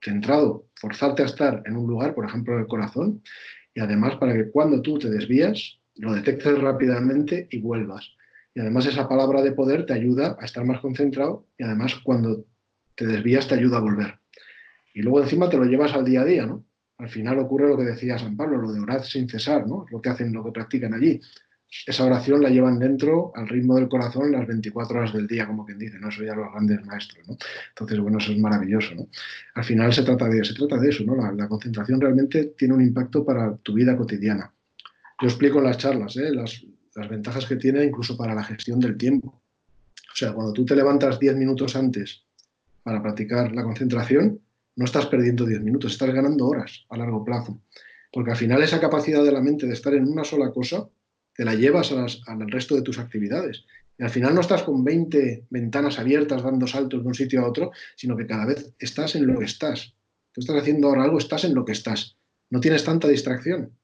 centrado, 0.00 0.66
forzarte 0.76 1.22
a 1.22 1.26
estar 1.26 1.64
en 1.66 1.76
un 1.76 1.88
lugar, 1.88 2.14
por 2.14 2.26
ejemplo, 2.26 2.54
en 2.54 2.60
el 2.60 2.68
corazón, 2.68 3.22
y 3.74 3.80
además 3.80 4.14
para 4.18 4.34
que 4.34 4.50
cuando 4.52 4.80
tú 4.82 5.00
te 5.00 5.10
desvías, 5.10 5.80
lo 5.96 6.12
detectes 6.12 6.56
rápidamente 6.60 7.48
y 7.50 7.58
vuelvas. 7.60 8.14
Además 8.60 8.86
esa 8.86 9.08
palabra 9.08 9.42
de 9.42 9.52
poder 9.52 9.86
te 9.86 9.92
ayuda 9.92 10.36
a 10.40 10.44
estar 10.44 10.64
más 10.64 10.80
concentrado 10.80 11.46
y 11.58 11.64
además 11.64 11.96
cuando 12.02 12.44
te 12.94 13.06
desvías 13.06 13.48
te 13.48 13.54
ayuda 13.54 13.78
a 13.78 13.80
volver. 13.80 14.18
Y 14.94 15.02
luego 15.02 15.22
encima 15.22 15.48
te 15.48 15.56
lo 15.56 15.64
llevas 15.64 15.94
al 15.94 16.04
día 16.04 16.22
a 16.22 16.24
día, 16.24 16.46
¿no? 16.46 16.64
Al 16.98 17.08
final 17.08 17.38
ocurre 17.38 17.68
lo 17.68 17.76
que 17.76 17.84
decía 17.84 18.18
San 18.18 18.36
Pablo, 18.36 18.58
lo 18.58 18.72
de 18.72 18.80
orar 18.80 19.04
sin 19.04 19.28
cesar, 19.28 19.66
¿no? 19.66 19.86
Lo 19.90 20.02
que 20.02 20.10
hacen, 20.10 20.32
lo 20.32 20.44
que 20.44 20.52
practican 20.52 20.92
allí 20.94 21.20
esa 21.86 22.04
oración 22.04 22.42
la 22.42 22.50
llevan 22.50 22.78
dentro 22.78 23.32
al 23.34 23.48
ritmo 23.48 23.76
del 23.76 23.88
corazón 23.88 24.32
las 24.32 24.46
24 24.46 24.98
horas 24.98 25.12
del 25.12 25.26
día, 25.26 25.46
como 25.46 25.64
quien 25.64 25.78
dice, 25.78 25.98
¿no? 25.98 26.08
Eso 26.08 26.24
ya 26.24 26.34
los 26.34 26.50
grandes 26.50 26.84
maestros, 26.84 27.26
¿no? 27.28 27.36
Entonces, 27.68 28.00
bueno, 28.00 28.18
eso 28.18 28.32
es 28.32 28.38
maravilloso, 28.38 28.94
¿no? 28.94 29.08
Al 29.54 29.64
final 29.64 29.92
se 29.92 30.02
trata 30.02 30.28
de, 30.28 30.44
se 30.44 30.54
trata 30.54 30.78
de 30.78 30.88
eso, 30.88 31.04
¿no? 31.04 31.14
La, 31.32 31.48
concentración 31.48 32.00
realmente 32.00 32.54
tiene 32.56 32.74
un 32.74 32.82
impacto 32.82 33.24
para 33.24 33.56
tu 33.58 33.74
vida 33.74 33.96
cotidiana. 33.96 34.52
Yo 35.22 35.28
explico 35.28 35.58
en 35.58 35.64
las 35.64 35.78
charlas, 35.78 36.16
¿eh? 36.16 36.32
las, 36.32 36.64
las 36.94 37.08
ventajas 37.08 37.46
que 37.46 37.56
tiene 37.56 37.84
incluso 37.84 38.16
para 38.16 38.34
la 38.34 38.44
gestión 38.44 38.80
del 38.80 38.96
tiempo. 38.96 39.42
O 40.12 40.16
sea, 40.16 40.32
cuando 40.32 40.52
tú 40.52 40.64
te 40.64 40.76
levantas 40.76 41.18
10 41.18 41.36
minutos 41.36 41.76
antes 41.76 42.24
para 42.82 43.02
practicar 43.02 43.52
la 43.52 43.62
concentración, 43.62 44.40
no 44.76 44.84
estás 44.84 45.06
perdiendo 45.06 45.44
10 45.44 45.62
minutos, 45.62 45.92
estás 45.92 46.12
ganando 46.12 46.46
horas 46.46 46.84
a 46.88 46.96
largo 46.96 47.24
plazo. 47.24 47.60
Porque 48.12 48.32
al 48.32 48.36
final 48.36 48.62
esa 48.62 48.80
capacidad 48.80 49.22
de 49.24 49.32
la 49.32 49.40
mente 49.40 49.66
de 49.66 49.74
estar 49.74 49.94
en 49.94 50.08
una 50.08 50.24
sola 50.24 50.50
cosa 50.50 50.88
te 51.34 51.44
la 51.44 51.54
llevas 51.54 51.92
al 51.92 52.50
resto 52.50 52.74
de 52.74 52.82
tus 52.82 52.98
actividades. 52.98 53.64
Y 53.98 54.02
al 54.02 54.10
final 54.10 54.34
no 54.34 54.40
estás 54.40 54.62
con 54.62 54.82
20 54.82 55.46
ventanas 55.50 55.98
abiertas 55.98 56.42
dando 56.42 56.66
saltos 56.66 57.02
de 57.02 57.08
un 57.08 57.14
sitio 57.14 57.40
a 57.40 57.48
otro, 57.48 57.70
sino 57.96 58.16
que 58.16 58.26
cada 58.26 58.46
vez 58.46 58.74
estás 58.78 59.14
en 59.14 59.26
lo 59.26 59.38
que 59.38 59.44
estás. 59.44 59.94
Tú 60.32 60.40
estás 60.40 60.56
haciendo 60.56 60.88
ahora 60.88 61.04
algo, 61.04 61.18
estás 61.18 61.44
en 61.44 61.54
lo 61.54 61.64
que 61.64 61.72
estás. 61.72 62.16
No 62.50 62.60
tienes 62.60 62.84
tanta 62.84 63.08
distracción. 63.08 63.76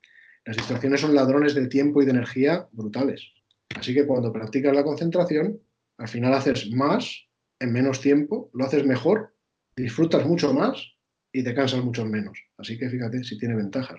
Las 0.46 0.56
distracciones 0.56 1.00
son 1.00 1.14
ladrones 1.14 1.54
de 1.54 1.66
tiempo 1.66 2.00
y 2.00 2.04
de 2.04 2.12
energía 2.12 2.68
brutales. 2.70 3.32
Así 3.74 3.92
que 3.92 4.06
cuando 4.06 4.32
practicas 4.32 4.74
la 4.74 4.84
concentración, 4.84 5.60
al 5.98 6.08
final 6.08 6.32
haces 6.34 6.70
más 6.70 7.26
en 7.58 7.72
menos 7.72 8.00
tiempo, 8.00 8.48
lo 8.54 8.64
haces 8.64 8.86
mejor, 8.86 9.34
disfrutas 9.76 10.24
mucho 10.24 10.54
más 10.54 10.94
y 11.32 11.42
te 11.42 11.52
cansas 11.52 11.82
mucho 11.82 12.06
menos. 12.06 12.38
Así 12.58 12.78
que 12.78 12.88
fíjate 12.88 13.24
si 13.24 13.36
tiene 13.38 13.56
ventajas. 13.56 13.98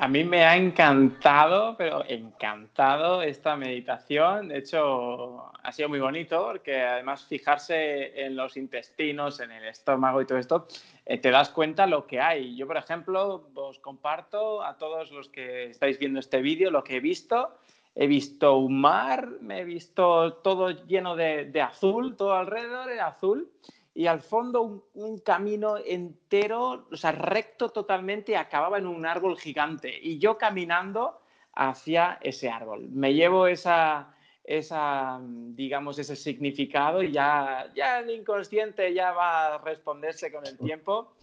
A 0.00 0.06
mí 0.06 0.22
me 0.22 0.44
ha 0.44 0.56
encantado, 0.56 1.76
pero 1.76 2.04
encantado 2.06 3.20
esta 3.20 3.56
meditación. 3.56 4.46
De 4.46 4.58
hecho, 4.58 5.50
ha 5.60 5.72
sido 5.72 5.88
muy 5.88 5.98
bonito 5.98 6.40
porque 6.46 6.82
además 6.82 7.24
fijarse 7.24 8.24
en 8.24 8.36
los 8.36 8.56
intestinos, 8.56 9.40
en 9.40 9.50
el 9.50 9.64
estómago 9.64 10.22
y 10.22 10.24
todo 10.24 10.38
esto, 10.38 10.68
eh, 11.04 11.18
te 11.18 11.32
das 11.32 11.50
cuenta 11.50 11.88
lo 11.88 12.06
que 12.06 12.20
hay. 12.20 12.54
Yo, 12.54 12.68
por 12.68 12.76
ejemplo, 12.76 13.50
os 13.56 13.80
comparto 13.80 14.62
a 14.62 14.78
todos 14.78 15.10
los 15.10 15.28
que 15.30 15.70
estáis 15.70 15.98
viendo 15.98 16.20
este 16.20 16.42
vídeo 16.42 16.70
lo 16.70 16.84
que 16.84 16.98
he 16.98 17.00
visto. 17.00 17.58
He 17.96 18.06
visto 18.06 18.56
un 18.56 18.80
mar, 18.80 19.28
me 19.40 19.62
he 19.62 19.64
visto 19.64 20.34
todo 20.34 20.70
lleno 20.86 21.16
de, 21.16 21.46
de 21.46 21.60
azul, 21.60 22.14
todo 22.14 22.34
alrededor 22.34 22.88
era 22.88 23.08
azul 23.08 23.50
y 23.98 24.06
al 24.06 24.20
fondo 24.20 24.84
un, 24.94 25.18
camino 25.18 25.76
entero, 25.76 26.86
o 26.88 26.96
sea, 26.96 27.10
recto 27.10 27.70
totalmente, 27.70 28.36
acababa 28.36 28.78
en 28.78 28.86
un 28.86 29.04
árbol 29.04 29.36
gigante 29.36 29.92
y 30.00 30.20
yo 30.20 30.38
caminando 30.38 31.20
hacia 31.52 32.16
ese 32.20 32.48
árbol. 32.48 32.88
Me 32.90 33.12
llevo 33.12 33.48
esa, 33.48 34.14
esa 34.44 35.20
digamos, 35.20 35.98
ese 35.98 36.14
significado 36.14 37.02
y 37.02 37.10
ya, 37.10 37.72
ya 37.74 37.98
el 37.98 38.10
inconsciente 38.10 38.94
ya 38.94 39.10
va 39.10 39.56
a 39.56 39.58
responderse 39.58 40.30
con 40.30 40.46
el 40.46 40.56
tiempo. 40.56 41.14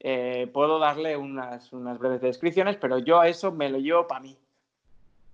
Eh, 0.00 0.50
puedo 0.52 0.80
darle 0.80 1.16
unas, 1.16 1.72
unas 1.72 2.00
breves 2.00 2.20
descripciones, 2.20 2.74
pero 2.78 2.98
yo 2.98 3.20
a 3.20 3.28
eso 3.28 3.52
me 3.52 3.68
lo 3.70 3.78
llevo 3.78 4.08
para 4.08 4.22
mí. 4.22 4.36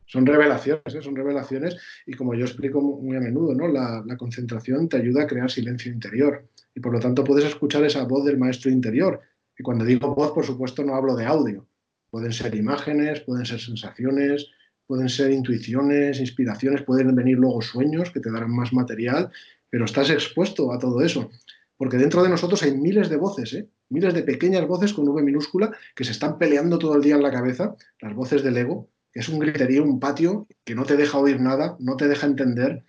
Son 0.05 0.27
revelaciones, 0.27 0.95
¿eh? 0.95 1.01
son 1.01 1.17
revelaciones 1.17 1.79
y 2.05 2.13
como 2.13 2.35
yo 2.35 2.45
explico 2.45 2.83
muy 2.83 3.17
a 3.17 3.21
menudo, 3.21 3.55
¿no? 3.55 3.69
La, 3.69 4.03
la, 4.05 4.19
concentración 4.19 4.87
te 4.87 4.99
ayuda 4.99 5.23
a 5.23 5.27
crear 5.27 5.51
silencio 5.51 5.91
interior 5.91 6.45
y 6.75 6.81
por 6.81 6.93
lo 6.93 7.01
tanto 7.01 7.25
puedes 7.25 7.45
escuchar 7.45 7.85
esa 7.85 8.05
voz 8.05 8.25
del 8.25 8.39
maestro 8.39 8.71
interior. 8.71 9.21
Y 9.59 9.63
cuando 9.63 9.85
digo 9.85 10.15
voz, 10.15 10.33
por 10.33 10.45
supuesto, 10.45 10.83
no 10.83 10.95
hablo 10.95 11.15
de 11.15 11.25
audio. 11.25 11.67
Pueden 12.11 12.33
ser 12.33 12.55
imágenes, 12.55 13.21
pueden 13.21 13.47
ser 13.47 13.61
sensaciones, 13.61 14.49
pueden 14.87 15.09
ser 15.09 15.31
intuiciones, 15.31 16.21
inspiraciones, 16.21 16.83
pueden 16.83 17.15
venir 17.15 17.39
luego 17.39 17.63
sueños 17.63 18.11
que 18.11 18.21
te 18.21 18.31
darán 18.31 18.55
más 18.55 18.73
material, 18.73 19.31
pero 19.71 19.85
estás 19.85 20.11
expuesto 20.11 20.73
a 20.73 20.79
todo 20.79 21.03
eso. 21.03 21.31
Porque 21.77 21.97
dentro 21.97 22.23
de 22.23 22.29
nosotros 22.29 22.63
hay 22.63 22.77
miles 22.77 23.09
de 23.09 23.17
voces, 23.17 23.53
¿eh? 23.55 23.69
miles 23.89 24.15
de 24.15 24.23
pequeñas 24.23 24.67
voces 24.67 24.93
con 24.93 25.09
V 25.09 25.23
minúscula 25.23 25.77
que 25.95 26.05
se 26.05 26.13
están 26.13 26.39
peleando 26.39 26.79
todo 26.79 26.97
el 26.97 27.03
día 27.03 27.17
en 27.17 27.23
la 27.23 27.33
cabeza, 27.33 27.75
las 28.01 28.15
voces 28.15 28.43
del 28.43 28.57
ego, 28.57 28.89
es 29.13 29.29
un 29.29 29.39
griterío, 29.39 29.85
un 29.85 30.01
patio 30.01 30.47
que 30.65 30.75
no 30.75 30.85
te 30.85 30.97
deja 30.97 31.19
oír 31.19 31.41
nada, 31.41 31.77
no 31.79 31.97
te 31.97 32.09
deja 32.09 32.27
entender 32.27 32.85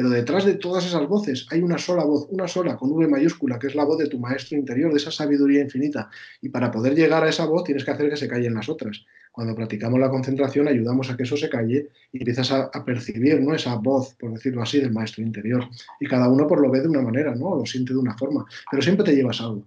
pero 0.00 0.08
detrás 0.08 0.46
de 0.46 0.54
todas 0.54 0.86
esas 0.86 1.06
voces 1.06 1.46
hay 1.50 1.60
una 1.60 1.76
sola 1.76 2.04
voz, 2.04 2.26
una 2.30 2.48
sola, 2.48 2.78
con 2.78 2.90
V 2.90 3.06
mayúscula, 3.06 3.58
que 3.58 3.66
es 3.66 3.74
la 3.74 3.84
voz 3.84 3.98
de 3.98 4.08
tu 4.08 4.18
maestro 4.18 4.56
interior, 4.56 4.90
de 4.90 4.96
esa 4.96 5.10
sabiduría 5.10 5.60
infinita. 5.60 6.08
Y 6.40 6.48
para 6.48 6.70
poder 6.70 6.94
llegar 6.94 7.22
a 7.22 7.28
esa 7.28 7.44
voz 7.44 7.64
tienes 7.64 7.84
que 7.84 7.90
hacer 7.90 8.08
que 8.08 8.16
se 8.16 8.26
callen 8.26 8.54
las 8.54 8.70
otras. 8.70 9.04
Cuando 9.30 9.54
practicamos 9.54 10.00
la 10.00 10.08
concentración 10.08 10.68
ayudamos 10.68 11.10
a 11.10 11.18
que 11.18 11.24
eso 11.24 11.36
se 11.36 11.50
calle 11.50 11.90
y 12.12 12.18
empiezas 12.18 12.50
a, 12.50 12.70
percibir 12.82 13.42
¿no? 13.42 13.54
esa 13.54 13.74
voz, 13.74 14.14
por 14.14 14.32
decirlo 14.32 14.62
así, 14.62 14.80
del 14.80 14.90
maestro 14.90 15.22
interior. 15.22 15.68
Y 16.00 16.06
cada 16.06 16.30
uno 16.30 16.46
por 16.46 16.62
lo 16.62 16.70
ve 16.70 16.80
de 16.80 16.88
una 16.88 17.02
manera, 17.02 17.34
¿no? 17.34 17.54
lo 17.54 17.66
siente 17.66 17.92
de 17.92 17.98
una 17.98 18.16
forma, 18.16 18.46
pero 18.70 18.82
siempre 18.82 19.04
te 19.04 19.14
llevas 19.14 19.42
algo. 19.42 19.66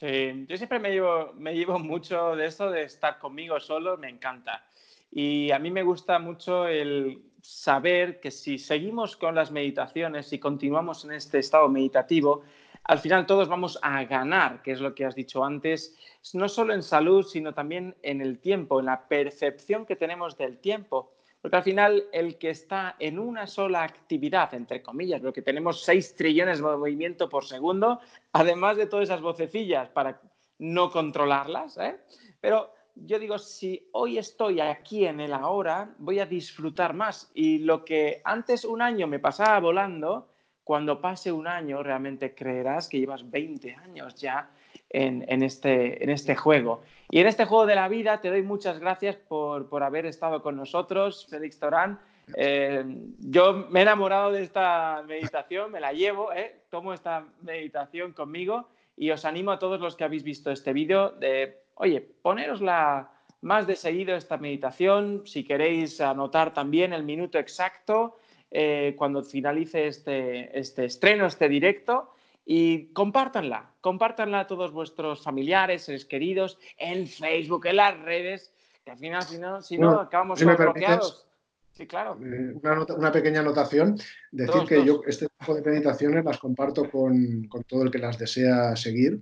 Sí, 0.00 0.44
yo 0.48 0.56
siempre 0.56 0.80
me 0.80 0.90
llevo, 0.90 1.34
me 1.34 1.54
llevo 1.54 1.78
mucho 1.92 2.34
de 2.34 2.46
esto 2.46 2.68
de 2.68 2.82
estar 2.82 3.20
conmigo 3.20 3.60
solo, 3.60 3.96
me 3.96 4.08
encanta. 4.08 4.64
Y 5.12 5.52
a 5.52 5.60
mí 5.60 5.70
me 5.70 5.84
gusta 5.84 6.18
mucho 6.18 6.66
el 6.66 7.22
saber 7.46 8.18
que 8.18 8.32
si 8.32 8.58
seguimos 8.58 9.16
con 9.16 9.36
las 9.36 9.52
meditaciones 9.52 10.32
y 10.32 10.40
continuamos 10.40 11.04
en 11.04 11.12
este 11.12 11.38
estado 11.38 11.68
meditativo, 11.68 12.42
al 12.82 12.98
final 12.98 13.24
todos 13.24 13.48
vamos 13.48 13.78
a 13.82 14.02
ganar, 14.04 14.62
que 14.62 14.72
es 14.72 14.80
lo 14.80 14.94
que 14.94 15.04
has 15.04 15.14
dicho 15.14 15.44
antes, 15.44 15.96
no 16.34 16.48
solo 16.48 16.74
en 16.74 16.82
salud, 16.82 17.24
sino 17.24 17.54
también 17.54 17.94
en 18.02 18.20
el 18.20 18.40
tiempo, 18.40 18.80
en 18.80 18.86
la 18.86 19.06
percepción 19.06 19.86
que 19.86 19.94
tenemos 19.94 20.36
del 20.36 20.58
tiempo. 20.58 21.12
Porque 21.40 21.56
al 21.56 21.62
final 21.62 22.04
el 22.12 22.36
que 22.36 22.50
está 22.50 22.96
en 22.98 23.20
una 23.20 23.46
sola 23.46 23.84
actividad, 23.84 24.52
entre 24.54 24.82
comillas, 24.82 25.20
porque 25.20 25.42
tenemos 25.42 25.82
6 25.84 26.16
trillones 26.16 26.58
de 26.58 26.64
movimiento 26.64 27.28
por 27.28 27.44
segundo, 27.44 28.00
además 28.32 28.76
de 28.76 28.86
todas 28.86 29.04
esas 29.04 29.20
vocecillas 29.20 29.88
para 29.90 30.20
no 30.58 30.90
controlarlas, 30.90 31.76
¿eh? 31.78 31.96
pero 32.40 32.75
yo 32.96 33.18
digo, 33.18 33.38
si 33.38 33.88
hoy 33.92 34.18
estoy 34.18 34.60
aquí 34.60 35.06
en 35.06 35.20
el 35.20 35.32
ahora, 35.32 35.90
voy 35.98 36.18
a 36.18 36.26
disfrutar 36.26 36.94
más. 36.94 37.30
Y 37.34 37.58
lo 37.58 37.84
que 37.84 38.22
antes 38.24 38.64
un 38.64 38.80
año 38.80 39.06
me 39.06 39.18
pasaba 39.18 39.60
volando, 39.60 40.28
cuando 40.64 41.00
pase 41.00 41.30
un 41.30 41.46
año 41.46 41.82
realmente 41.82 42.34
creerás 42.34 42.88
que 42.88 42.98
llevas 42.98 43.30
20 43.30 43.76
años 43.76 44.14
ya 44.16 44.50
en, 44.88 45.42
este, 45.42 46.02
en 46.02 46.10
este 46.10 46.34
juego. 46.34 46.82
Y 47.10 47.20
en 47.20 47.26
este 47.26 47.44
juego 47.44 47.66
de 47.66 47.74
la 47.74 47.88
vida 47.88 48.20
te 48.20 48.30
doy 48.30 48.42
muchas 48.42 48.78
gracias 48.78 49.16
por, 49.16 49.68
haber 49.82 50.06
estado 50.06 50.42
con 50.42 50.56
nosotros, 50.56 51.26
Félix 51.28 51.58
Torán. 51.58 52.00
Eh, 52.34 52.84
yo 53.20 53.68
me 53.70 53.80
he 53.80 53.82
enamorado 53.82 54.32
de 54.32 54.42
esta 54.42 55.04
meditación, 55.06 55.70
me 55.70 55.80
la 55.80 55.92
llevo, 55.92 56.32
eh, 56.32 56.62
tomo 56.70 56.92
esta 56.92 57.24
meditación 57.42 58.12
conmigo 58.12 58.68
y 58.96 59.10
os 59.10 59.24
animo 59.24 59.52
a 59.52 59.58
todos 59.58 59.80
los 59.80 59.94
que 59.94 60.02
habéis 60.02 60.24
visto 60.24 60.50
este 60.50 60.72
vídeo 60.72 61.10
de 61.10 61.65
oye, 61.76 62.00
ponerosla 62.00 63.10
más 63.42 63.66
de 63.66 63.76
seguido 63.76 64.16
esta 64.16 64.36
meditación. 64.36 65.22
Si 65.26 65.44
queréis 65.44 66.00
anotar 66.00 66.52
también 66.52 66.92
el 66.92 67.04
minuto 67.04 67.38
exacto 67.38 68.18
eh, 68.50 68.94
cuando 68.96 69.22
finalice 69.22 69.86
este, 69.86 70.58
este 70.58 70.86
estreno, 70.86 71.26
este 71.26 71.48
directo, 71.48 72.12
y 72.44 72.92
compártanla, 72.92 73.72
compártanla 73.80 74.40
a 74.40 74.46
todos 74.46 74.72
vuestros 74.72 75.22
familiares, 75.22 75.82
seres 75.82 76.04
queridos, 76.04 76.58
en 76.78 77.06
Facebook, 77.08 77.66
en 77.66 77.76
las 77.76 77.98
redes, 78.00 78.52
que 78.84 78.92
al 78.92 78.98
final, 78.98 79.22
si 79.22 79.38
no, 79.38 79.62
si 79.62 79.78
no 79.78 80.00
acabamos 80.00 80.42
bloqueados. 80.42 81.26
Sí, 81.72 81.86
claro. 81.86 82.16
Eh, 82.22 82.54
una, 82.96 83.12
pequeña 83.12 83.40
anotación, 83.40 83.98
decir 84.30 84.62
que 84.66 84.84
yo 84.84 85.02
este 85.06 85.26
tipo 85.38 85.54
de 85.54 85.70
meditaciones 85.70 86.24
las 86.24 86.38
comparto 86.38 86.88
con, 86.88 87.44
con, 87.48 87.64
todo 87.64 87.82
el 87.82 87.90
que 87.90 87.98
las 87.98 88.16
desea 88.16 88.74
seguir 88.76 89.20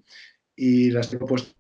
y 0.54 0.90
las 0.92 1.10
tengo 1.10 1.26
puestas 1.26 1.56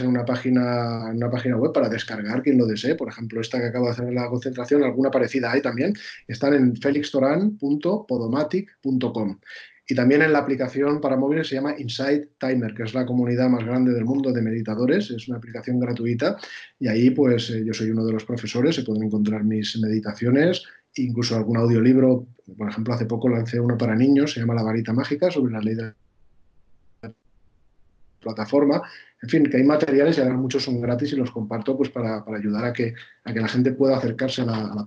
en 0.00 0.06
una 0.06 0.24
página, 0.24 1.10
una 1.12 1.30
página 1.30 1.56
web 1.56 1.72
para 1.72 1.88
descargar 1.88 2.42
quien 2.42 2.58
lo 2.58 2.66
desee. 2.66 2.94
Por 2.94 3.08
ejemplo, 3.08 3.40
esta 3.40 3.58
que 3.58 3.66
acabo 3.66 3.86
de 3.86 3.92
hacer 3.92 4.08
en 4.08 4.14
la 4.14 4.28
concentración, 4.28 4.82
alguna 4.82 5.10
parecida 5.10 5.52
hay 5.52 5.62
también. 5.62 5.94
Están 6.26 6.54
en 6.54 6.76
felixtoran.podomatic.com. 6.76 9.38
Y 9.88 9.94
también 9.94 10.22
en 10.22 10.32
la 10.32 10.38
aplicación 10.38 11.00
para 11.00 11.16
móviles 11.16 11.48
se 11.48 11.56
llama 11.56 11.74
Insight 11.76 12.38
Timer, 12.38 12.72
que 12.72 12.84
es 12.84 12.94
la 12.94 13.04
comunidad 13.04 13.48
más 13.48 13.64
grande 13.64 13.92
del 13.92 14.04
mundo 14.04 14.32
de 14.32 14.40
meditadores. 14.40 15.10
Es 15.10 15.28
una 15.28 15.38
aplicación 15.38 15.80
gratuita 15.80 16.36
y 16.78 16.88
ahí 16.88 17.10
pues 17.10 17.50
eh, 17.50 17.64
yo 17.64 17.74
soy 17.74 17.90
uno 17.90 18.06
de 18.06 18.12
los 18.12 18.24
profesores, 18.24 18.76
se 18.76 18.84
pueden 18.84 19.02
encontrar 19.02 19.44
mis 19.44 19.76
meditaciones, 19.78 20.62
incluso 20.94 21.36
algún 21.36 21.56
audiolibro. 21.56 22.26
Por 22.56 22.68
ejemplo, 22.68 22.94
hace 22.94 23.06
poco 23.06 23.28
lancé 23.28 23.60
uno 23.60 23.76
para 23.76 23.96
niños, 23.96 24.32
se 24.32 24.40
llama 24.40 24.54
La 24.54 24.62
varita 24.62 24.92
mágica, 24.92 25.30
sobre 25.30 25.52
la 25.52 25.60
ley 25.60 25.74
de 25.74 25.82
la 25.82 25.94
plataforma. 28.20 28.82
En 29.22 29.28
fin, 29.28 29.44
que 29.44 29.56
hay 29.56 29.62
materiales 29.62 30.18
y 30.18 30.20
además 30.20 30.40
muchos 30.40 30.64
son 30.64 30.80
gratis 30.80 31.12
y 31.12 31.16
los 31.16 31.30
comparto 31.30 31.76
pues 31.76 31.90
para, 31.90 32.24
ayudar 32.36 32.64
a 32.64 32.72
que, 32.72 32.94
a 33.24 33.32
que 33.32 33.40
la 33.40 33.48
gente 33.48 33.72
pueda 33.72 33.96
acercarse 33.96 34.42
a 34.42 34.46
la, 34.46 34.56
a 34.56 34.74
la 34.74 34.84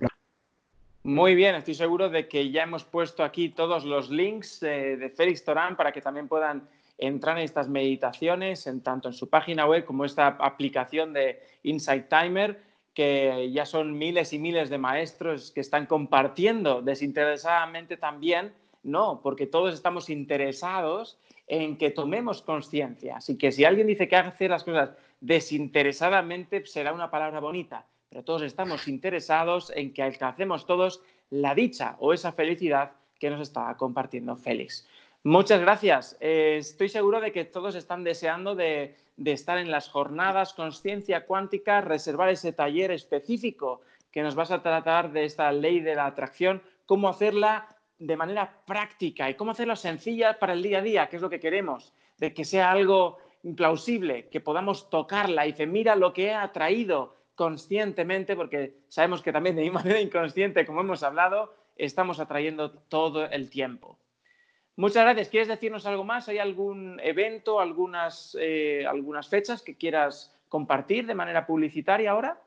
muy 1.06 1.36
bien, 1.36 1.54
estoy 1.54 1.74
seguro 1.74 2.08
de 2.08 2.26
que 2.26 2.50
ya 2.50 2.64
hemos 2.64 2.82
puesto 2.82 3.22
aquí 3.22 3.50
todos 3.50 3.84
los 3.84 4.10
links 4.10 4.60
eh, 4.64 4.96
de 4.96 5.08
Félix 5.08 5.44
Torán 5.44 5.76
para 5.76 5.92
que 5.92 6.00
también 6.00 6.26
puedan 6.26 6.68
entrar 6.98 7.38
en 7.38 7.44
estas 7.44 7.68
meditaciones, 7.68 8.66
en 8.66 8.80
tanto 8.80 9.06
en 9.06 9.14
su 9.14 9.30
página 9.30 9.66
web 9.66 9.84
como 9.84 10.04
esta 10.04 10.26
aplicación 10.26 11.12
de 11.12 11.40
Insight 11.62 12.08
Timer, 12.08 12.60
que 12.92 13.52
ya 13.52 13.64
son 13.66 13.96
miles 13.96 14.32
y 14.32 14.40
miles 14.40 14.68
de 14.68 14.78
maestros 14.78 15.52
que 15.52 15.60
están 15.60 15.86
compartiendo 15.86 16.82
desinteresadamente 16.82 17.96
también, 17.96 18.52
no, 18.82 19.20
porque 19.22 19.46
todos 19.46 19.74
estamos 19.74 20.10
interesados 20.10 21.20
en 21.46 21.78
que 21.78 21.90
tomemos 21.90 22.42
conciencia. 22.42 23.16
Así 23.16 23.36
que 23.36 23.52
si 23.52 23.64
alguien 23.64 23.86
dice 23.86 24.08
que 24.08 24.16
hace 24.16 24.48
las 24.48 24.64
cosas 24.64 24.90
desinteresadamente, 25.20 26.64
será 26.66 26.92
una 26.92 27.10
palabra 27.10 27.40
bonita 27.40 27.86
pero 28.08 28.24
todos 28.24 28.42
estamos 28.42 28.88
interesados 28.88 29.72
en 29.74 29.92
que 29.92 30.02
alcancemos 30.02 30.66
todos 30.66 31.02
la 31.30 31.54
dicha 31.54 31.96
o 31.98 32.12
esa 32.12 32.32
felicidad 32.32 32.92
que 33.18 33.30
nos 33.30 33.40
está 33.40 33.74
compartiendo 33.76 34.36
Félix. 34.36 34.88
Muchas 35.24 35.60
gracias. 35.60 36.16
Eh, 36.20 36.56
estoy 36.58 36.88
seguro 36.88 37.20
de 37.20 37.32
que 37.32 37.44
todos 37.44 37.74
están 37.74 38.04
deseando 38.04 38.54
de, 38.54 38.96
estar 39.24 39.58
en 39.58 39.70
las 39.70 39.88
jornadas 39.88 40.52
Conciencia 40.52 41.26
Cuántica, 41.26 41.80
reservar 41.80 42.28
ese 42.28 42.52
taller 42.52 42.90
específico 42.90 43.80
que 44.12 44.22
nos 44.22 44.34
vas 44.34 44.50
a 44.50 44.62
tratar 44.62 45.12
de 45.12 45.24
esta 45.24 45.50
ley 45.52 45.80
de 45.80 45.94
la 45.94 46.06
atracción, 46.06 46.62
cómo 46.86 47.08
hacerla 47.08 47.75
de 47.98 48.16
manera 48.16 48.62
práctica 48.66 49.28
y 49.30 49.34
cómo 49.34 49.52
hacerla 49.52 49.76
sencilla 49.76 50.38
para 50.38 50.52
el 50.52 50.62
día 50.62 50.78
a 50.78 50.82
día, 50.82 51.08
que 51.08 51.16
es 51.16 51.22
lo 51.22 51.30
que 51.30 51.40
queremos, 51.40 51.92
de 52.18 52.34
que 52.34 52.44
sea 52.44 52.70
algo 52.70 53.18
implausible, 53.42 54.28
que 54.28 54.40
podamos 54.40 54.90
tocarla 54.90 55.46
y 55.46 55.52
que 55.52 55.66
mira 55.66 55.96
lo 55.96 56.12
que 56.12 56.26
he 56.26 56.34
atraído, 56.34 57.14
conscientemente, 57.34 58.34
porque 58.34 58.78
sabemos 58.88 59.22
que 59.22 59.32
también 59.32 59.56
de 59.56 59.70
manera 59.70 60.00
inconsciente, 60.00 60.66
como 60.66 60.80
hemos 60.80 61.02
hablado, 61.02 61.54
estamos 61.76 62.18
atrayendo 62.18 62.72
todo 62.72 63.26
el 63.26 63.50
tiempo. 63.50 63.98
Muchas 64.76 65.04
gracias. 65.04 65.28
¿Quieres 65.28 65.48
decirnos 65.48 65.86
algo 65.86 66.04
más? 66.04 66.28
¿Hay 66.28 66.38
algún 66.38 67.00
evento, 67.02 67.60
algunas, 67.60 68.36
eh, 68.38 68.84
algunas 68.86 69.28
fechas 69.28 69.62
que 69.62 69.76
quieras 69.76 70.34
compartir 70.48 71.06
de 71.06 71.14
manera 71.14 71.46
publicitaria 71.46 72.10
ahora? 72.10 72.38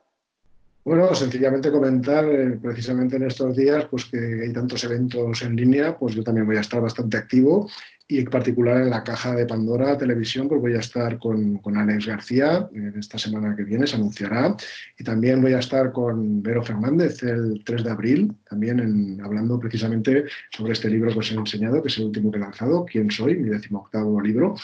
Bueno, 0.82 1.14
sencillamente 1.14 1.70
comentar, 1.70 2.24
eh, 2.24 2.58
precisamente 2.60 3.16
en 3.16 3.24
estos 3.24 3.54
días, 3.54 3.84
pues 3.90 4.06
que 4.06 4.16
hay 4.16 4.52
tantos 4.52 4.82
eventos 4.84 5.42
en 5.42 5.54
línea, 5.54 5.96
pues 5.98 6.14
yo 6.14 6.22
también 6.22 6.46
voy 6.46 6.56
a 6.56 6.60
estar 6.60 6.80
bastante 6.80 7.18
activo 7.18 7.68
y 8.10 8.18
en 8.18 8.24
particular 8.24 8.80
en 8.80 8.90
la 8.90 9.04
caja 9.04 9.36
de 9.36 9.46
Pandora 9.46 9.96
Televisión, 9.96 10.48
pues 10.48 10.60
voy 10.60 10.74
a 10.74 10.80
estar 10.80 11.18
con, 11.18 11.58
con 11.58 11.76
Alex 11.76 12.06
García, 12.06 12.68
en 12.72 12.98
esta 12.98 13.18
semana 13.18 13.54
que 13.54 13.62
viene 13.62 13.86
se 13.86 13.96
anunciará, 13.96 14.56
y 14.98 15.04
también 15.04 15.40
voy 15.40 15.52
a 15.52 15.60
estar 15.60 15.92
con 15.92 16.42
Vero 16.42 16.64
Fernández 16.64 17.22
el 17.22 17.62
3 17.64 17.84
de 17.84 17.90
abril, 17.90 18.32
también 18.48 19.20
hablando 19.22 19.60
precisamente 19.60 20.24
sobre 20.50 20.72
este 20.72 20.90
libro 20.90 21.12
que 21.12 21.20
os 21.20 21.30
he 21.30 21.34
enseñado, 21.34 21.80
que 21.80 21.88
es 21.88 21.98
el 21.98 22.06
último 22.06 22.32
que 22.32 22.38
he 22.38 22.40
lanzado, 22.40 22.84
¿Quién 22.84 23.12
soy?, 23.12 23.36
mi 23.36 23.48
decimoctavo 23.48 24.20
libro, 24.20 24.56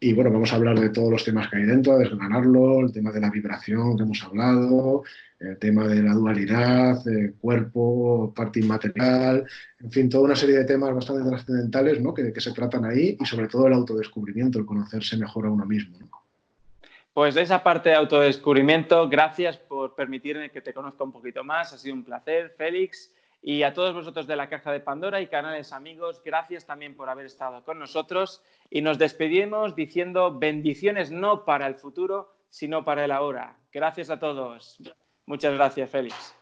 y 0.00 0.12
bueno, 0.12 0.30
vamos 0.30 0.52
a 0.52 0.56
hablar 0.56 0.78
de 0.78 0.90
todos 0.90 1.10
los 1.10 1.24
temas 1.24 1.48
que 1.48 1.56
hay 1.56 1.64
dentro, 1.64 1.98
desgranarlo, 1.98 2.80
el 2.80 2.92
tema 2.92 3.10
de 3.10 3.20
la 3.20 3.30
vibración 3.30 3.96
que 3.96 4.04
hemos 4.04 4.22
hablado, 4.22 5.02
el 5.40 5.58
tema 5.58 5.88
de 5.88 6.02
la 6.02 6.12
dualidad, 6.12 7.06
el 7.08 7.34
cuerpo, 7.34 8.32
parte 8.34 8.60
inmaterial, 8.60 9.44
en 9.80 9.90
fin, 9.90 10.08
toda 10.08 10.24
una 10.24 10.36
serie 10.36 10.58
de 10.58 10.64
temas 10.64 10.94
bastante 10.94 11.28
trascendentales 11.28 12.00
¿no? 12.00 12.14
que, 12.14 12.32
se 12.40 12.52
tratan 12.52 12.84
ahí 12.84 13.16
y 13.18 13.24
sobre 13.24 13.48
todo 13.48 13.66
el 13.66 13.72
autodescubrimiento, 13.72 14.60
el 14.60 14.66
conocerse 14.66 15.16
mejor 15.16 15.46
a 15.46 15.50
uno 15.50 15.66
mismo. 15.66 15.98
Pues 17.12 17.34
de 17.34 17.42
esa 17.42 17.64
parte 17.64 17.88
de 17.88 17.96
autodescubrimiento, 17.96 19.08
gracias 19.08 19.56
por 19.56 19.96
permitirme 19.96 20.50
que 20.50 20.60
te 20.60 20.72
conozca 20.72 21.02
un 21.02 21.10
poquito 21.10 21.42
más. 21.42 21.72
Ha 21.72 21.78
sido 21.78 21.96
un 21.96 22.04
placer, 22.04 22.54
Félix. 22.56 23.10
Y 23.40 23.62
a 23.62 23.72
todos 23.72 23.94
vosotros 23.94 24.26
de 24.26 24.36
la 24.36 24.48
Caja 24.48 24.72
de 24.72 24.80
Pandora 24.80 25.20
y 25.20 25.28
canales 25.28 25.72
amigos, 25.72 26.20
gracias 26.24 26.66
también 26.66 26.96
por 26.96 27.08
haber 27.08 27.26
estado 27.26 27.64
con 27.64 27.78
nosotros. 27.78 28.42
Y 28.68 28.82
nos 28.82 28.98
despedimos 28.98 29.74
diciendo 29.74 30.38
bendiciones 30.38 31.10
no 31.10 31.44
para 31.44 31.66
el 31.66 31.76
futuro, 31.76 32.34
sino 32.48 32.84
para 32.84 33.04
el 33.04 33.12
ahora. 33.12 33.56
Gracias 33.72 34.10
a 34.10 34.18
todos. 34.18 34.78
Muchas 35.26 35.54
gracias, 35.54 35.90
Félix. 35.90 36.37